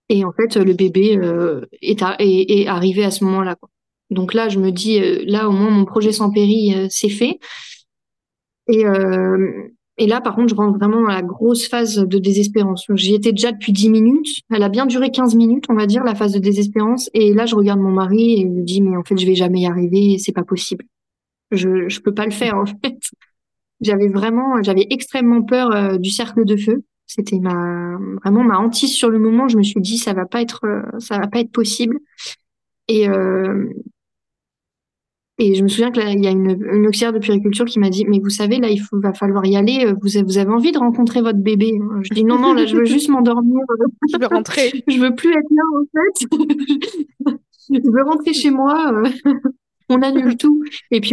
Et 0.09 0.25
en 0.25 0.33
fait, 0.33 0.57
le 0.57 0.73
bébé 0.73 1.19
est, 1.83 2.03
est, 2.03 2.61
est, 2.61 2.67
arrivé 2.67 3.05
à 3.05 3.11
ce 3.11 3.25
moment-là. 3.25 3.57
Donc 4.13 4.35
là, 4.35 4.49
je 4.49 4.59
me 4.59 4.71
dis, 4.71 5.01
euh, 5.01 5.23
là, 5.27 5.49
au 5.49 5.53
moins, 5.53 5.71
mon 5.71 5.85
projet 5.85 6.13
sans 6.13 6.31
péri, 6.31 6.75
euh, 6.75 6.87
c'est 6.91 7.09
fait. 7.09 7.39
Et, 8.69 8.87
euh, 8.87 9.69
et 9.99 10.07
là, 10.07 10.21
par 10.21 10.35
contre, 10.35 10.49
je 10.49 10.55
rentre 10.55 10.79
vraiment 10.79 11.01
dans 11.03 11.09
la 11.09 11.23
grosse 11.23 11.69
phase 11.69 11.97
de 11.97 12.19
désespérance. 12.19 12.87
J'y 12.95 13.15
étais 13.15 13.33
déjà 13.33 13.53
depuis 13.53 13.73
10 13.73 13.91
minutes. 13.91 14.29
Elle 14.51 14.63
a 14.63 14.69
bien 14.69 14.87
duré 14.87 15.11
15 15.11 15.35
minutes, 15.35 15.65
on 15.69 15.75
va 15.75 15.87
dire, 15.87 16.05
la 16.05 16.15
phase 16.15 16.33
de 16.33 16.39
désespérance. 16.39 17.11
Et 17.15 17.35
là, 17.35 17.47
je 17.47 17.55
regarde 17.55 17.81
mon 17.81 17.91
mari 17.91 18.35
et 18.35 18.41
il 18.41 18.51
me 18.51 18.63
dit, 18.63 18.83
mais 18.83 18.97
en 18.97 19.05
fait, 19.05 19.17
je 19.19 19.27
vais 19.27 19.35
jamais 19.35 19.61
y 19.61 19.67
arriver, 19.67 20.19
c'est 20.19 20.33
pas 20.33 20.45
possible. 20.45 20.85
Je, 21.51 21.89
je 21.89 22.01
peux 22.01 22.15
pas 22.15 22.25
le 22.25 22.31
faire, 22.31 22.55
en 22.55 22.67
fait. 22.85 22.99
J'avais 23.81 24.09
vraiment, 24.09 24.63
j'avais 24.63 24.87
extrêmement 24.91 25.43
peur 25.43 25.99
du 25.99 26.11
cercle 26.11 26.45
de 26.45 26.57
feu. 26.57 26.85
C'était 27.07 27.41
ma 27.41 27.99
vraiment 28.25 28.45
ma 28.45 28.59
hantise 28.59 28.95
sur 28.95 29.11
le 29.11 29.19
moment. 29.19 29.49
Je 29.49 29.59
me 29.59 29.65
suis 29.65 29.81
dit 29.81 29.99
ça 29.99 30.13
va 30.13 30.25
pas 30.25 30.41
être, 30.41 30.63
ça 30.99 31.19
va 31.19 31.27
pas 31.27 31.41
être 31.41 31.51
possible. 31.51 31.99
Et 32.87 33.09
et 35.39 35.55
je 35.55 35.63
me 35.63 35.69
souviens 35.69 35.91
qu'il 35.91 36.23
y 36.23 36.27
a 36.27 36.31
une, 36.31 36.63
une 36.73 36.87
auxiliaire 36.87 37.13
de 37.13 37.19
puriculture 37.19 37.65
qui 37.65 37.79
m'a 37.79 37.89
dit 37.89 38.05
mais 38.07 38.19
vous 38.21 38.31
savez 38.31 38.59
là 38.59 38.69
il 38.69 38.79
faut, 38.79 39.01
va 39.01 39.15
falloir 39.15 39.45
y 39.47 39.57
aller. 39.57 39.93
Vous 40.01 40.09
vous 40.25 40.39
avez 40.39 40.51
envie 40.51 40.73
de 40.73 40.79
rencontrer 40.79 41.23
votre 41.23 41.39
bébé 41.39 41.73
Je 42.03 42.15
dis 42.15 42.25
non 42.25 42.39
non 42.39 42.53
là 42.55 42.67
je 42.67 42.77
veux 42.77 42.85
juste 42.85 43.09
m'endormir. 43.09 43.61
Je 44.13 44.19
veux 44.19 44.27
rentrer. 44.27 44.71
je 44.89 44.99
veux 44.99 45.15
plus 45.15 45.31
être 45.31 45.51
là 45.51 45.63
en 45.75 45.85
fait. 45.95 47.37
je 47.71 47.91
veux 47.91 48.03
rentrer 48.05 48.35
chez 48.35 48.51
moi. 48.51 48.93
On 49.89 50.01
annule 50.01 50.37
tout. 50.37 50.63
Et 50.91 51.01
puis 51.01 51.13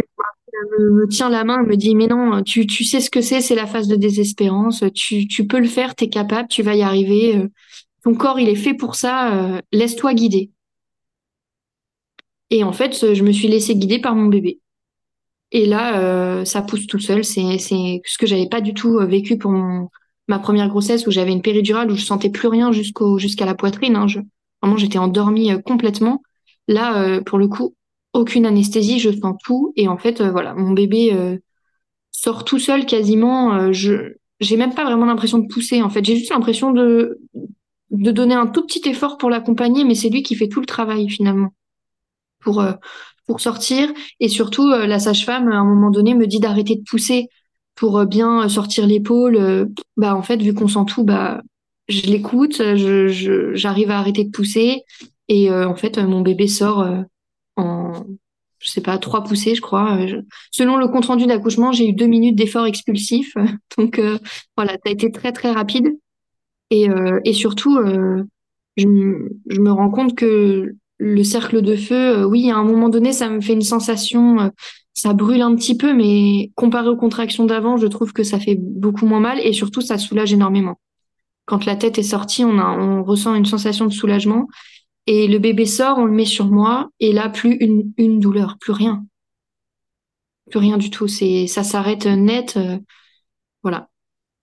me, 0.78 0.90
me, 0.90 1.08
tient 1.08 1.30
la 1.30 1.44
main, 1.44 1.62
me 1.62 1.76
dit 1.76 1.94
mais 1.94 2.06
non, 2.06 2.42
tu, 2.42 2.66
tu 2.66 2.84
sais 2.84 3.00
ce 3.00 3.10
que 3.10 3.20
c'est, 3.20 3.40
c'est 3.40 3.54
la 3.54 3.66
phase 3.66 3.88
de 3.88 3.96
désespérance, 3.96 4.84
tu, 4.94 5.26
tu 5.26 5.46
peux 5.46 5.58
le 5.58 5.66
faire, 5.66 5.94
tu 5.94 6.04
es 6.04 6.08
capable, 6.08 6.48
tu 6.48 6.62
vas 6.62 6.74
y 6.74 6.82
arriver, 6.82 7.36
euh, 7.36 7.48
ton 8.04 8.14
corps 8.14 8.40
il 8.40 8.48
est 8.48 8.54
fait 8.54 8.74
pour 8.74 8.94
ça, 8.94 9.34
euh, 9.34 9.60
laisse-toi 9.72 10.14
guider. 10.14 10.50
Et 12.50 12.64
en 12.64 12.72
fait, 12.72 13.14
je 13.14 13.22
me 13.22 13.32
suis 13.32 13.48
laissée 13.48 13.76
guider 13.76 13.98
par 13.98 14.14
mon 14.14 14.26
bébé. 14.26 14.60
Et 15.52 15.66
là, 15.66 16.00
euh, 16.00 16.44
ça 16.44 16.62
pousse 16.62 16.86
tout 16.86 16.98
seul. 16.98 17.24
C'est, 17.24 17.58
ce 17.58 18.18
que 18.18 18.26
j'avais 18.26 18.48
pas 18.48 18.60
du 18.60 18.74
tout 18.74 18.98
vécu 18.98 19.38
pour 19.38 19.52
ma 20.28 20.38
première 20.38 20.68
grossesse 20.68 21.06
où 21.06 21.10
j'avais 21.10 21.32
une 21.32 21.42
péridurale 21.42 21.90
où 21.90 21.96
je 21.96 22.04
sentais 22.04 22.30
plus 22.30 22.48
rien 22.48 22.72
jusqu'au 22.72 23.18
jusqu'à 23.18 23.46
la 23.46 23.54
poitrine. 23.54 23.96
Hein. 23.96 24.06
Vraiment, 24.62 24.76
j'étais 24.76 24.98
endormie 24.98 25.50
complètement. 25.64 26.22
Là, 26.68 27.20
pour 27.22 27.38
le 27.38 27.48
coup, 27.48 27.74
aucune 28.12 28.46
anesthésie, 28.46 28.98
je 28.98 29.10
sens 29.10 29.36
tout. 29.44 29.72
Et 29.76 29.88
en 29.88 29.98
fait, 29.98 30.20
euh, 30.20 30.30
voilà, 30.30 30.54
mon 30.54 30.72
bébé 30.72 31.12
euh, 31.12 31.38
sort 32.10 32.44
tout 32.44 32.58
seul 32.58 32.86
quasiment. 32.86 33.54
Euh, 33.54 33.72
je 33.72 34.14
j'ai 34.40 34.56
même 34.56 34.74
pas 34.74 34.84
vraiment 34.84 35.06
l'impression 35.06 35.38
de 35.38 35.46
pousser. 35.46 35.82
En 35.82 35.90
fait, 35.90 36.04
j'ai 36.04 36.16
juste 36.16 36.30
l'impression 36.30 36.72
de 36.72 37.20
de 37.90 38.12
donner 38.12 38.34
un 38.34 38.46
tout 38.46 38.64
petit 38.64 38.88
effort 38.88 39.18
pour 39.18 39.30
l'accompagner, 39.30 39.84
mais 39.84 39.94
c'est 39.94 40.08
lui 40.10 40.22
qui 40.22 40.36
fait 40.36 40.48
tout 40.48 40.60
le 40.60 40.66
travail 40.66 41.08
finalement 41.08 41.52
pour 42.40 42.64
pour 43.26 43.40
sortir. 43.40 43.88
Et 44.18 44.28
surtout, 44.28 44.68
la 44.70 44.98
sage-femme 44.98 45.48
à 45.48 45.56
un 45.56 45.64
moment 45.64 45.90
donné 45.90 46.14
me 46.14 46.26
dit 46.26 46.40
d'arrêter 46.40 46.76
de 46.76 46.82
pousser 46.88 47.28
pour 47.74 48.04
bien 48.06 48.48
sortir 48.48 48.86
l'épaule. 48.86 49.68
bah 49.96 50.16
en 50.16 50.22
fait, 50.22 50.42
vu 50.42 50.54
qu'on 50.54 50.68
sent 50.68 50.86
tout, 50.88 51.04
bah 51.04 51.42
je 51.88 52.02
l'écoute, 52.06 52.56
je 52.58 53.52
j'arrive 53.54 53.90
à 53.90 53.98
arrêter 53.98 54.24
de 54.24 54.30
pousser. 54.30 54.82
Et 55.28 55.50
en 55.52 55.76
fait, 55.76 55.98
mon 55.98 56.22
bébé 56.22 56.48
sort 56.48 56.86
en, 57.56 58.04
je 58.60 58.68
sais 58.68 58.82
pas, 58.82 58.98
trois 58.98 59.24
poussées, 59.24 59.54
je 59.54 59.60
crois. 59.60 59.98
Euh, 59.98 60.22
selon 60.50 60.76
le 60.76 60.86
compte 60.88 61.06
rendu 61.06 61.26
d'accouchement, 61.26 61.72
j'ai 61.72 61.88
eu 61.88 61.92
deux 61.92 62.06
minutes 62.06 62.36
d'effort 62.36 62.66
expulsif. 62.66 63.34
Donc 63.76 63.98
euh, 63.98 64.18
voilà, 64.56 64.74
ça 64.74 64.80
a 64.86 64.90
été 64.90 65.10
très 65.10 65.32
très 65.32 65.50
rapide. 65.50 65.98
Et, 66.70 66.88
euh, 66.88 67.18
et 67.24 67.32
surtout, 67.32 67.80
je, 67.84 68.22
je, 68.76 69.60
me 69.60 69.72
rends 69.72 69.90
compte 69.90 70.14
que 70.14 70.76
le 71.00 71.24
cercle 71.24 71.62
de 71.62 71.76
feu, 71.76 72.24
oui, 72.26 72.50
à 72.50 72.56
un 72.56 72.64
moment 72.64 72.90
donné, 72.90 73.12
ça 73.12 73.30
me 73.30 73.40
fait 73.40 73.54
une 73.54 73.62
sensation, 73.62 74.52
ça 74.92 75.14
brûle 75.14 75.40
un 75.40 75.54
petit 75.56 75.76
peu, 75.76 75.94
mais 75.94 76.52
comparé 76.56 76.88
aux 76.88 76.96
contractions 76.96 77.46
d'avant, 77.46 77.78
je 77.78 77.86
trouve 77.86 78.12
que 78.12 78.22
ça 78.22 78.38
fait 78.38 78.56
beaucoup 78.60 79.06
moins 79.06 79.20
mal 79.20 79.40
et 79.40 79.54
surtout, 79.54 79.80
ça 79.80 79.96
soulage 79.96 80.32
énormément. 80.34 80.78
Quand 81.46 81.64
la 81.64 81.74
tête 81.74 81.98
est 81.98 82.02
sortie, 82.02 82.44
on, 82.44 82.58
a, 82.58 82.66
on 82.78 83.02
ressent 83.02 83.34
une 83.34 83.46
sensation 83.46 83.86
de 83.86 83.92
soulagement. 83.92 84.46
Et 85.06 85.26
le 85.26 85.38
bébé 85.38 85.64
sort, 85.64 85.96
on 85.98 86.04
le 86.04 86.12
met 86.12 86.26
sur 86.26 86.46
moi, 86.46 86.90
et 87.00 87.12
là, 87.12 87.30
plus 87.30 87.54
une, 87.54 87.92
une 87.96 88.20
douleur, 88.20 88.58
plus 88.60 88.72
rien. 88.72 89.04
Plus 90.50 90.58
rien 90.58 90.76
du 90.76 90.90
tout. 90.90 91.08
C'est, 91.08 91.46
ça 91.46 91.64
s'arrête 91.64 92.04
net. 92.04 92.58
Euh, 92.58 92.78
voilà. 93.62 93.88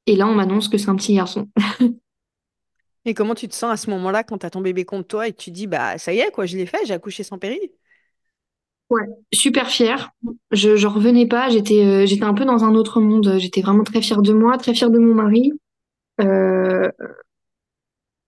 Et 0.08 0.15
là, 0.15 0.28
on 0.28 0.34
m'annonce 0.34 0.70
que 0.70 0.78
c'est 0.78 0.89
un 0.89 0.96
petit 0.96 1.13
garçon. 1.13 1.48
et 3.08 3.13
comment 3.13 3.36
tu 3.36 3.48
te 3.48 3.56
sens 3.56 3.72
à 3.72 3.78
ce 3.78 3.89
moment-là 3.91 4.24
quand 4.24 4.39
tu 4.39 4.46
as 4.46 4.50
ton 4.50 4.62
bébé 4.62 4.86
contre 4.86 5.08
toi 5.08 5.28
et 5.28 5.32
que 5.34 5.38
tu 5.38 5.52
dis, 5.52 5.67
bah, 5.67 5.98
ça 5.98 6.13
y 6.13 6.20
est, 6.20 6.32
quoi, 6.32 6.46
je 6.46 6.58
l'ai 6.58 6.65
fait, 6.65 6.86
j'ai 6.86 6.93
accouché 6.93 7.24
sans 7.24 7.38
péril? 7.39 7.60
Ouais, 8.89 9.04
super 9.34 9.70
fière. 9.70 10.12
Je, 10.52 10.78
je 10.78 10.88
revenais 10.88 11.28
pas, 11.28 11.50
j'étais, 11.50 11.86
euh, 11.86 12.06
j'étais 12.06 12.24
un 12.24 12.34
peu 12.34 12.46
dans 12.46 12.63
un 12.63 12.74
autre 12.74 13.02
monde. 13.02 13.36
J'étais 13.38 13.62
vraiment 13.62 13.84
très 13.84 14.02
fière 14.02 14.22
de 14.22 14.32
moi, 14.32 14.58
très 14.58 14.74
fière 14.74 14.89
de 14.89 14.98
mon 15.00 15.13
mari. 15.13 15.52
Euh, 16.22 16.89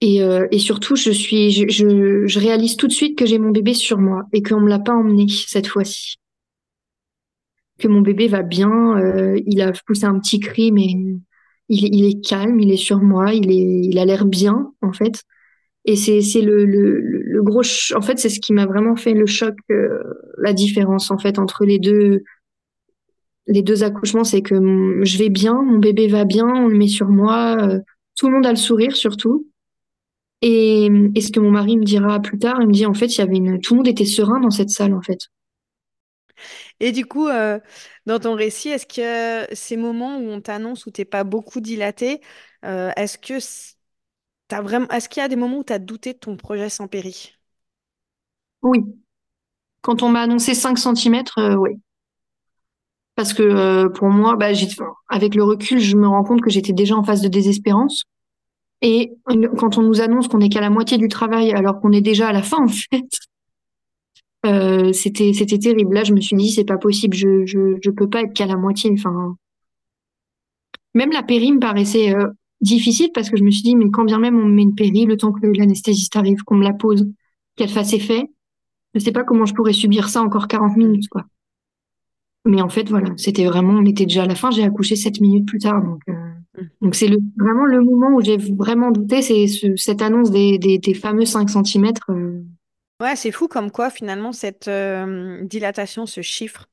et, 0.01 0.21
euh, 0.23 0.47
et 0.51 0.59
surtout, 0.59 0.95
je 0.95 1.11
suis, 1.11 1.51
je, 1.51 1.67
je, 2.25 2.39
réalise 2.39 2.77
tout 2.77 2.87
de 2.87 2.93
suite 2.93 3.17
que 3.17 3.25
j'ai 3.25 3.37
mon 3.37 3.51
bébé 3.51 3.73
sur 3.73 3.97
moi 3.97 4.23
et 4.31 4.41
qu'on 4.41 4.61
me 4.61 4.69
l'a 4.69 4.79
pas 4.79 4.93
emmené 4.93 5.27
cette 5.29 5.67
fois-ci. 5.67 6.15
Que 7.79 7.87
mon 7.87 8.01
bébé 8.01 8.27
va 8.27 8.43
bien, 8.43 9.01
il 9.45 9.61
a 9.61 9.71
poussé 9.85 10.05
un 10.05 10.19
petit 10.19 10.39
cri, 10.39 10.71
mais 10.71 10.87
il, 11.69 11.95
il, 11.95 12.05
est 12.05 12.25
calme, 12.25 12.60
il 12.60 12.71
est 12.71 12.77
sur 12.77 12.99
moi, 12.99 13.34
il 13.34 13.51
est, 13.51 13.88
il 13.88 13.97
a 13.99 14.05
l'air 14.05 14.25
bien 14.25 14.73
en 14.82 14.93
fait. 14.93 15.23
Et 15.86 15.95
c'est, 15.95 16.41
le, 16.41 16.65
le, 16.65 16.99
le 16.99 17.43
gros, 17.43 17.62
en 17.95 18.01
fait, 18.01 18.19
c'est 18.19 18.29
ce 18.29 18.39
qui 18.39 18.53
m'a 18.53 18.65
vraiment 18.65 18.95
fait 18.95 19.13
le 19.13 19.25
choc, 19.25 19.55
euh, 19.71 20.03
la 20.38 20.53
différence 20.53 21.10
en 21.10 21.17
fait 21.17 21.39
entre 21.39 21.65
les 21.65 21.79
deux, 21.79 22.23
les 23.47 23.63
deux 23.63 23.84
accouchements, 23.84 24.23
c'est 24.23 24.41
que 24.41 24.55
je 25.03 25.17
vais 25.17 25.29
bien, 25.29 25.62
mon 25.62 25.79
bébé 25.79 26.08
va 26.08 26.25
bien, 26.25 26.45
on 26.45 26.67
le 26.67 26.77
met 26.77 26.88
sur 26.88 27.08
moi, 27.08 27.58
euh, 27.62 27.79
tout 28.17 28.27
le 28.27 28.34
monde 28.36 28.45
a 28.45 28.51
le 28.51 28.58
sourire 28.58 28.95
surtout. 28.95 29.47
Et, 30.41 30.89
et, 31.15 31.21
ce 31.21 31.32
que 31.32 31.39
mon 31.39 31.51
mari 31.51 31.77
me 31.77 31.84
dira 31.84 32.19
plus 32.21 32.38
tard, 32.39 32.60
il 32.62 32.67
me 32.67 32.73
dit 32.73 32.86
en 32.86 32.93
fait, 32.93 33.08
il 33.08 33.17
y 33.17 33.21
avait 33.21 33.38
une, 33.38 33.60
tout 33.60 33.73
le 33.73 33.77
monde 33.79 33.88
était 33.88 34.05
serein 34.05 34.39
dans 34.39 34.51
cette 34.51 34.69
salle 34.69 34.93
en 34.93 35.01
fait. 35.01 35.29
Et 36.80 36.91
du 36.91 37.06
coup, 37.06 37.28
euh, 37.28 37.60
dans 38.06 38.19
ton 38.19 38.36
récit, 38.36 38.69
est-ce 38.69 38.86
que 38.86 39.54
ces 39.56 39.78
moments 39.78 40.17
où 40.17 40.30
on 40.30 40.41
t'annonce 40.41 40.86
où 40.86 40.91
t'es 40.91 41.06
pas 41.06 41.23
beaucoup 41.23 41.62
dilaté, 41.62 42.21
euh, 42.65 42.91
est-ce 42.95 43.17
que 43.17 43.39
t'as 44.47 44.62
vraiment, 44.62 44.88
est-ce 44.89 45.10
qu'il 45.10 45.21
y 45.21 45.25
a 45.25 45.30
des 45.30 45.36
moments 45.36 45.60
où 45.60 45.63
tu 45.63 45.73
as 45.73 45.80
douté 45.80 46.13
de 46.13 46.19
ton 46.19 46.38
projet 46.38 46.69
sans 46.69 46.88
péri? 46.88 47.34
Oui. 48.62 48.84
Quand 49.82 50.04
on 50.04 50.10
m'a 50.10 50.21
annoncé 50.21 50.54
5 50.54 50.78
cm, 50.78 51.23
euh, 51.38 51.56
oui. 51.56 51.71
Parce 53.15 53.34
que 53.34 53.88
pour 53.89 54.08
moi, 54.10 54.36
bah, 54.38 54.47
avec 55.10 55.36
le 55.36 55.43
recul, 55.43 55.80
je 55.80 55.95
me 55.97 56.08
rends 56.08 56.23
compte 56.23 56.41
que 56.41 56.49
j'étais 56.49 56.73
déjà 56.73 56.95
en 56.95 57.04
phase 57.04 57.21
de 57.21 57.28
désespérance. 57.28 58.06
Et 58.82 59.13
quand 59.58 59.78
on 59.78 59.82
nous 59.82 60.02
annonce 60.02 60.28
qu'on 60.28 60.38
n'est 60.38 60.49
qu'à 60.49 60.62
la 60.62 60.69
moitié 60.69 60.97
du 60.97 61.10
travail 61.10 61.52
alors 61.52 61.80
qu'on 61.82 61.91
est 61.91 62.02
déjà 62.02 62.30
à 62.30 62.34
la 62.34 62.43
fin, 62.43 62.63
en 62.63 62.67
fait, 62.67 63.10
euh, 64.45 64.93
c'était 64.93 65.34
c'était 65.34 65.58
terrible. 65.60 65.93
Là, 65.93 66.04
je 66.04 66.13
me 66.13 66.21
suis 66.21 66.36
dit 66.36 66.52
c'est 66.52 66.63
pas 66.63 66.78
possible, 66.78 67.15
je 67.15 67.45
je 67.45 67.78
je 67.82 67.89
peux 67.91 68.10
pas 68.10 68.21
être 68.21 68.34
qu'à 68.34 68.45
la 68.45 68.56
moitié. 68.56 68.91
Enfin, 68.93 69.36
même 70.93 71.12
la 71.12 71.23
péri 71.23 71.52
me 71.52 71.60
paraissait 71.60 72.15
euh, 72.15 72.28
difficile 72.62 73.10
parce 73.13 73.30
que 73.30 73.38
je 73.38 73.43
me 73.43 73.52
suis 73.52 73.63
dit 73.63 73.75
mais 73.75 73.89
quand 73.91 74.06
bien 74.06 74.19
même 74.19 74.38
on 74.38 74.45
me 74.45 74.54
met 74.54 74.63
une 74.63 74.75
péri, 74.75 75.06
le 75.06 75.17
temps 75.17 75.32
que 75.34 75.45
l'anesthésiste 75.45 76.15
arrive, 76.15 76.43
qu'on 76.43 76.56
me 76.56 76.63
la 76.63 76.73
pose, 76.73 77.08
qu'elle 77.56 77.69
fasse 77.69 77.93
effet, 77.93 78.30
je 78.93 78.99
sais 78.99 79.12
pas 79.12 79.23
comment 79.23 79.45
je 79.45 79.54
pourrais 79.54 79.73
subir 79.73 80.10
ça 80.10 80.21
encore 80.21 80.47
40 80.47 80.78
minutes 80.78 81.10
quoi. 81.10 81.25
Mais 82.45 82.62
en 82.62 82.69
fait 82.69 82.89
voilà, 82.89 83.10
c'était 83.17 83.45
vraiment, 83.45 83.73
on 83.73 83.86
était 83.86 84.06
déjà 84.06 84.23
à 84.23 84.25
la 84.25 84.36
fin. 84.36 84.52
J'ai 84.52 84.63
accouché 84.63 84.95
7 84.95 85.19
minutes 85.21 85.47
plus 85.47 85.60
tard, 85.60 85.84
donc. 85.84 86.02
Euh, 86.10 86.13
donc 86.82 86.95
c'est 86.95 87.08
le, 87.08 87.17
vraiment 87.38 87.65
le 87.65 87.82
moment 87.82 88.15
où 88.15 88.21
j'ai 88.21 88.38
vraiment 88.38 88.91
douté, 88.91 89.21
c'est 89.21 89.45
cette 89.78 90.02
annonce 90.02 90.32
des, 90.32 90.58
des, 90.58 90.78
des, 90.78 90.93
fameux 90.93 91.25
5 91.25 91.49
cm. 91.49 91.91
Euh. 93.01 93.05
Ouais, 93.05 93.15
c'est 93.15 93.31
fou 93.31 93.47
comme 93.47 93.71
quoi 93.71 93.89
finalement 93.89 94.31
cette 94.31 94.67
euh, 94.67 95.41
dilatation, 95.43 96.05
ce 96.05 96.21
chiffre, 96.21 96.69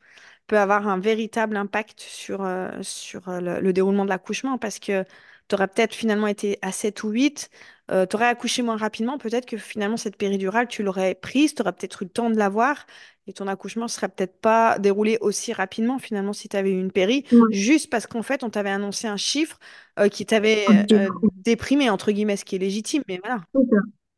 peut 0.47 0.59
avoir 0.59 0.89
un 0.89 0.99
véritable 0.99 1.57
impact 1.57 2.01
sur, 2.01 2.45
euh, 2.45 2.71
sur 2.83 3.31
le, 3.31 3.61
le, 3.61 3.73
déroulement 3.73 4.05
de 4.05 4.11
l'accouchement 4.11 4.59
parce 4.59 4.79
que 4.79 5.05
tu 5.49 5.55
aurais 5.55 5.69
peut-être 5.69 5.95
finalement 5.95 6.27
été 6.27 6.59
à 6.63 6.73
7 6.73 7.03
ou 7.05 7.11
8, 7.11 7.51
euh, 7.91 8.07
tu 8.07 8.17
aurais 8.17 8.27
accouché 8.27 8.63
moins 8.63 8.77
rapidement, 8.77 9.17
peut-être 9.19 9.47
que 9.47 9.57
finalement 9.57 9.97
cette 9.97 10.17
péridurale, 10.17 10.67
tu 10.67 10.83
l'aurais 10.83 11.15
prise, 11.15 11.55
tu 11.55 11.63
aurais 11.63 11.73
peut-être 11.73 12.03
eu 12.03 12.07
le 12.07 12.11
temps 12.11 12.31
de 12.31 12.37
l'avoir 12.37 12.87
et 13.29 13.33
ton 13.33 13.47
accouchement 13.47 13.89
serait 13.89 14.09
peut-être 14.09 14.41
pas 14.41 14.79
déroulé 14.79 15.19
aussi 15.21 15.53
rapidement 15.53 15.99
finalement 15.99 16.33
si 16.33 16.49
tu 16.49 16.57
avais 16.57 16.71
eu 16.71 16.81
une 16.81 16.93
péri, 16.93 17.25
juste 17.51 17.91
parce 17.91 18.07
qu'en 18.07 18.23
fait 18.23 18.43
on 18.45 18.51
t'avait 18.51 18.71
annoncé 18.71 19.07
un 19.07 19.17
chiffre 19.17 19.59
euh, 19.99 20.09
qui 20.09 20.27
t'avait 20.27 20.65
euh, 20.93 21.09
déprimé, 21.37 21.91
entre 21.91 22.13
guillemets, 22.13 22.37
ce 22.37 22.45
qui 22.45 22.57
est 22.57 22.61
légitime, 22.61 23.03
mais 23.09 23.21
voilà. 23.23 23.43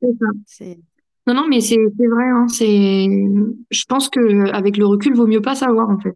C'est 0.00 0.12
ça, 0.12 0.26
c'est 0.46 0.74
ça. 0.74 0.76
Non, 1.28 1.34
non, 1.34 1.46
mais 1.46 1.60
c'est 1.60 1.76
vrai, 1.76 2.24
hein, 2.24 2.46
je 2.50 3.84
pense 3.86 4.08
qu'avec 4.08 4.78
le 4.78 4.86
recul, 4.86 5.14
vaut 5.14 5.26
mieux 5.26 5.42
pas 5.42 5.54
savoir 5.54 5.90
en 5.90 5.98
fait. 5.98 6.14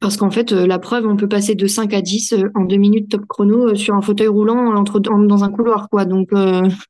Parce 0.00 0.16
qu'en 0.16 0.30
fait, 0.30 0.52
euh, 0.52 0.66
la 0.66 0.78
preuve, 0.78 1.06
on 1.06 1.16
peut 1.16 1.28
passer 1.28 1.54
de 1.54 1.66
5 1.66 1.92
à 1.92 2.00
10 2.00 2.32
euh, 2.32 2.50
en 2.54 2.64
deux 2.64 2.78
minutes 2.78 3.10
top 3.10 3.26
chrono 3.26 3.68
euh, 3.68 3.74
sur 3.74 3.94
un 3.94 4.00
fauteuil 4.00 4.28
roulant 4.28 4.82
dans 4.82 5.44
un 5.44 5.50
couloir, 5.50 5.90
quoi. 5.90 6.06
Donc, 6.06 6.30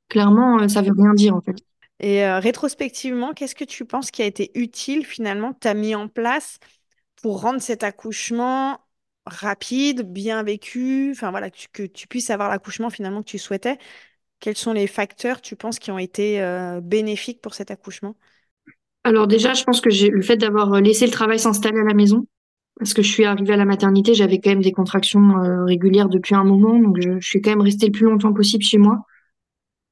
clairement, 0.09 0.69
ça 0.69 0.83
veut 0.83 0.93
rien 0.97 1.15
dire, 1.15 1.35
en 1.35 1.41
fait. 1.41 1.57
Et 1.99 2.25
rétrospectivement, 2.25 3.33
qu'est-ce 3.33 3.57
que 3.57 3.65
tu 3.65 3.85
penses 3.85 4.13
qui 4.13 4.23
a 4.23 4.27
été 4.27 4.53
utile, 4.55 5.05
finalement, 5.05 5.53
que 5.53 5.59
tu 5.63 5.69
as 5.69 5.75
mis 5.75 5.97
en 5.97 6.07
place 6.07 6.59
pour 7.23 7.41
rendre 7.41 7.61
cet 7.61 7.83
accouchement 7.83 8.79
rapide, 9.25 10.13
bien 10.13 10.45
vécu, 10.45 11.11
enfin 11.11 11.33
voilà, 11.33 11.51
que 11.51 11.57
que 11.73 11.83
tu 11.83 12.07
puisses 12.07 12.31
avoir 12.31 12.51
l'accouchement 12.51 12.91
finalement 12.91 13.23
que 13.23 13.29
tu 13.31 13.39
souhaitais 13.39 13.79
Quels 14.41 14.57
sont 14.57 14.73
les 14.73 14.87
facteurs, 14.87 15.41
tu 15.41 15.57
penses, 15.57 15.79
qui 15.79 15.91
ont 15.91 15.99
été 15.99 16.41
bénéfiques 16.83 17.41
pour 17.41 17.55
cet 17.55 17.71
accouchement? 17.71 18.15
Alors 19.05 19.27
déjà, 19.27 19.55
je 19.55 19.65
pense 19.65 19.81
que 19.81 19.89
le 19.89 20.23
fait 20.23 20.37
d'avoir 20.37 20.81
laissé 20.81 21.07
le 21.07 21.13
travail 21.13 21.39
s'installer 21.39 21.81
à 21.81 21.85
la 21.85 21.95
maison, 21.95 22.27
parce 22.79 22.93
que 22.93 23.03
je 23.03 23.11
suis 23.11 23.25
arrivée 23.25 23.55
à 23.55 23.57
la 23.57 23.65
maternité, 23.65 24.15
j'avais 24.15 24.39
quand 24.39 24.51
même 24.51 24.63
des 24.63 24.73
contractions 24.73 25.39
euh, 25.39 25.65
régulières 25.65 26.09
depuis 26.09 26.35
un 26.35 26.45
moment, 26.45 26.79
donc 26.79 26.97
je, 27.01 27.19
je, 27.19 27.27
suis 27.27 27.41
quand 27.41 27.51
même 27.51 27.63
restée 27.63 27.87
le 27.87 27.93
plus 27.93 28.05
longtemps 28.05 28.33
possible 28.33 28.63
chez 28.63 28.79
moi. 28.79 28.99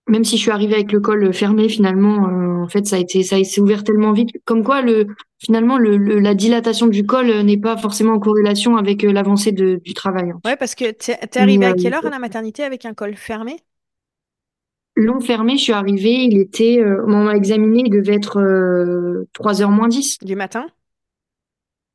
Même 0.06 0.22
si 0.22 0.36
je 0.36 0.42
suis 0.42 0.50
arrivée 0.50 0.74
avec 0.74 0.92
le 0.92 1.00
col 1.00 1.32
fermé, 1.32 1.70
finalement, 1.70 2.28
euh, 2.28 2.62
en 2.62 2.68
fait, 2.68 2.86
ça 2.86 2.96
a 2.96 2.98
été, 2.98 3.22
ça 3.22 3.42
s'est 3.42 3.60
ouvert 3.60 3.84
tellement 3.84 4.12
vite. 4.12 4.30
Comme 4.44 4.62
quoi, 4.62 4.82
le, 4.82 5.06
finalement, 5.38 5.78
le, 5.78 5.96
la 5.96 6.34
dilatation 6.34 6.86
du 6.86 7.06
col 7.06 7.28
n'est 7.40 7.56
pas 7.56 7.78
forcément 7.78 8.12
en 8.12 8.18
corrélation 8.18 8.76
avec 8.76 9.02
euh, 9.02 9.12
l'avancée 9.12 9.52
du 9.52 9.94
travail. 9.94 10.30
Hein. 10.30 10.40
Ouais, 10.44 10.56
parce 10.56 10.74
que 10.74 10.90
tu 10.90 11.12
es 11.12 11.38
arrivée 11.38 11.64
à 11.64 11.72
quelle 11.72 11.94
heure 11.94 12.04
à 12.04 12.10
la 12.10 12.18
maternité 12.18 12.64
avec 12.64 12.84
un 12.84 12.92
col 12.92 13.16
fermé? 13.16 13.56
Long 14.96 15.20
fermé, 15.20 15.56
je 15.56 15.62
suis 15.62 15.72
arrivée, 15.72 16.24
il 16.24 16.38
était, 16.38 16.80
euh, 16.80 17.04
on 17.06 17.24
m'a 17.24 17.34
examiné, 17.34 17.82
il 17.86 17.90
devait 17.90 18.14
être 18.14 18.40
3h 19.34 19.70
moins 19.70 19.88
10. 19.88 20.18
Du 20.22 20.36
matin? 20.36 20.66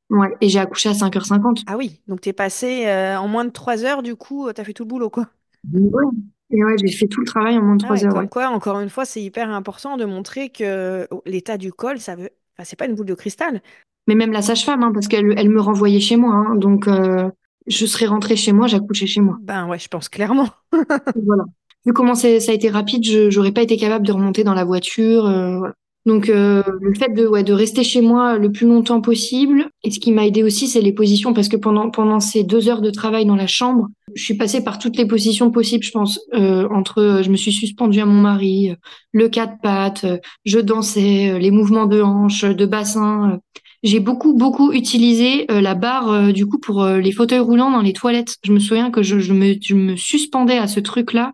Ouais, 0.09 0.35
et 0.41 0.49
j'ai 0.49 0.59
accouché 0.59 0.89
à 0.89 0.93
5h50. 0.93 1.63
Ah 1.67 1.77
oui, 1.77 2.01
donc 2.07 2.21
t'es 2.21 2.33
passé 2.33 2.87
euh, 2.87 3.17
en 3.17 3.27
moins 3.27 3.45
de 3.45 3.51
3 3.51 3.85
heures, 3.85 4.01
du 4.01 4.15
coup, 4.15 4.47
euh, 4.47 4.53
t'as 4.53 4.63
fait 4.63 4.73
tout 4.73 4.83
le 4.83 4.87
boulot, 4.87 5.09
quoi. 5.09 5.27
Ouais, 5.71 6.03
et 6.49 6.63
ouais, 6.63 6.75
j'ai 6.83 6.91
fait 6.91 7.07
tout 7.07 7.19
le 7.19 7.27
travail 7.27 7.57
en 7.57 7.61
moins 7.61 7.75
de 7.75 7.83
3 7.83 7.95
ah 7.95 8.05
heures. 8.05 8.13
Comme 8.13 8.29
quoi, 8.29 8.49
encore 8.49 8.79
une 8.79 8.89
fois, 8.89 9.05
c'est 9.05 9.21
hyper 9.21 9.49
important 9.49 9.97
de 9.97 10.05
montrer 10.05 10.49
que 10.49 11.07
oh, 11.11 11.21
l'état 11.25 11.57
du 11.57 11.71
col, 11.71 11.99
ça 11.99 12.15
veut. 12.15 12.31
Enfin, 12.55 12.63
c'est 12.63 12.75
pas 12.75 12.87
une 12.87 12.95
boule 12.95 13.05
de 13.05 13.13
cristal. 13.13 13.61
Mais 14.07 14.15
même 14.15 14.31
la 14.31 14.41
sage-femme, 14.41 14.81
hein, 14.81 14.91
parce 14.91 15.07
qu'elle 15.07 15.37
elle 15.37 15.49
me 15.49 15.61
renvoyait 15.61 15.99
chez 15.99 16.17
moi. 16.17 16.33
Hein, 16.33 16.55
donc, 16.55 16.87
euh, 16.87 17.29
je 17.67 17.85
serais 17.85 18.07
rentrée 18.07 18.35
chez 18.35 18.51
moi, 18.51 18.65
j'accouchais 18.65 19.05
chez 19.05 19.21
moi. 19.21 19.37
Ben 19.41 19.67
ouais, 19.67 19.77
je 19.77 19.87
pense 19.89 20.09
clairement. 20.09 20.49
voilà. 20.71 21.43
Vu 21.85 21.93
comment 21.93 22.15
ça 22.15 22.27
a 22.27 22.53
été 22.53 22.69
rapide, 22.69 23.05
je 23.05 23.29
j'aurais 23.29 23.51
pas 23.51 23.61
été 23.61 23.77
capable 23.77 24.05
de 24.05 24.11
remonter 24.11 24.43
dans 24.43 24.53
la 24.53 24.65
voiture. 24.65 25.23
voilà. 25.23 25.73
Donc 26.05 26.29
euh, 26.29 26.63
le 26.81 26.93
fait 26.95 27.13
de, 27.13 27.27
ouais, 27.27 27.43
de 27.43 27.53
rester 27.53 27.83
chez 27.83 28.01
moi 28.01 28.37
le 28.37 28.51
plus 28.51 28.65
longtemps 28.65 29.01
possible. 29.01 29.67
Et 29.83 29.91
ce 29.91 29.99
qui 29.99 30.11
m'a 30.11 30.25
aidé 30.25 30.43
aussi, 30.43 30.67
c'est 30.67 30.81
les 30.81 30.93
positions, 30.93 31.33
parce 31.33 31.49
que 31.49 31.57
pendant, 31.57 31.91
pendant 31.91 32.19
ces 32.19 32.43
deux 32.43 32.69
heures 32.69 32.81
de 32.81 32.89
travail 32.89 33.25
dans 33.25 33.35
la 33.35 33.47
chambre, 33.47 33.87
je 34.15 34.23
suis 34.23 34.33
passée 34.33 34.63
par 34.63 34.79
toutes 34.79 34.97
les 34.97 35.05
positions 35.05 35.51
possibles, 35.51 35.83
je 35.83 35.91
pense. 35.91 36.19
Euh, 36.33 36.67
entre, 36.71 36.99
euh, 36.99 37.23
je 37.23 37.29
me 37.29 37.35
suis 37.35 37.51
suspendue 37.51 37.99
à 37.99 38.05
mon 38.05 38.21
mari, 38.21 38.73
le 39.11 39.29
quatre 39.29 39.61
pattes, 39.61 40.05
je 40.45 40.59
dansais, 40.59 41.37
les 41.37 41.51
mouvements 41.51 41.85
de 41.85 42.01
hanche, 42.01 42.43
de 42.43 42.65
bassin. 42.65 43.39
J'ai 43.83 43.99
beaucoup, 43.99 44.33
beaucoup 44.33 44.71
utilisé 44.73 45.45
la 45.47 45.73
barre 45.73 46.33
du 46.33 46.45
coup 46.45 46.59
pour 46.59 46.85
les 46.85 47.13
fauteuils 47.13 47.39
roulants 47.39 47.71
dans 47.71 47.81
les 47.81 47.93
toilettes. 47.93 48.35
Je 48.43 48.51
me 48.51 48.59
souviens 48.59 48.91
que 48.91 49.03
je, 49.03 49.19
je, 49.19 49.31
me, 49.31 49.55
je 49.61 49.73
me 49.73 49.95
suspendais 49.95 50.57
à 50.57 50.67
ce 50.67 50.81
truc-là. 50.81 51.31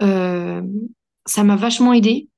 Ça 0.00 1.44
m'a 1.44 1.56
vachement 1.56 1.92
aidé. 1.92 2.28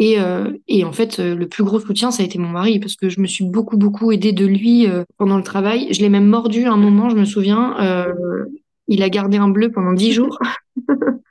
Et, 0.00 0.18
euh, 0.18 0.50
et 0.66 0.82
en 0.84 0.92
fait, 0.92 1.20
euh, 1.20 1.34
le 1.34 1.46
plus 1.46 1.62
gros 1.62 1.78
soutien, 1.78 2.10
ça 2.10 2.22
a 2.22 2.26
été 2.26 2.38
mon 2.38 2.48
mari, 2.48 2.80
parce 2.80 2.96
que 2.96 3.10
je 3.10 3.20
me 3.20 3.26
suis 3.26 3.44
beaucoup, 3.44 3.76
beaucoup 3.76 4.10
aidée 4.12 4.32
de 4.32 4.46
lui 4.46 4.86
euh, 4.86 5.04
pendant 5.18 5.36
le 5.36 5.42
travail. 5.42 5.92
Je 5.92 6.00
l'ai 6.00 6.08
même 6.08 6.26
mordu 6.26 6.64
un 6.64 6.78
moment, 6.78 7.10
je 7.10 7.16
me 7.16 7.26
souviens. 7.26 7.76
il 8.88 9.02
a 9.02 9.08
gardé 9.10 9.36
un 9.36 9.48
bleu 9.48 9.70
pendant 9.70 9.92
dix 9.92 10.12
jours. 10.12 10.38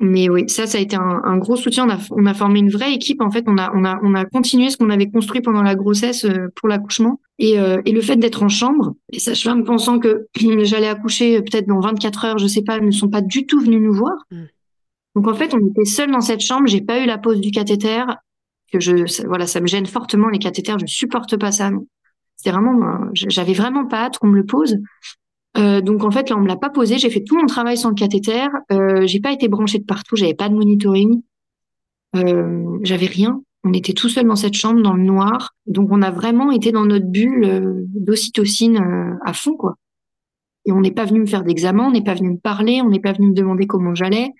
Mais 0.00 0.28
oui, 0.28 0.44
ça, 0.48 0.66
ça 0.66 0.76
a 0.76 0.80
été 0.80 0.96
un, 0.96 1.38
gros 1.38 1.56
soutien. 1.56 1.86
On 2.10 2.26
a, 2.26 2.34
formé 2.34 2.58
une 2.58 2.68
vraie 2.68 2.92
équipe. 2.92 3.22
En 3.22 3.30
fait, 3.30 3.44
on 3.46 3.56
a, 3.56 3.72
on 3.74 3.84
a, 3.84 3.98
on 4.02 4.14
a 4.14 4.26
continué 4.26 4.68
ce 4.68 4.76
qu'on 4.76 4.90
avait 4.90 5.08
construit 5.08 5.40
pendant 5.40 5.62
la 5.62 5.74
grossesse 5.74 6.26
pour 6.56 6.68
l'accouchement. 6.68 7.20
Et, 7.38 7.56
le 7.56 8.00
fait 8.02 8.16
d'être 8.16 8.42
en 8.42 8.48
chambre, 8.48 8.94
les 9.10 9.20
sages-femmes 9.20 9.64
pensant 9.64 9.98
que 10.00 10.26
j'allais 10.64 10.88
accoucher 10.88 11.40
peut-être 11.42 11.68
dans 11.68 11.80
24 11.80 12.24
heures, 12.24 12.38
je 12.38 12.46
sais 12.46 12.62
pas, 12.62 12.80
ne 12.80 12.90
sont 12.90 13.08
pas 13.08 13.22
du 13.22 13.46
tout 13.46 13.60
venues 13.60 13.80
nous 13.80 13.94
voir. 13.94 14.16
Donc 15.16 15.28
en 15.28 15.34
fait, 15.34 15.54
on 15.54 15.66
était 15.66 15.86
seuls 15.86 16.10
dans 16.10 16.20
cette 16.20 16.40
chambre. 16.40 16.66
J'ai 16.66 16.82
pas 16.82 17.00
eu 17.02 17.06
la 17.06 17.16
pose 17.16 17.40
du 17.40 17.50
cathéter. 17.50 18.04
Que 18.70 18.80
je, 18.80 19.06
ça, 19.06 19.26
voilà, 19.26 19.46
ça 19.46 19.60
me 19.60 19.66
gêne 19.66 19.86
fortement 19.86 20.28
les 20.28 20.38
cathéters. 20.38 20.78
Je 20.78 20.86
supporte 20.86 21.38
pas 21.38 21.52
ça. 21.52 21.70
C'est 22.36 22.50
vraiment, 22.50 22.86
euh, 22.86 23.08
j'avais 23.14 23.54
vraiment 23.54 23.86
pas 23.86 24.04
hâte 24.04 24.18
qu'on 24.18 24.26
me 24.26 24.36
le 24.36 24.44
pose. 24.44 24.76
Euh, 25.56 25.80
donc 25.80 26.04
en 26.04 26.10
fait 26.10 26.28
là, 26.28 26.36
on 26.36 26.40
me 26.40 26.46
l'a 26.46 26.56
pas 26.56 26.68
posé. 26.68 26.98
J'ai 26.98 27.08
fait 27.08 27.24
tout 27.24 27.38
mon 27.38 27.46
travail 27.46 27.78
sans 27.78 27.88
le 27.88 27.94
cathéter. 27.94 28.46
Euh, 28.70 29.06
j'ai 29.06 29.20
pas 29.20 29.32
été 29.32 29.48
branchée 29.48 29.78
de 29.78 29.84
partout. 29.84 30.16
J'avais 30.16 30.34
pas 30.34 30.50
de 30.50 30.54
monitoring. 30.54 31.22
Euh, 32.14 32.78
j'avais 32.82 33.06
rien. 33.06 33.40
On 33.64 33.72
était 33.72 33.94
tout 33.94 34.10
seul 34.10 34.26
dans 34.26 34.36
cette 34.36 34.54
chambre, 34.54 34.82
dans 34.82 34.92
le 34.92 35.02
noir. 35.02 35.54
Donc 35.64 35.88
on 35.90 36.02
a 36.02 36.10
vraiment 36.10 36.50
été 36.50 36.72
dans 36.72 36.84
notre 36.84 37.06
bulle 37.06 37.86
d'ocytocine 37.88 39.16
à 39.24 39.32
fond, 39.32 39.56
quoi. 39.56 39.76
Et 40.66 40.72
on 40.72 40.80
n'est 40.80 40.92
pas 40.92 41.06
venu 41.06 41.20
me 41.20 41.26
faire 41.26 41.42
d'examen, 41.42 41.86
on 41.86 41.92
n'est 41.92 42.04
pas 42.04 42.14
venu 42.14 42.32
me 42.32 42.38
parler, 42.38 42.82
on 42.84 42.90
n'est 42.90 43.00
pas 43.00 43.12
venu 43.12 43.28
me 43.28 43.34
demander 43.34 43.66
comment 43.66 43.94
j'allais 43.94 44.32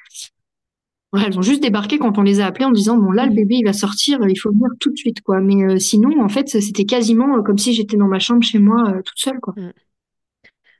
elles 1.15 1.39
ont 1.39 1.43
juste 1.43 1.63
débarqué 1.63 1.99
quand 1.99 2.19
on 2.19 2.23
les 2.23 2.41
a 2.41 2.47
appelées 2.47 2.65
en 2.65 2.73
disant 2.73 2.97
bon 2.97 3.11
là 3.11 3.27
le 3.27 3.33
bébé 3.33 3.57
il 3.57 3.65
va 3.65 3.73
sortir, 3.73 4.19
il 4.29 4.39
faut 4.39 4.51
venir 4.51 4.69
tout 4.81 4.91
de 4.91 4.97
suite 4.97 5.21
quoi. 5.23 5.41
Mais 5.41 5.63
euh, 5.63 5.79
sinon 5.79 6.23
en 6.23 6.29
fait 6.29 6.49
c'était 6.49 6.85
quasiment 6.85 7.39
euh, 7.39 7.43
comme 7.43 7.59
si 7.59 7.75
j'étais 7.75 7.97
dans 7.97 8.09
ma 8.09 8.19
chambre 8.19 8.43
chez 8.43 8.59
moi 8.59 8.89
euh, 8.89 9.03
toute 9.03 9.19
seule 9.19 9.41
quoi. 9.41 9.55
Mm. 9.57 9.73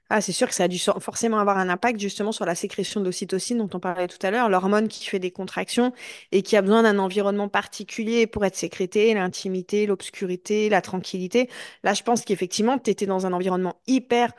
Ah, 0.09 0.21
c'est 0.21 0.31
sûr 0.31 0.47
que 0.47 0.55
ça 0.55 0.65
a 0.65 0.69
dû 0.69 0.79
forcément 0.79 1.39
avoir 1.39 1.59
un 1.59 1.69
impact 1.69 1.99
justement 1.99 2.31
sur 2.31 2.45
la 2.45 2.55
sécrétion 2.55 3.01
d'ocytocine 3.01 3.59
dont 3.59 3.69
on 3.75 3.81
parlait 3.81 4.07
tout 4.07 4.25
à 4.25 4.31
l'heure, 4.31 4.49
l'hormone 4.49 4.87
qui 4.87 5.05
fait 5.05 5.19
des 5.19 5.33
contractions 5.33 5.93
et 6.31 6.43
qui 6.43 6.57
a 6.57 6.63
besoin 6.63 6.85
d'un 6.85 7.01
environnement 7.01 7.49
particulier 7.49 8.29
pour 8.29 8.45
être 8.45 8.55
sécrétée, 8.55 9.15
l'intimité, 9.15 9.85
l'obscurité, 9.85 10.69
la 10.69 10.81
tranquillité. 10.81 11.51
Là, 11.83 11.93
je 11.93 12.05
pense 12.05 12.25
qu'effectivement, 12.25 12.79
tu 12.79 12.89
étais 12.91 13.07
dans 13.07 13.27
un 13.27 13.33
environnement 13.33 13.81
hyper 13.89 14.33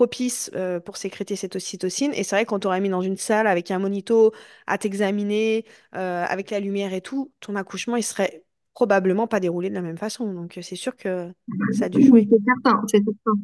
propice 0.00 0.50
euh, 0.54 0.80
pour 0.80 0.96
sécréter 0.96 1.36
cette 1.36 1.56
ocytocine. 1.56 2.12
Et 2.14 2.24
c'est 2.24 2.34
vrai, 2.34 2.46
quand 2.46 2.56
on 2.56 2.58
t'aurait 2.60 2.80
mis 2.80 2.88
dans 2.88 3.02
une 3.02 3.18
salle 3.18 3.46
avec 3.46 3.70
un 3.70 3.78
monito 3.78 4.32
à 4.66 4.78
t'examiner, 4.78 5.66
euh, 5.94 6.24
avec 6.26 6.50
la 6.50 6.58
lumière 6.58 6.94
et 6.94 7.02
tout, 7.02 7.30
ton 7.40 7.54
accouchement, 7.54 7.96
il 7.96 8.02
serait 8.02 8.42
probablement 8.72 9.26
pas 9.26 9.40
déroulé 9.40 9.68
de 9.68 9.74
la 9.74 9.82
même 9.82 9.98
façon. 9.98 10.32
Donc, 10.32 10.58
c'est 10.62 10.74
sûr 10.74 10.96
que 10.96 11.28
ça 11.72 11.84
a 11.84 11.88
dû 11.90 12.02
jouer. 12.02 12.26
C'est 12.30 12.42
certain, 12.46 12.82
c'est 12.86 13.04
certain. 13.04 13.42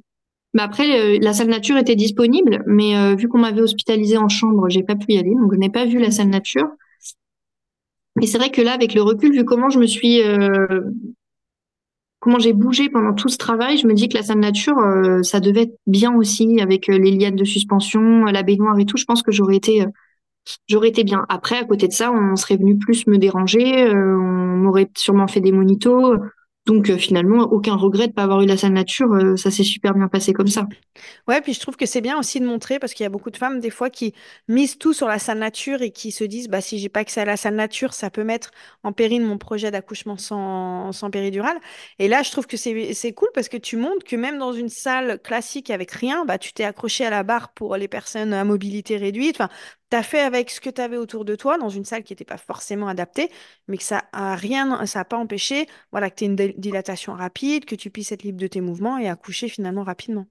Mais 0.55 0.63
après, 0.63 1.19
la 1.19 1.35
salle 1.35 1.49
nature 1.49 1.77
était 1.77 1.95
disponible, 1.95 2.65
mais 2.67 2.97
euh, 2.97 3.17
vu 3.17 3.29
qu'on 3.29 3.37
m'avait 3.37 3.61
hospitalisée 3.61 4.17
en 4.17 4.31
chambre, 4.31 4.71
j'ai 4.71 4.83
pas 4.83 4.97
pu 4.97 5.13
y 5.13 5.19
aller, 5.19 5.35
donc 5.35 5.53
je 5.53 5.59
n'ai 5.59 5.69
pas 5.69 5.85
vu 5.85 5.99
la 5.99 6.11
salle 6.11 6.31
nature. 6.31 6.69
Et 8.23 8.27
c'est 8.27 8.39
vrai 8.39 8.51
que 8.51 8.63
là, 8.63 8.73
avec 8.73 8.95
le 8.95 9.03
recul, 9.03 9.31
vu 9.35 9.45
comment 9.45 9.69
je 9.69 9.79
me 9.79 9.87
suis 9.87 10.23
comment 12.27 12.41
j'ai 12.41 12.55
bougé 12.55 12.89
pendant 12.89 13.15
tout 13.15 13.29
ce 13.29 13.39
travail, 13.39 13.79
je 13.79 13.87
me 13.87 13.95
dis 13.95 14.09
que 14.09 14.17
la 14.17 14.25
salle 14.25 14.41
nature, 14.41 14.77
euh, 14.81 15.23
ça 15.23 15.39
devait 15.39 15.63
être 15.63 15.79
bien 15.87 16.13
aussi 16.13 16.61
avec 16.61 16.89
euh, 16.89 16.99
les 16.99 17.13
lianes 17.13 17.37
de 17.37 17.45
suspension, 17.45 18.25
la 18.25 18.43
baignoire 18.43 18.77
et 18.81 18.85
tout. 18.85 18.97
Je 18.97 19.05
pense 19.05 19.23
que 19.23 19.31
j'aurais 19.31 19.55
été, 19.55 19.83
euh, 19.83 19.87
j'aurais 20.69 20.89
été 20.89 21.05
bien. 21.05 21.25
Après, 21.29 21.57
à 21.57 21.63
côté 21.63 21.87
de 21.87 21.93
ça, 21.93 22.11
on 22.11 22.35
serait 22.35 22.57
venu 22.57 22.79
plus 22.79 23.07
me 23.07 23.19
déranger, 23.19 23.89
on 23.93 24.57
m'aurait 24.57 24.91
sûrement 24.97 25.29
fait 25.29 25.41
des 25.41 25.53
monitos. 25.53 26.15
Donc 26.67 26.91
euh, 26.91 26.99
finalement, 26.99 27.45
aucun 27.45 27.77
regret 27.77 28.09
de 28.09 28.13
pas 28.13 28.25
avoir 28.25 28.43
eu 28.43 28.47
la 28.47 28.57
salle 28.57 28.73
nature, 28.73 29.13
euh, 29.13 29.37
ça 29.37 29.53
s'est 29.53 29.63
super 29.63 29.95
bien 29.95 30.09
passé 30.09 30.33
comme 30.33 30.49
ça. 30.49 30.67
Ouais, 31.29 31.41
puis 31.41 31.55
je 31.55 31.61
trouve 31.61 31.77
que 31.77 31.87
c'est 31.87 32.01
bien 32.01 32.19
aussi 32.19 32.41
de 32.41 32.47
montrer 32.47 32.81
parce 32.81 32.93
qu'il 32.93 33.05
y 33.05 33.07
a 33.07 33.11
beaucoup 33.11 33.31
de 33.31 33.37
femmes 33.37 33.61
des 33.61 33.71
fois 33.71 33.89
qui 33.89 34.15
misent 34.49 34.77
tout 34.77 34.93
sur 34.93 35.07
la 35.07 35.21
salle 35.21 35.39
nature 35.39 35.81
et 35.81 35.93
qui 35.93 36.11
se 36.11 36.25
disent 36.25 36.49
bah 36.49 36.61
si 36.61 36.79
j'ai 36.79 36.89
pas 36.89 37.01
accès 37.01 37.21
à 37.21 37.25
la 37.25 37.37
salle 37.37 37.55
nature, 37.55 37.95
ça 37.95 38.11
peut 38.11 38.25
mettre 38.25 38.51
en 38.83 38.93
péril 38.93 39.23
mon 39.23 39.39
projet 39.39 39.71
d'accouchement 39.71 40.17
sans, 40.17 40.91
péridurale. 41.13 41.57
Et 42.01 42.09
là, 42.09 42.25
je 42.25 42.33
trouve 42.33 42.49
que 42.49 42.57
c'est 42.57 43.13
cool 43.13 43.29
parce 43.33 43.49
que 43.49 43.57
tu 43.57 43.77
montres 43.77 44.05
que 44.05 44.17
même 44.17 44.39
dans 44.39 44.53
une 44.53 44.69
salle 44.69 45.21
classique 45.23 45.71
avec 45.71 45.93
rien, 45.93 46.25
bah 46.25 46.39
tu 46.39 46.53
t'es 46.53 46.65
accroché 46.65 47.07
à 47.07 47.11
la 47.11 47.23
barre 47.23 47.53
pour 47.53 47.77
les 47.77 47.87
personnes 47.87 48.33
à 48.33 48.43
mobilité 48.43 48.97
réduite. 48.97 49.39
Tu 49.91 49.97
as 49.97 50.03
fait 50.03 50.21
avec 50.21 50.51
ce 50.51 50.61
que 50.61 50.71
tu 50.71 50.81
avais 50.81 50.97
autour 50.97 51.25
de 51.25 51.35
toi 51.35 51.59
dans 51.59 51.69
une 51.69 51.85
salle 51.85 52.03
qui 52.03 52.13
n'était 52.13 52.25
pas 52.25 52.37
forcément 52.37 52.89
adaptée, 52.89 53.31
mais 53.69 53.77
que 53.77 53.83
ça 53.83 54.05
a 54.13 54.35
rien, 54.35 54.85
ça 54.87 55.01
n'a 55.01 55.05
pas 55.05 55.17
empêché 55.17 55.67
voilà, 55.93 56.11
que 56.11 56.17
tu 56.17 56.25
aies 56.25 56.29
une 56.29 56.37
dilatation 56.37 57.15
rapide, 57.15 57.65
que 57.65 57.75
tu 57.75 57.91
puisses 57.91 58.13
être 58.13 58.23
libre 58.23 58.41
de 58.41 58.47
tes 58.47 58.61
mouvements 58.61 58.99
et 58.99 59.09
accoucher 59.09 59.49
finalement 59.49 59.83
rapidement. 59.83 60.27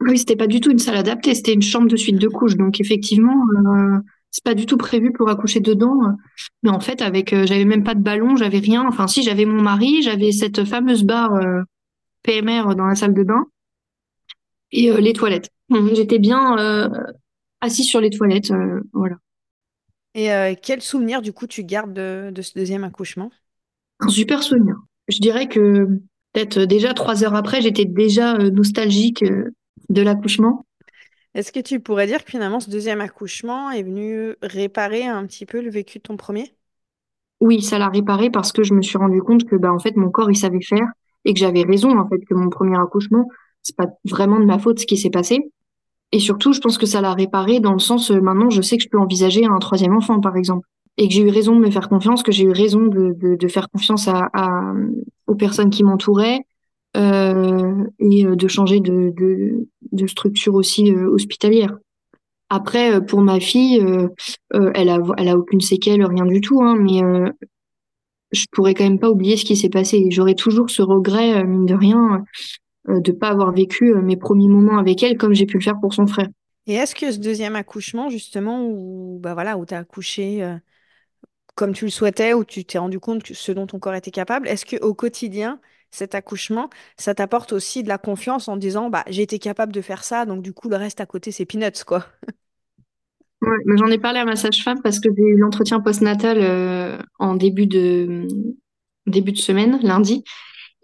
Oui, 0.00 0.18
c'était 0.18 0.36
pas 0.36 0.46
du 0.46 0.60
tout 0.60 0.70
une 0.70 0.78
salle 0.78 0.96
adaptée, 0.96 1.34
c'était 1.34 1.52
une 1.52 1.62
chambre 1.62 1.88
de 1.88 1.96
suite 1.96 2.16
de 2.16 2.28
couches. 2.28 2.56
Donc 2.56 2.80
effectivement, 2.80 3.44
euh, 3.58 3.98
c'est 4.30 4.42
pas 4.42 4.54
du 4.54 4.64
tout 4.64 4.78
prévu 4.78 5.12
pour 5.12 5.28
accoucher 5.28 5.60
dedans. 5.60 5.98
Mais 6.62 6.70
en 6.70 6.80
fait, 6.80 7.02
avec, 7.02 7.32
euh, 7.32 7.44
j'avais 7.46 7.66
même 7.66 7.84
pas 7.84 7.94
de 7.94 8.00
ballon, 8.00 8.34
j'avais 8.36 8.58
rien. 8.60 8.86
Enfin, 8.86 9.06
si, 9.06 9.22
j'avais 9.22 9.44
mon 9.44 9.60
mari, 9.60 10.02
j'avais 10.02 10.32
cette 10.32 10.64
fameuse 10.64 11.04
barre 11.04 11.34
euh, 11.34 11.60
PMR 12.22 12.74
dans 12.76 12.86
la 12.86 12.94
salle 12.94 13.12
de 13.12 13.22
bain 13.22 13.44
et 14.72 14.90
les 14.92 15.12
toilettes. 15.12 15.50
J'étais 15.92 16.18
bien 16.18 16.56
assis 17.60 17.84
sur 17.84 18.00
les 18.00 18.10
toilettes. 18.10 18.50
Euh, 18.50 18.80
voilà. 18.92 19.16
Et 20.14 20.32
euh, 20.32 20.54
quel 20.60 20.82
souvenir, 20.82 21.22
du 21.22 21.32
coup, 21.32 21.46
tu 21.46 21.64
gardes 21.64 21.92
de, 21.92 22.42
ce 22.42 22.52
deuxième 22.54 22.84
accouchement? 22.84 23.30
Un 24.00 24.08
super 24.08 24.42
souvenir. 24.42 24.76
Je 25.08 25.18
dirais 25.18 25.46
que 25.46 25.86
peut-être 26.32 26.58
euh, 26.58 26.66
déjà 26.66 26.94
trois 26.94 27.22
heures 27.22 27.34
après, 27.34 27.60
j'étais 27.60 27.84
déjà 27.84 28.34
nostalgique 28.38 29.24
de 29.88 30.02
l'accouchement. 30.02 30.64
Est-ce 31.34 31.52
que 31.52 31.60
tu 31.60 31.78
pourrais 31.78 32.08
dire 32.08 32.24
que 32.24 32.30
finalement, 32.30 32.58
ce 32.58 32.70
deuxième 32.70 33.00
accouchement 33.00 33.70
est 33.70 33.84
venu 33.84 34.34
réparer 34.42 35.06
un 35.06 35.24
petit 35.26 35.46
peu 35.46 35.60
le 35.60 35.70
vécu 35.70 35.98
de 35.98 36.02
ton 36.02 36.16
premier? 36.16 36.52
Oui, 37.40 37.62
ça 37.62 37.78
l'a 37.78 37.88
réparé 37.88 38.30
parce 38.30 38.52
que 38.52 38.64
je 38.64 38.74
me 38.74 38.82
suis 38.82 38.98
rendu 38.98 39.22
compte 39.22 39.44
que 39.44 39.56
bah, 39.56 39.72
en 39.72 39.78
fait, 39.78 39.96
mon 39.96 40.10
corps, 40.10 40.30
il 40.30 40.36
savait 40.36 40.60
faire 40.60 40.86
et 41.24 41.32
que 41.32 41.38
j'avais 41.38 41.62
raison, 41.62 41.96
en 41.98 42.08
fait, 42.08 42.18
que 42.28 42.34
mon 42.34 42.50
premier 42.50 42.78
accouchement, 42.78 43.26
c'est 43.62 43.76
pas 43.76 43.86
vraiment 44.04 44.40
de 44.40 44.44
ma 44.44 44.58
faute 44.58 44.80
ce 44.80 44.86
qui 44.86 44.96
s'est 44.96 45.10
passé. 45.10 45.52
Et 46.12 46.18
surtout, 46.18 46.52
je 46.52 46.60
pense 46.60 46.78
que 46.78 46.86
ça 46.86 47.00
l'a 47.00 47.14
réparé 47.14 47.60
dans 47.60 47.72
le 47.72 47.78
sens, 47.78 48.10
euh, 48.10 48.20
maintenant, 48.20 48.50
je 48.50 48.62
sais 48.62 48.76
que 48.76 48.82
je 48.82 48.88
peux 48.88 48.98
envisager 48.98 49.44
un 49.44 49.58
troisième 49.58 49.96
enfant, 49.96 50.20
par 50.20 50.36
exemple. 50.36 50.66
Et 50.96 51.08
que 51.08 51.14
j'ai 51.14 51.22
eu 51.22 51.30
raison 51.30 51.54
de 51.54 51.60
me 51.60 51.70
faire 51.70 51.88
confiance, 51.88 52.22
que 52.22 52.32
j'ai 52.32 52.44
eu 52.44 52.50
raison 52.50 52.86
de, 52.86 53.48
faire 53.48 53.68
confiance 53.70 54.08
aux 55.26 55.34
personnes 55.34 55.70
qui 55.70 55.84
m'entouraient. 55.84 56.40
et 56.94 58.24
de 58.24 58.48
changer 58.48 58.80
de, 58.80 60.06
structure 60.06 60.54
aussi 60.54 60.92
hospitalière. 60.92 61.78
Après, 62.50 63.04
pour 63.06 63.22
ma 63.22 63.40
fille, 63.40 63.80
elle 64.50 64.88
a, 64.90 64.98
elle 65.16 65.28
a 65.28 65.38
aucune 65.38 65.60
séquelle, 65.60 66.04
rien 66.04 66.26
du 66.26 66.40
tout, 66.42 66.60
hein, 66.60 66.76
mais 66.78 67.00
je 68.32 68.44
pourrais 68.52 68.74
quand 68.74 68.84
même 68.84 68.98
pas 68.98 69.10
oublier 69.10 69.36
ce 69.36 69.44
qui 69.44 69.56
s'est 69.56 69.70
passé. 69.70 70.06
J'aurais 70.10 70.34
toujours 70.34 70.70
ce 70.70 70.82
regret, 70.82 71.44
mine 71.44 71.66
de 71.66 71.74
rien, 71.74 72.24
de 72.88 73.12
pas 73.12 73.28
avoir 73.28 73.52
vécu 73.52 73.94
mes 73.94 74.16
premiers 74.16 74.48
moments 74.48 74.78
avec 74.78 75.02
elle 75.02 75.16
comme 75.16 75.34
j'ai 75.34 75.46
pu 75.46 75.58
le 75.58 75.62
faire 75.62 75.78
pour 75.80 75.94
son 75.94 76.06
frère. 76.06 76.28
Et 76.66 76.74
est-ce 76.74 76.94
que 76.94 77.10
ce 77.10 77.18
deuxième 77.18 77.56
accouchement, 77.56 78.08
justement, 78.10 78.64
où, 78.66 79.18
bah 79.20 79.34
voilà, 79.34 79.56
où 79.58 79.66
tu 79.66 79.74
as 79.74 79.78
accouché 79.78 80.42
euh, 80.42 80.56
comme 81.54 81.72
tu 81.72 81.84
le 81.84 81.90
souhaitais, 81.90 82.32
où 82.32 82.44
tu 82.44 82.64
t'es 82.64 82.78
rendu 82.78 82.98
compte 83.00 83.22
que 83.22 83.34
ce 83.34 83.52
dont 83.52 83.66
ton 83.66 83.78
corps 83.78 83.94
était 83.94 84.10
capable, 84.10 84.48
est-ce 84.48 84.64
qu'au 84.64 84.94
quotidien, 84.94 85.60
cet 85.90 86.14
accouchement, 86.14 86.70
ça 86.96 87.14
t'apporte 87.14 87.52
aussi 87.52 87.82
de 87.82 87.88
la 87.88 87.98
confiance 87.98 88.48
en 88.48 88.56
disant, 88.56 88.90
bah, 88.90 89.04
j'ai 89.08 89.22
été 89.22 89.38
capable 89.38 89.72
de 89.72 89.80
faire 89.80 90.04
ça, 90.04 90.24
donc 90.24 90.42
du 90.42 90.52
coup, 90.52 90.68
le 90.68 90.76
reste 90.76 91.00
à 91.00 91.06
côté, 91.06 91.32
c'est 91.32 91.44
peanuts, 91.46 91.84
quoi? 91.86 92.06
Ouais, 93.42 93.76
j'en 93.78 93.86
ai 93.86 93.98
parlé 93.98 94.18
à 94.18 94.24
ma 94.24 94.36
sage-femme 94.36 94.82
parce 94.82 95.00
que 95.00 95.08
j'ai 95.16 95.22
eu 95.22 95.36
l'entretien 95.38 95.80
postnatal 95.80 96.38
euh, 96.40 96.98
en 97.18 97.34
début 97.34 97.66
de, 97.66 98.26
début 99.06 99.32
de 99.32 99.38
semaine, 99.38 99.78
lundi. 99.82 100.24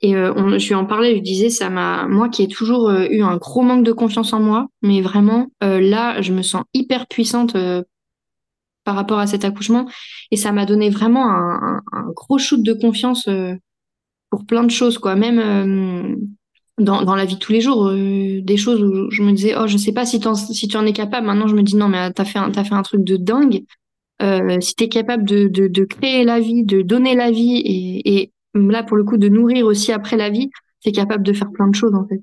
Et 0.02 0.14
euh, 0.14 0.32
on, 0.36 0.58
je 0.58 0.68
lui 0.68 0.74
en 0.74 0.84
parlais, 0.84 1.10
je 1.10 1.14
lui 1.14 1.22
disais, 1.22 1.48
ça 1.48 1.70
m'a, 1.70 2.06
moi 2.06 2.28
qui 2.28 2.42
ai 2.42 2.48
toujours 2.48 2.90
euh, 2.90 3.06
eu 3.10 3.22
un 3.22 3.36
gros 3.36 3.62
manque 3.62 3.84
de 3.84 3.92
confiance 3.92 4.32
en 4.32 4.40
moi, 4.40 4.68
mais 4.82 5.00
vraiment, 5.00 5.48
euh, 5.64 5.80
là, 5.80 6.20
je 6.20 6.32
me 6.32 6.42
sens 6.42 6.64
hyper 6.74 7.06
puissante 7.06 7.56
par 8.84 8.94
rapport 8.94 9.18
à 9.18 9.26
cet 9.26 9.44
accouchement. 9.44 9.88
Et 10.30 10.36
ça 10.36 10.52
m'a 10.52 10.66
donné 10.66 10.90
vraiment 10.90 11.28
un, 11.28 11.80
un, 11.92 12.10
gros 12.14 12.38
shoot 12.38 12.62
de 12.62 12.72
confiance 12.72 13.28
pour 14.30 14.46
plein 14.46 14.64
de 14.64 14.70
choses, 14.70 14.98
quoi. 14.98 15.16
Même 15.16 16.16
dans, 16.78 17.02
dans 17.02 17.16
la 17.16 17.24
vie 17.24 17.36
de 17.36 17.40
tous 17.40 17.52
les 17.52 17.60
jours, 17.60 17.90
des 17.90 18.56
choses 18.56 18.82
où 18.82 19.10
je 19.10 19.22
me 19.22 19.32
disais, 19.32 19.54
oh, 19.58 19.66
je 19.66 19.76
sais 19.76 19.92
pas 19.92 20.04
si, 20.04 20.20
si 20.52 20.68
tu 20.68 20.76
en 20.76 20.86
es 20.86 20.92
capable. 20.92 21.26
Maintenant, 21.26 21.48
je 21.48 21.56
me 21.56 21.62
dis, 21.62 21.74
non, 21.74 21.88
mais 21.88 22.12
t'as 22.12 22.24
fait 22.24 22.38
un, 22.38 22.50
t'as 22.50 22.64
fait 22.64 22.74
un 22.74 22.82
truc 22.82 23.02
de 23.02 23.16
dingue. 23.16 23.64
si 24.60 24.74
t'es 24.76 24.88
capable 24.88 25.24
de, 25.24 25.48
de, 25.48 25.66
de, 25.66 25.84
créer 25.84 26.24
la 26.24 26.38
vie, 26.38 26.62
de 26.64 26.82
donner 26.82 27.16
la 27.16 27.32
vie 27.32 27.56
et, 27.56 28.18
et 28.22 28.32
là, 28.56 28.82
pour 28.82 28.96
le 28.96 29.04
coup, 29.04 29.16
de 29.16 29.28
nourrir 29.28 29.66
aussi 29.66 29.92
après 29.92 30.16
la 30.16 30.30
vie, 30.30 30.50
c'est 30.80 30.92
capable 30.92 31.22
de 31.22 31.32
faire 31.32 31.50
plein 31.50 31.68
de 31.68 31.74
choses, 31.74 31.94
en 31.94 32.06
fait. 32.06 32.22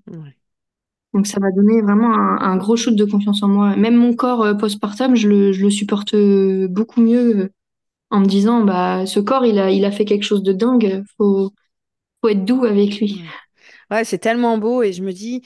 Donc, 1.14 1.28
ça 1.28 1.40
m'a 1.40 1.52
donné 1.52 1.82
vraiment 1.82 2.12
un, 2.12 2.58
gros 2.58 2.76
shoot 2.76 2.96
de 2.96 3.06
confiance 3.06 3.44
en 3.44 3.48
moi. 3.48 3.76
Même 3.76 3.96
mon 3.96 4.14
corps 4.16 4.44
euh, 4.44 4.54
postpartum, 4.56 5.16
je 5.16 5.30
le, 5.30 5.52
je 5.52 5.64
le 5.64 5.70
supporte 5.70 6.16
euh, 6.16 6.68
beaucoup 6.68 7.02
mieux 7.02 7.38
euh, 7.38 7.50
en 8.10 8.20
me 8.20 8.26
disant, 8.26 8.64
bah, 8.64 9.06
ce 9.06 9.20
corps, 9.20 9.46
il 9.46 9.60
a, 9.60 9.70
il 9.70 9.86
a 9.86 9.92
fait 9.92 10.06
quelque 10.06 10.24
chose 10.24 10.44
de 10.44 10.54
dingue. 10.54 11.04
Faut, 11.18 11.52
faut 12.22 12.30
être 12.30 12.46
doux 12.46 12.66
avec 12.66 13.00
lui. 13.00 13.22
Ouais, 13.92 14.04
c'est 14.06 14.18
tellement 14.18 14.58
beau 14.58 14.82
et 14.82 14.92
je 14.92 15.04
me 15.04 15.12
dis, 15.12 15.44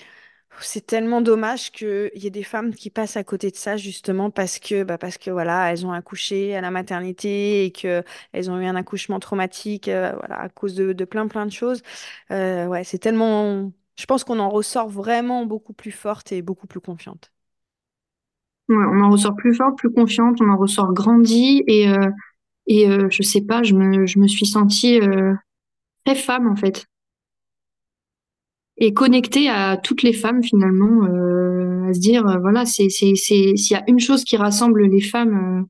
c'est 0.62 0.86
tellement 0.86 1.22
dommage 1.22 1.72
qu'il 1.72 2.12
y 2.16 2.28
ait 2.28 2.32
des 2.32 2.44
femmes 2.44 2.74
qui 2.74 2.90
passent 2.90 3.18
à 3.18 3.24
côté 3.24 3.52
de 3.52 3.56
ça 3.56 3.78
justement 3.78 4.30
parce 4.32 4.60
que, 4.60 4.84
bah 4.84 4.98
parce 4.98 5.18
que 5.18 5.30
voilà, 5.32 5.72
elles 5.72 5.86
ont 5.86 5.92
accouché 5.92 6.56
à 6.56 6.62
la 6.62 6.72
maternité 6.72 7.66
et 7.66 7.72
que 7.72 8.04
elles 8.34 8.50
ont 8.50 8.60
eu 8.60 8.66
un 8.66 8.76
accouchement 8.76 9.20
traumatique, 9.20 9.88
euh, 9.88 10.14
à 10.30 10.50
cause 10.50 10.76
de, 10.76 11.06
plein 11.06 11.28
plein 11.28 11.46
de 11.46 11.52
choses. 11.52 11.82
Euh, 12.32 12.82
c'est 12.84 13.00
tellement. 13.00 13.72
Je 13.98 14.06
pense 14.06 14.24
qu'on 14.24 14.40
en 14.40 14.50
ressort 14.50 14.90
vraiment 14.90 15.46
beaucoup 15.46 15.74
plus 15.74 15.92
forte 15.92 16.32
et 16.32 16.42
beaucoup 16.42 16.68
plus 16.68 16.82
confiante. 16.82 17.32
On 18.70 19.02
en 19.02 19.10
ressort 19.10 19.36
plus 19.36 19.56
forte, 19.56 19.78
plus 19.78 19.92
confiante, 19.92 20.42
on 20.42 20.50
en 20.50 20.58
ressort 20.58 20.94
grandi 20.94 21.64
et 21.68 21.90
euh, 21.90 22.10
et 22.68 22.90
euh, 22.90 23.08
je 23.10 23.24
sais 23.24 23.42
pas, 23.42 23.64
je 23.64 23.74
me 23.74 24.28
suis 24.28 24.46
sentie 24.46 25.00
très 26.06 26.16
femme 26.16 26.48
en 26.48 26.56
fait 26.56 26.88
et 28.78 28.94
connecter 28.94 29.50
à 29.50 29.78
toutes 29.78 30.04
les 30.04 30.14
femmes 30.14 30.44
finalement, 30.44 31.06
euh, 31.06 31.90
à 31.90 31.94
se 31.94 32.00
dire 32.00 32.28
euh, 32.28 32.38
voilà, 32.40 32.66
c'est 32.66 32.90
c'est 32.90 33.16
c'est 33.16 33.56
s'il 33.56 33.76
y 33.76 33.80
a 33.80 33.84
une 33.88 34.00
chose 34.00 34.24
qui 34.24 34.38
rassemble 34.38 34.86
les 34.86 35.02
femmes 35.02 35.62
euh, 35.62 35.66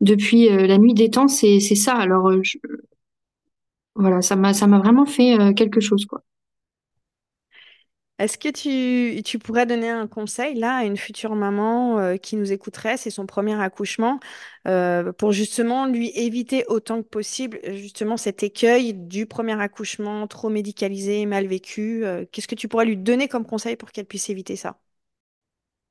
depuis 0.00 0.48
la 0.48 0.78
nuit 0.78 0.94
des 0.94 1.10
temps, 1.10 1.28
c'est 1.28 1.60
c'est 1.60 1.74
ça. 1.74 1.94
Alors 1.94 2.30
je, 2.42 2.58
voilà, 3.94 4.22
ça 4.22 4.36
m'a 4.36 4.54
ça 4.54 4.66
m'a 4.66 4.78
vraiment 4.78 5.06
fait 5.06 5.54
quelque 5.54 5.80
chose 5.80 6.06
quoi. 6.06 6.22
Est-ce 8.20 8.36
que 8.36 8.50
tu, 9.22 9.38
pourrais 9.38 9.64
donner 9.64 9.88
un 9.88 10.06
conseil 10.06 10.54
là 10.54 10.76
à 10.76 10.84
une 10.84 10.98
future 10.98 11.34
maman 11.34 11.98
euh, 11.98 12.16
qui 12.18 12.36
nous 12.36 12.52
écouterait, 12.52 12.98
c'est 12.98 13.08
son 13.08 13.24
premier 13.24 13.58
accouchement, 13.58 14.20
euh, 14.68 15.10
pour 15.10 15.32
justement 15.32 15.86
lui 15.86 16.12
éviter 16.14 16.66
autant 16.68 17.02
que 17.02 17.08
possible 17.08 17.58
justement 17.72 18.18
cet 18.18 18.42
écueil 18.42 18.92
du 18.92 19.24
premier 19.24 19.58
accouchement 19.58 20.26
trop 20.26 20.50
médicalisé, 20.50 21.24
mal 21.24 21.46
vécu. 21.46 22.04
Euh, 22.04 22.26
qu'est-ce 22.30 22.46
que 22.46 22.54
tu 22.54 22.68
pourrais 22.68 22.84
lui 22.84 22.98
donner 22.98 23.26
comme 23.26 23.46
conseil 23.46 23.76
pour 23.76 23.90
qu'elle 23.90 24.04
puisse 24.04 24.28
éviter 24.28 24.54
ça? 24.54 24.76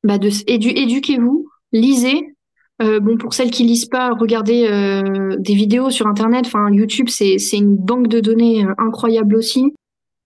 Bah 0.04 0.20
éduquez-vous, 0.46 1.50
lisez. 1.72 2.36
bon 2.80 3.18
pour 3.18 3.34
celles 3.34 3.50
qui 3.50 3.64
lisent 3.64 3.90
pas, 3.90 4.12
regardez 4.12 4.70
des 5.40 5.56
vidéos 5.56 5.90
sur 5.90 6.06
internet. 6.06 6.46
YouTube 6.72 7.10
c'est 7.10 7.38
une 7.54 7.76
banque 7.76 8.08
de 8.08 8.20
données 8.20 8.66
incroyable 8.78 9.36
aussi 9.36 9.74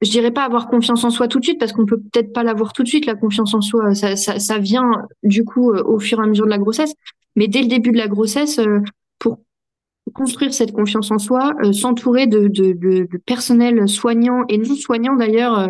je 0.03 0.11
dirais 0.11 0.31
pas 0.31 0.43
avoir 0.43 0.67
confiance 0.67 1.03
en 1.03 1.09
soi 1.09 1.27
tout 1.27 1.39
de 1.39 1.45
suite 1.45 1.59
parce 1.59 1.71
qu'on 1.71 1.85
peut 1.85 1.99
peut-être 1.99 2.33
pas 2.33 2.43
l'avoir 2.43 2.73
tout 2.73 2.83
de 2.83 2.87
suite 2.87 3.05
la 3.05 3.15
confiance 3.15 3.53
en 3.53 3.61
soi 3.61 3.95
ça, 3.95 4.15
ça, 4.15 4.57
vient 4.57 4.91
du 5.23 5.45
coup 5.45 5.71
euh, 5.71 5.83
au 5.83 5.99
fur 5.99 6.19
et 6.19 6.23
à 6.23 6.27
mesure 6.27 6.45
de 6.45 6.49
la 6.49 6.57
grossesse 6.57 6.93
mais 7.35 7.47
dès 7.47 7.61
le 7.61 7.67
début 7.67 7.91
de 7.91 7.97
la 7.97 8.07
grossesse 8.07 8.59
euh, 8.59 8.79
pour 9.19 9.39
construire 10.13 10.53
cette 10.53 10.73
confiance 10.73 11.09
en 11.11 11.19
soi 11.19 11.53
euh, 11.63 11.71
s'entourer 11.71 12.27
de, 12.27 12.47
de, 12.47 13.07
personnel 13.25 13.87
soignant 13.87 14.43
et 14.49 14.57
non 14.57 14.75
soignant 14.75 15.15
d'ailleurs 15.15 15.69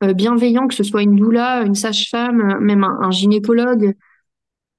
bienveillant 0.00 0.68
que 0.68 0.74
ce 0.74 0.84
soit 0.84 1.02
une 1.02 1.16
doula 1.16 1.62
une 1.62 1.74
sage-femme 1.74 2.58
même 2.60 2.84
un, 2.84 3.10
gynécologue 3.10 3.94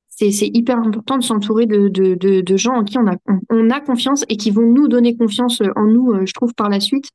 c'est, 0.09 0.47
hyper 0.47 0.77
important 0.77 1.17
de 1.17 1.23
s'entourer 1.23 1.65
de, 1.65 2.57
gens 2.57 2.75
en 2.75 2.83
qui 2.83 2.97
on 2.97 3.07
a, 3.07 3.15
on 3.49 3.69
a 3.69 3.79
confiance 3.79 4.25
et 4.27 4.35
qui 4.35 4.51
vont 4.51 4.65
nous 4.65 4.89
donner 4.89 5.15
confiance 5.15 5.61
en 5.77 5.85
nous, 5.85 6.25
je 6.25 6.33
trouve, 6.33 6.53
par 6.53 6.67
la 6.67 6.81
suite. 6.81 7.09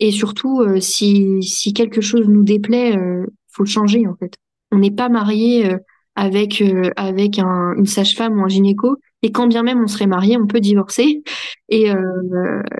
Et 0.00 0.10
surtout, 0.10 0.60
euh, 0.62 0.80
si, 0.80 1.42
si 1.42 1.72
quelque 1.72 2.00
chose 2.00 2.26
nous 2.28 2.42
déplaît, 2.42 2.96
euh, 2.96 3.26
faut 3.52 3.64
le 3.64 3.68
changer 3.68 4.06
en 4.06 4.16
fait. 4.16 4.34
On 4.72 4.78
n'est 4.78 4.90
pas 4.90 5.08
marié 5.08 5.70
euh, 5.70 5.76
avec 6.16 6.62
euh, 6.62 6.90
avec 6.96 7.38
un, 7.38 7.74
une 7.76 7.86
sage-femme 7.86 8.38
ou 8.38 8.44
un 8.44 8.48
gynéco. 8.48 8.96
Et 9.22 9.30
quand 9.30 9.46
bien 9.46 9.62
même 9.62 9.82
on 9.82 9.86
serait 9.86 10.06
marié, 10.06 10.38
on 10.38 10.46
peut 10.46 10.60
divorcer. 10.60 11.22
Et, 11.68 11.90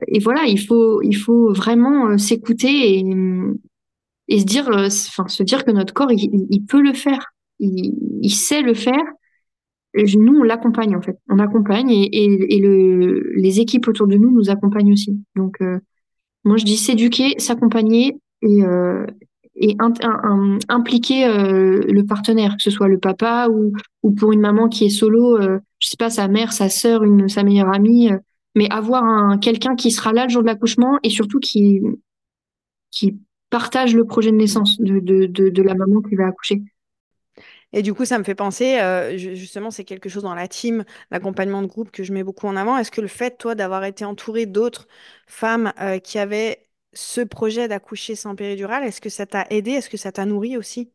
et 0.08 0.18
voilà, 0.20 0.44
il 0.46 0.58
faut 0.58 1.02
il 1.02 1.14
faut 1.14 1.52
vraiment 1.52 2.16
s'écouter 2.16 2.98
et, 2.98 3.04
et 4.28 4.40
se 4.40 4.46
dire, 4.46 4.70
enfin 4.70 5.28
se 5.28 5.42
dire 5.42 5.66
que 5.66 5.70
notre 5.70 5.92
corps 5.92 6.10
il, 6.10 6.46
il 6.48 6.64
peut 6.64 6.80
le 6.80 6.94
faire, 6.94 7.34
il, 7.58 7.94
il 8.22 8.30
sait 8.30 8.62
le 8.62 8.72
faire. 8.72 9.04
Nous, 9.94 10.38
on 10.38 10.42
l'accompagne 10.44 10.96
en 10.96 11.02
fait. 11.02 11.18
On 11.28 11.38
accompagne 11.40 11.90
et, 11.90 12.06
et, 12.06 12.56
et 12.56 12.60
le, 12.60 13.34
les 13.36 13.60
équipes 13.60 13.88
autour 13.88 14.06
de 14.06 14.16
nous 14.16 14.30
nous 14.30 14.48
accompagnent 14.48 14.92
aussi. 14.92 15.20
Donc, 15.36 15.58
moi, 16.44 16.56
je 16.56 16.64
dis 16.64 16.76
s'éduquer, 16.76 17.38
s'accompagner 17.38 18.16
et, 18.42 18.64
euh, 18.64 19.06
et 19.56 19.76
impliquer 20.68 21.26
euh, 21.26 21.80
le 21.86 22.06
partenaire, 22.06 22.56
que 22.56 22.62
ce 22.62 22.70
soit 22.70 22.88
le 22.88 22.98
papa 22.98 23.48
ou, 23.50 23.72
ou 24.02 24.12
pour 24.12 24.32
une 24.32 24.40
maman 24.40 24.68
qui 24.68 24.86
est 24.86 24.90
solo, 24.90 25.36
euh, 25.36 25.58
je 25.78 25.88
sais 25.88 25.96
pas, 25.98 26.10
sa 26.10 26.28
mère, 26.28 26.52
sa 26.52 26.68
sœur, 26.68 27.04
une, 27.04 27.28
sa 27.28 27.42
meilleure 27.42 27.72
amie, 27.72 28.10
euh, 28.10 28.16
mais 28.54 28.68
avoir 28.70 29.04
un, 29.04 29.38
quelqu'un 29.38 29.76
qui 29.76 29.90
sera 29.90 30.12
là 30.12 30.24
le 30.24 30.30
jour 30.30 30.42
de 30.42 30.46
l'accouchement 30.46 30.98
et 31.02 31.10
surtout 31.10 31.40
qui, 31.40 31.80
qui 32.90 33.18
partage 33.50 33.94
le 33.94 34.06
projet 34.06 34.30
de 34.30 34.36
naissance 34.36 34.80
de, 34.80 34.98
de, 34.98 35.26
de 35.26 35.62
la 35.62 35.74
maman 35.74 36.00
qui 36.00 36.14
va 36.14 36.26
accoucher. 36.26 36.62
Et 37.72 37.82
du 37.82 37.94
coup, 37.94 38.04
ça 38.04 38.18
me 38.18 38.24
fait 38.24 38.34
penser, 38.34 38.80
euh, 38.80 39.16
justement, 39.16 39.70
c'est 39.70 39.84
quelque 39.84 40.08
chose 40.08 40.24
dans 40.24 40.34
la 40.34 40.48
team, 40.48 40.84
l'accompagnement 41.10 41.62
de 41.62 41.66
groupe 41.68 41.90
que 41.92 42.02
je 42.02 42.12
mets 42.12 42.24
beaucoup 42.24 42.46
en 42.48 42.56
avant. 42.56 42.76
Est-ce 42.78 42.90
que 42.90 43.00
le 43.00 43.06
fait, 43.08 43.38
toi, 43.38 43.54
d'avoir 43.54 43.84
été 43.84 44.04
entourée 44.04 44.46
d'autres 44.46 44.88
femmes 45.28 45.72
euh, 45.80 45.98
qui 46.00 46.18
avaient 46.18 46.62
ce 46.92 47.20
projet 47.20 47.68
d'accoucher 47.68 48.16
sans 48.16 48.34
péridurale, 48.34 48.82
est-ce 48.84 49.00
que 49.00 49.08
ça 49.10 49.26
t'a 49.26 49.46
aidé? 49.50 49.72
Est-ce 49.72 49.88
que 49.90 49.96
ça 49.96 50.10
t'a 50.12 50.24
nourri 50.26 50.56
aussi? 50.56 50.92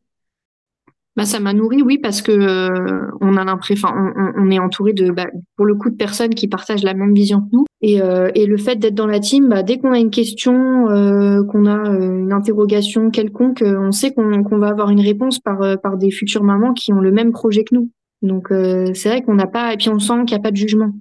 Bah, 1.16 1.24
ça 1.24 1.40
m'a 1.40 1.54
nourri, 1.54 1.82
oui, 1.82 1.98
parce 1.98 2.22
que 2.22 2.32
euh, 2.32 3.08
on 3.22 3.38
a 3.38 3.46
l'impression, 3.46 3.88
on, 4.36 4.52
est 4.52 4.60
entouré 4.60 4.92
de, 4.92 5.12
bah, 5.12 5.28
pour 5.56 5.66
le 5.66 5.76
coup, 5.76 5.90
de 5.90 5.96
personnes 5.96 6.36
qui 6.36 6.50
partagent 6.50 6.84
la 6.84 6.94
même 6.94 7.14
vision 7.14 7.40
que 7.40 7.48
nous. 7.54 7.66
Et, 7.82 8.02
euh, 8.02 8.30
et 8.36 8.46
le 8.46 8.58
fait 8.58 8.76
d'être 8.76 8.96
dans 8.96 9.08
la 9.08 9.22
team, 9.22 9.48
bah, 9.48 9.64
dès 9.64 9.78
qu'on 9.78 9.94
a 9.94 10.00
une 10.00 10.10
question, 10.10 10.90
euh, 10.90 11.42
qu'on 11.46 11.68
a 11.68 11.88
une 11.88 12.34
interrogation 12.34 13.12
quelconque, 13.12 13.64
on 13.66 13.94
sait 13.94 14.14
qu'on 14.14 14.58
va 14.58 14.68
avoir 14.68 14.90
une 14.90 15.00
réponse 15.00 15.40
par 15.40 15.80
par 15.82 15.98
des 15.98 16.12
futures 16.12 16.44
mamans 16.44 16.74
qui 16.74 16.92
ont 16.92 17.00
le 17.00 17.12
même 17.12 17.32
projet 17.32 17.64
que 17.64 17.76
nous. 17.76 17.92
Donc 18.22 18.48
c'est 18.50 19.10
vrai 19.10 19.22
qu'on 19.22 19.36
n'a 19.36 19.48
pas, 19.48 19.74
et 19.74 19.78
puis 19.78 19.90
on 19.90 20.00
sent 20.00 20.26
qu'il 20.26 20.36
n'y 20.36 20.42
a 20.42 20.44
pas 20.44 20.52
de 20.52 20.58
jugement. 20.58 20.92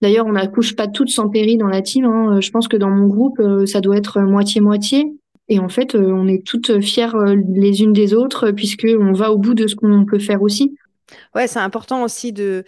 D'ailleurs, 0.00 0.26
on 0.26 0.32
n'accouche 0.32 0.76
pas 0.76 0.86
toutes 0.86 1.08
sans 1.08 1.28
péri 1.28 1.56
dans 1.56 1.68
la 1.68 1.82
team. 1.82 2.04
Hein. 2.04 2.40
Je 2.40 2.50
pense 2.50 2.68
que 2.68 2.76
dans 2.76 2.90
mon 2.90 3.06
groupe, 3.06 3.40
ça 3.66 3.80
doit 3.80 3.96
être 3.96 4.20
moitié-moitié. 4.20 5.12
Et 5.48 5.58
en 5.58 5.68
fait, 5.68 5.94
euh, 5.94 6.12
on 6.12 6.26
est 6.26 6.44
toutes 6.46 6.80
fières 6.80 7.14
euh, 7.16 7.36
les 7.54 7.82
unes 7.82 7.92
des 7.92 8.14
autres, 8.14 8.50
puisque 8.50 8.86
on 8.86 9.12
va 9.12 9.30
au 9.30 9.38
bout 9.38 9.54
de 9.54 9.66
ce 9.66 9.76
qu'on 9.76 10.04
peut 10.04 10.18
faire 10.18 10.42
aussi. 10.42 10.76
Ouais, 11.34 11.46
c'est 11.46 11.58
important 11.58 12.02
aussi 12.02 12.32
de, 12.32 12.64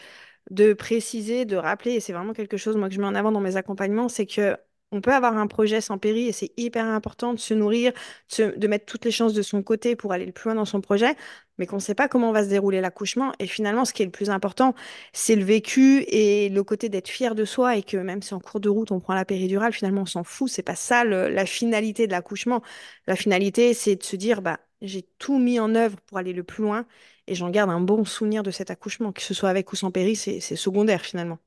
de 0.50 0.74
préciser, 0.74 1.44
de 1.44 1.56
rappeler, 1.56 1.92
et 1.92 2.00
c'est 2.00 2.12
vraiment 2.12 2.34
quelque 2.34 2.56
chose 2.56 2.76
moi 2.76 2.88
que 2.88 2.94
je 2.94 3.00
mets 3.00 3.06
en 3.06 3.14
avant 3.14 3.32
dans 3.32 3.40
mes 3.40 3.56
accompagnements, 3.56 4.08
c'est 4.08 4.26
que 4.26 4.56
on 4.92 5.00
peut 5.00 5.12
avoir 5.12 5.36
un 5.36 5.46
projet 5.46 5.80
sans 5.80 5.98
péri 5.98 6.28
et 6.28 6.32
c'est 6.32 6.52
hyper 6.56 6.84
important 6.84 7.34
de 7.34 7.38
se 7.38 7.54
nourrir, 7.54 7.92
de, 8.38 8.66
mettre 8.68 8.86
toutes 8.86 9.04
les 9.04 9.10
chances 9.10 9.34
de 9.34 9.42
son 9.42 9.62
côté 9.62 9.96
pour 9.96 10.12
aller 10.12 10.26
le 10.26 10.32
plus 10.32 10.48
loin 10.48 10.54
dans 10.54 10.64
son 10.64 10.80
projet, 10.80 11.16
mais 11.58 11.66
qu'on 11.66 11.76
ne 11.76 11.80
sait 11.80 11.94
pas 11.94 12.08
comment 12.08 12.32
va 12.32 12.44
se 12.44 12.48
dérouler 12.48 12.80
l'accouchement. 12.80 13.32
Et 13.38 13.46
finalement, 13.46 13.84
ce 13.84 13.92
qui 13.92 14.02
est 14.02 14.04
le 14.06 14.12
plus 14.12 14.30
important, 14.30 14.74
c'est 15.12 15.36
le 15.36 15.44
vécu 15.44 16.04
et 16.08 16.48
le 16.48 16.62
côté 16.64 16.88
d'être 16.88 17.08
fier 17.08 17.34
de 17.34 17.44
soi 17.44 17.76
et 17.76 17.82
que 17.82 17.96
même 17.96 18.22
si 18.22 18.34
en 18.34 18.40
cours 18.40 18.60
de 18.60 18.68
route 18.68 18.92
on 18.92 19.00
prend 19.00 19.14
la 19.14 19.24
péridurale, 19.24 19.72
finalement 19.72 20.02
on 20.02 20.06
s'en 20.06 20.24
fout. 20.24 20.48
C'est 20.50 20.62
pas 20.62 20.76
ça 20.76 21.04
la 21.04 21.46
finalité 21.46 22.06
de 22.06 22.12
l'accouchement. 22.12 22.62
La 23.06 23.16
finalité, 23.16 23.74
c'est 23.74 23.96
de 23.96 24.04
se 24.04 24.16
dire, 24.16 24.42
bah, 24.42 24.60
j'ai 24.82 25.02
tout 25.18 25.38
mis 25.38 25.58
en 25.60 25.74
œuvre 25.74 25.96
pour 26.06 26.18
aller 26.18 26.32
le 26.32 26.44
plus 26.44 26.62
loin 26.62 26.86
et 27.26 27.34
j'en 27.34 27.50
garde 27.50 27.70
un 27.70 27.80
bon 27.80 28.04
souvenir 28.04 28.42
de 28.42 28.50
cet 28.50 28.70
accouchement, 28.70 29.12
que 29.12 29.22
ce 29.22 29.34
soit 29.34 29.48
avec 29.50 29.72
ou 29.72 29.76
sans 29.76 29.90
péri, 29.90 30.16
c'est 30.16 30.40
secondaire 30.40 31.02
finalement. 31.02 31.38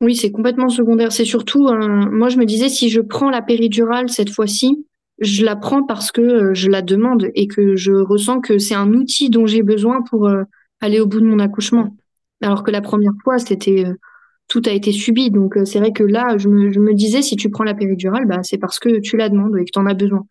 Oui, 0.00 0.16
c'est 0.16 0.30
complètement 0.30 0.68
secondaire. 0.68 1.12
C'est 1.12 1.24
surtout, 1.24 1.68
moi 1.68 2.28
je 2.28 2.38
me 2.38 2.44
disais, 2.44 2.68
si 2.68 2.90
je 2.90 3.00
prends 3.00 3.30
la 3.30 3.42
péridurale 3.42 4.08
cette 4.10 4.30
fois-ci, 4.30 4.84
je 5.18 5.44
la 5.44 5.56
prends 5.56 5.84
parce 5.84 6.12
que 6.12 6.20
euh, 6.20 6.54
je 6.54 6.68
la 6.68 6.82
demande 6.82 7.28
et 7.34 7.46
que 7.46 7.76
je 7.76 7.92
ressens 7.92 8.40
que 8.40 8.58
c'est 8.58 8.74
un 8.74 8.92
outil 8.92 9.30
dont 9.30 9.46
j'ai 9.46 9.62
besoin 9.62 10.02
pour 10.02 10.26
euh, 10.26 10.42
aller 10.80 11.00
au 11.00 11.06
bout 11.06 11.20
de 11.20 11.26
mon 11.26 11.38
accouchement. 11.38 11.96
Alors 12.42 12.62
que 12.62 12.70
la 12.70 12.80
première 12.80 13.12
fois, 13.22 13.38
c'était 13.38 13.86
euh, 13.86 13.94
tout 14.48 14.62
a 14.66 14.72
été 14.72 14.92
subi. 14.92 15.30
Donc 15.30 15.56
c'est 15.64 15.78
vrai 15.78 15.92
que 15.92 16.02
là, 16.02 16.36
je 16.36 16.48
me, 16.48 16.72
je 16.72 16.80
me, 16.80 16.94
disais, 16.94 17.22
si 17.22 17.36
tu 17.36 17.50
prends 17.50 17.64
la 17.64 17.74
péridurale, 17.74 18.26
bah, 18.26 18.40
c'est 18.42 18.58
parce 18.58 18.78
que 18.78 19.00
tu 19.00 19.16
la 19.16 19.28
demandes 19.28 19.56
et 19.56 19.64
que 19.64 19.70
tu 19.72 19.78
en 19.78 19.86
as 19.86 19.94
besoin. 19.94 20.26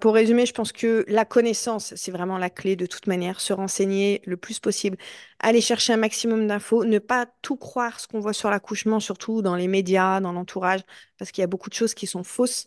Pour 0.00 0.14
résumer, 0.14 0.46
je 0.46 0.52
pense 0.52 0.72
que 0.72 1.04
la 1.06 1.24
connaissance, 1.24 1.94
c'est 1.94 2.10
vraiment 2.10 2.38
la 2.38 2.50
clé 2.50 2.74
de 2.74 2.86
toute 2.86 3.06
manière. 3.06 3.40
Se 3.40 3.52
renseigner 3.52 4.20
le 4.24 4.36
plus 4.36 4.58
possible, 4.58 4.96
aller 5.38 5.60
chercher 5.60 5.92
un 5.92 5.96
maximum 5.96 6.48
d'infos, 6.48 6.84
ne 6.84 6.98
pas 6.98 7.26
tout 7.40 7.56
croire 7.56 8.00
ce 8.00 8.08
qu'on 8.08 8.18
voit 8.18 8.32
sur 8.32 8.50
l'accouchement, 8.50 8.98
surtout 8.98 9.42
dans 9.42 9.54
les 9.54 9.68
médias, 9.68 10.20
dans 10.20 10.32
l'entourage, 10.32 10.80
parce 11.18 11.30
qu'il 11.30 11.42
y 11.42 11.44
a 11.44 11.46
beaucoup 11.46 11.68
de 11.70 11.74
choses 11.74 11.94
qui 11.94 12.08
sont 12.08 12.24
fausses 12.24 12.66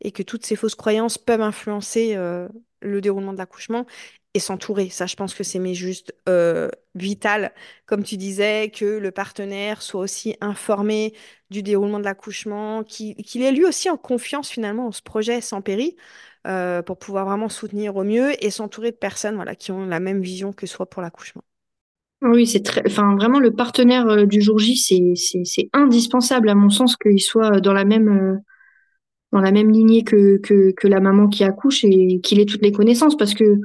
et 0.00 0.12
que 0.12 0.22
toutes 0.22 0.46
ces 0.46 0.54
fausses 0.54 0.76
croyances 0.76 1.18
peuvent 1.18 1.40
influencer 1.40 2.14
euh, 2.14 2.48
le 2.82 3.00
déroulement 3.00 3.32
de 3.32 3.38
l'accouchement 3.38 3.84
et 4.34 4.38
s'entourer. 4.38 4.90
Ça, 4.90 5.06
je 5.06 5.16
pense 5.16 5.34
que 5.34 5.42
c'est 5.44 5.74
juste 5.74 6.14
euh, 6.28 6.68
vital, 6.94 7.52
comme 7.86 8.04
tu 8.04 8.16
disais, 8.16 8.70
que 8.70 8.84
le 8.84 9.10
partenaire 9.10 9.82
soit 9.82 10.00
aussi 10.02 10.36
informé 10.40 11.14
du 11.50 11.62
déroulement 11.64 11.98
de 11.98 12.04
l'accouchement, 12.04 12.84
qu'il 12.84 13.42
ait 13.42 13.52
lui 13.52 13.64
aussi 13.64 13.90
en 13.90 13.96
confiance 13.96 14.50
finalement 14.50 14.88
en 14.88 14.92
ce 14.92 15.02
projet 15.02 15.40
sans 15.40 15.62
péri. 15.62 15.96
Euh, 16.46 16.82
pour 16.82 16.98
pouvoir 16.98 17.24
vraiment 17.24 17.48
soutenir 17.48 17.96
au 17.96 18.04
mieux 18.04 18.32
et 18.44 18.50
s'entourer 18.50 18.90
de 18.90 18.96
personnes 18.96 19.36
voilà, 19.36 19.54
qui 19.54 19.72
ont 19.72 19.86
la 19.86 19.98
même 19.98 20.20
vision 20.20 20.52
que 20.52 20.66
soi 20.66 20.84
pour 20.84 21.00
l'accouchement. 21.00 21.40
Oui, 22.20 22.46
c'est 22.46 22.60
très, 22.60 22.82
enfin 22.86 23.16
vraiment 23.16 23.38
le 23.38 23.50
partenaire 23.50 24.06
euh, 24.08 24.26
du 24.26 24.42
jour 24.42 24.58
J, 24.58 24.76
c'est 24.76 25.70
indispensable 25.72 26.50
à 26.50 26.54
mon 26.54 26.68
sens 26.68 26.98
qu'il 26.98 27.22
soit 27.22 27.62
dans 27.62 27.72
la 27.72 27.86
même 27.86 28.08
euh, 28.08 28.36
dans 29.32 29.40
la 29.40 29.52
même 29.52 29.70
lignée 29.70 30.04
que, 30.04 30.36
que 30.36 30.86
la 30.86 31.00
maman 31.00 31.28
qui 31.28 31.44
accouche 31.44 31.82
et 31.84 32.20
qu'il 32.20 32.38
ait 32.40 32.44
toutes 32.44 32.62
les 32.62 32.72
connaissances 32.72 33.16
parce 33.16 33.32
que 33.32 33.56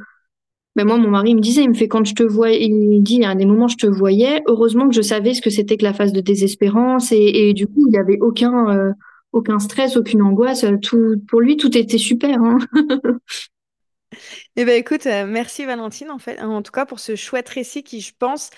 ben 0.78 0.86
moi 0.86 0.98
mon 0.98 1.10
mari 1.10 1.36
me 1.36 1.42
disait, 1.42 1.64
il 1.64 1.70
me 1.70 1.76
fait 1.76 1.90
quand 1.90 2.06
je 2.06 2.16
te 2.16 2.24
vois, 2.24 2.52
il 2.52 2.74
me 2.74 3.02
dit 3.02 3.26
à 3.26 3.36
des 3.36 3.46
moments 3.46 3.68
je 3.68 3.76
te 3.76 3.88
voyais, 3.88 4.42
heureusement 4.48 4.88
que 4.88 4.96
je 4.96 5.02
savais 5.02 5.34
ce 5.34 5.42
que 5.42 5.50
c'était 5.50 5.76
que 5.76 5.84
la 5.84 5.94
phase 5.94 6.14
de 6.14 6.22
désespérance 6.22 7.12
et 7.12 7.54
du 7.54 7.68
coup 7.68 7.88
il 7.88 7.92
n'y 7.92 7.98
avait 7.98 8.20
aucun 8.22 8.94
aucun 9.32 9.60
stress, 9.60 9.98
aucune 9.98 10.22
angoisse. 10.22 10.64
Euh, 10.64 10.78
tout, 10.78 11.16
pour 11.28 11.42
lui, 11.42 11.58
tout 11.58 11.76
était 11.78 11.98
super. 11.98 12.42
Hein. 12.42 12.58
eh 14.56 14.66
ben, 14.66 14.78
écoute, 14.78 15.06
euh, 15.06 15.26
merci 15.28 15.66
Valentine, 15.66 16.12
en 16.12 16.20
fait, 16.20 16.42
en 16.42 16.62
tout 16.62 16.72
cas 16.72 16.86
pour 16.86 17.00
ce 17.00 17.16
chouette 17.16 17.50
récit 17.50 17.84
qui, 17.84 18.02
je 18.02 18.14
pense, 18.18 18.50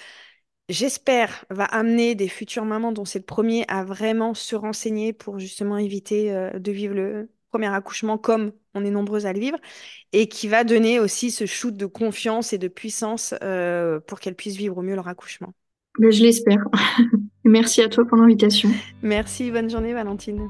j'espère, 0.69 1.45
va 1.49 1.65
amener 1.65 2.15
des 2.15 2.27
futures 2.27 2.65
mamans 2.65 2.91
dont 2.91 3.05
c'est 3.05 3.19
le 3.19 3.25
premier 3.25 3.65
à 3.67 3.83
vraiment 3.83 4.33
se 4.33 4.55
renseigner 4.55 5.13
pour 5.13 5.39
justement 5.39 5.77
éviter 5.77 6.31
euh, 6.31 6.57
de 6.57 6.71
vivre 6.71 6.95
le 6.95 7.29
premier 7.49 7.67
accouchement 7.67 8.17
comme 8.17 8.53
on 8.73 8.85
est 8.85 8.91
nombreuses 8.91 9.25
à 9.25 9.33
le 9.33 9.39
vivre 9.39 9.57
et 10.13 10.29
qui 10.29 10.47
va 10.47 10.63
donner 10.63 11.01
aussi 11.01 11.31
ce 11.31 11.45
shoot 11.45 11.75
de 11.75 11.85
confiance 11.85 12.53
et 12.53 12.57
de 12.57 12.69
puissance 12.69 13.35
pour 14.07 14.21
qu'elles 14.21 14.35
puissent 14.35 14.55
vivre 14.55 14.77
au 14.77 14.81
mieux 14.81 14.95
leur 14.95 15.09
accouchement. 15.09 15.53
Ben, 15.99 16.11
je 16.11 16.23
l'espère. 16.23 16.63
Merci 17.43 17.81
à 17.81 17.89
toi 17.89 18.05
pour 18.05 18.17
l'invitation. 18.17 18.69
Merci, 19.01 19.51
bonne 19.51 19.69
journée 19.69 19.93
Valentine. 19.93 20.49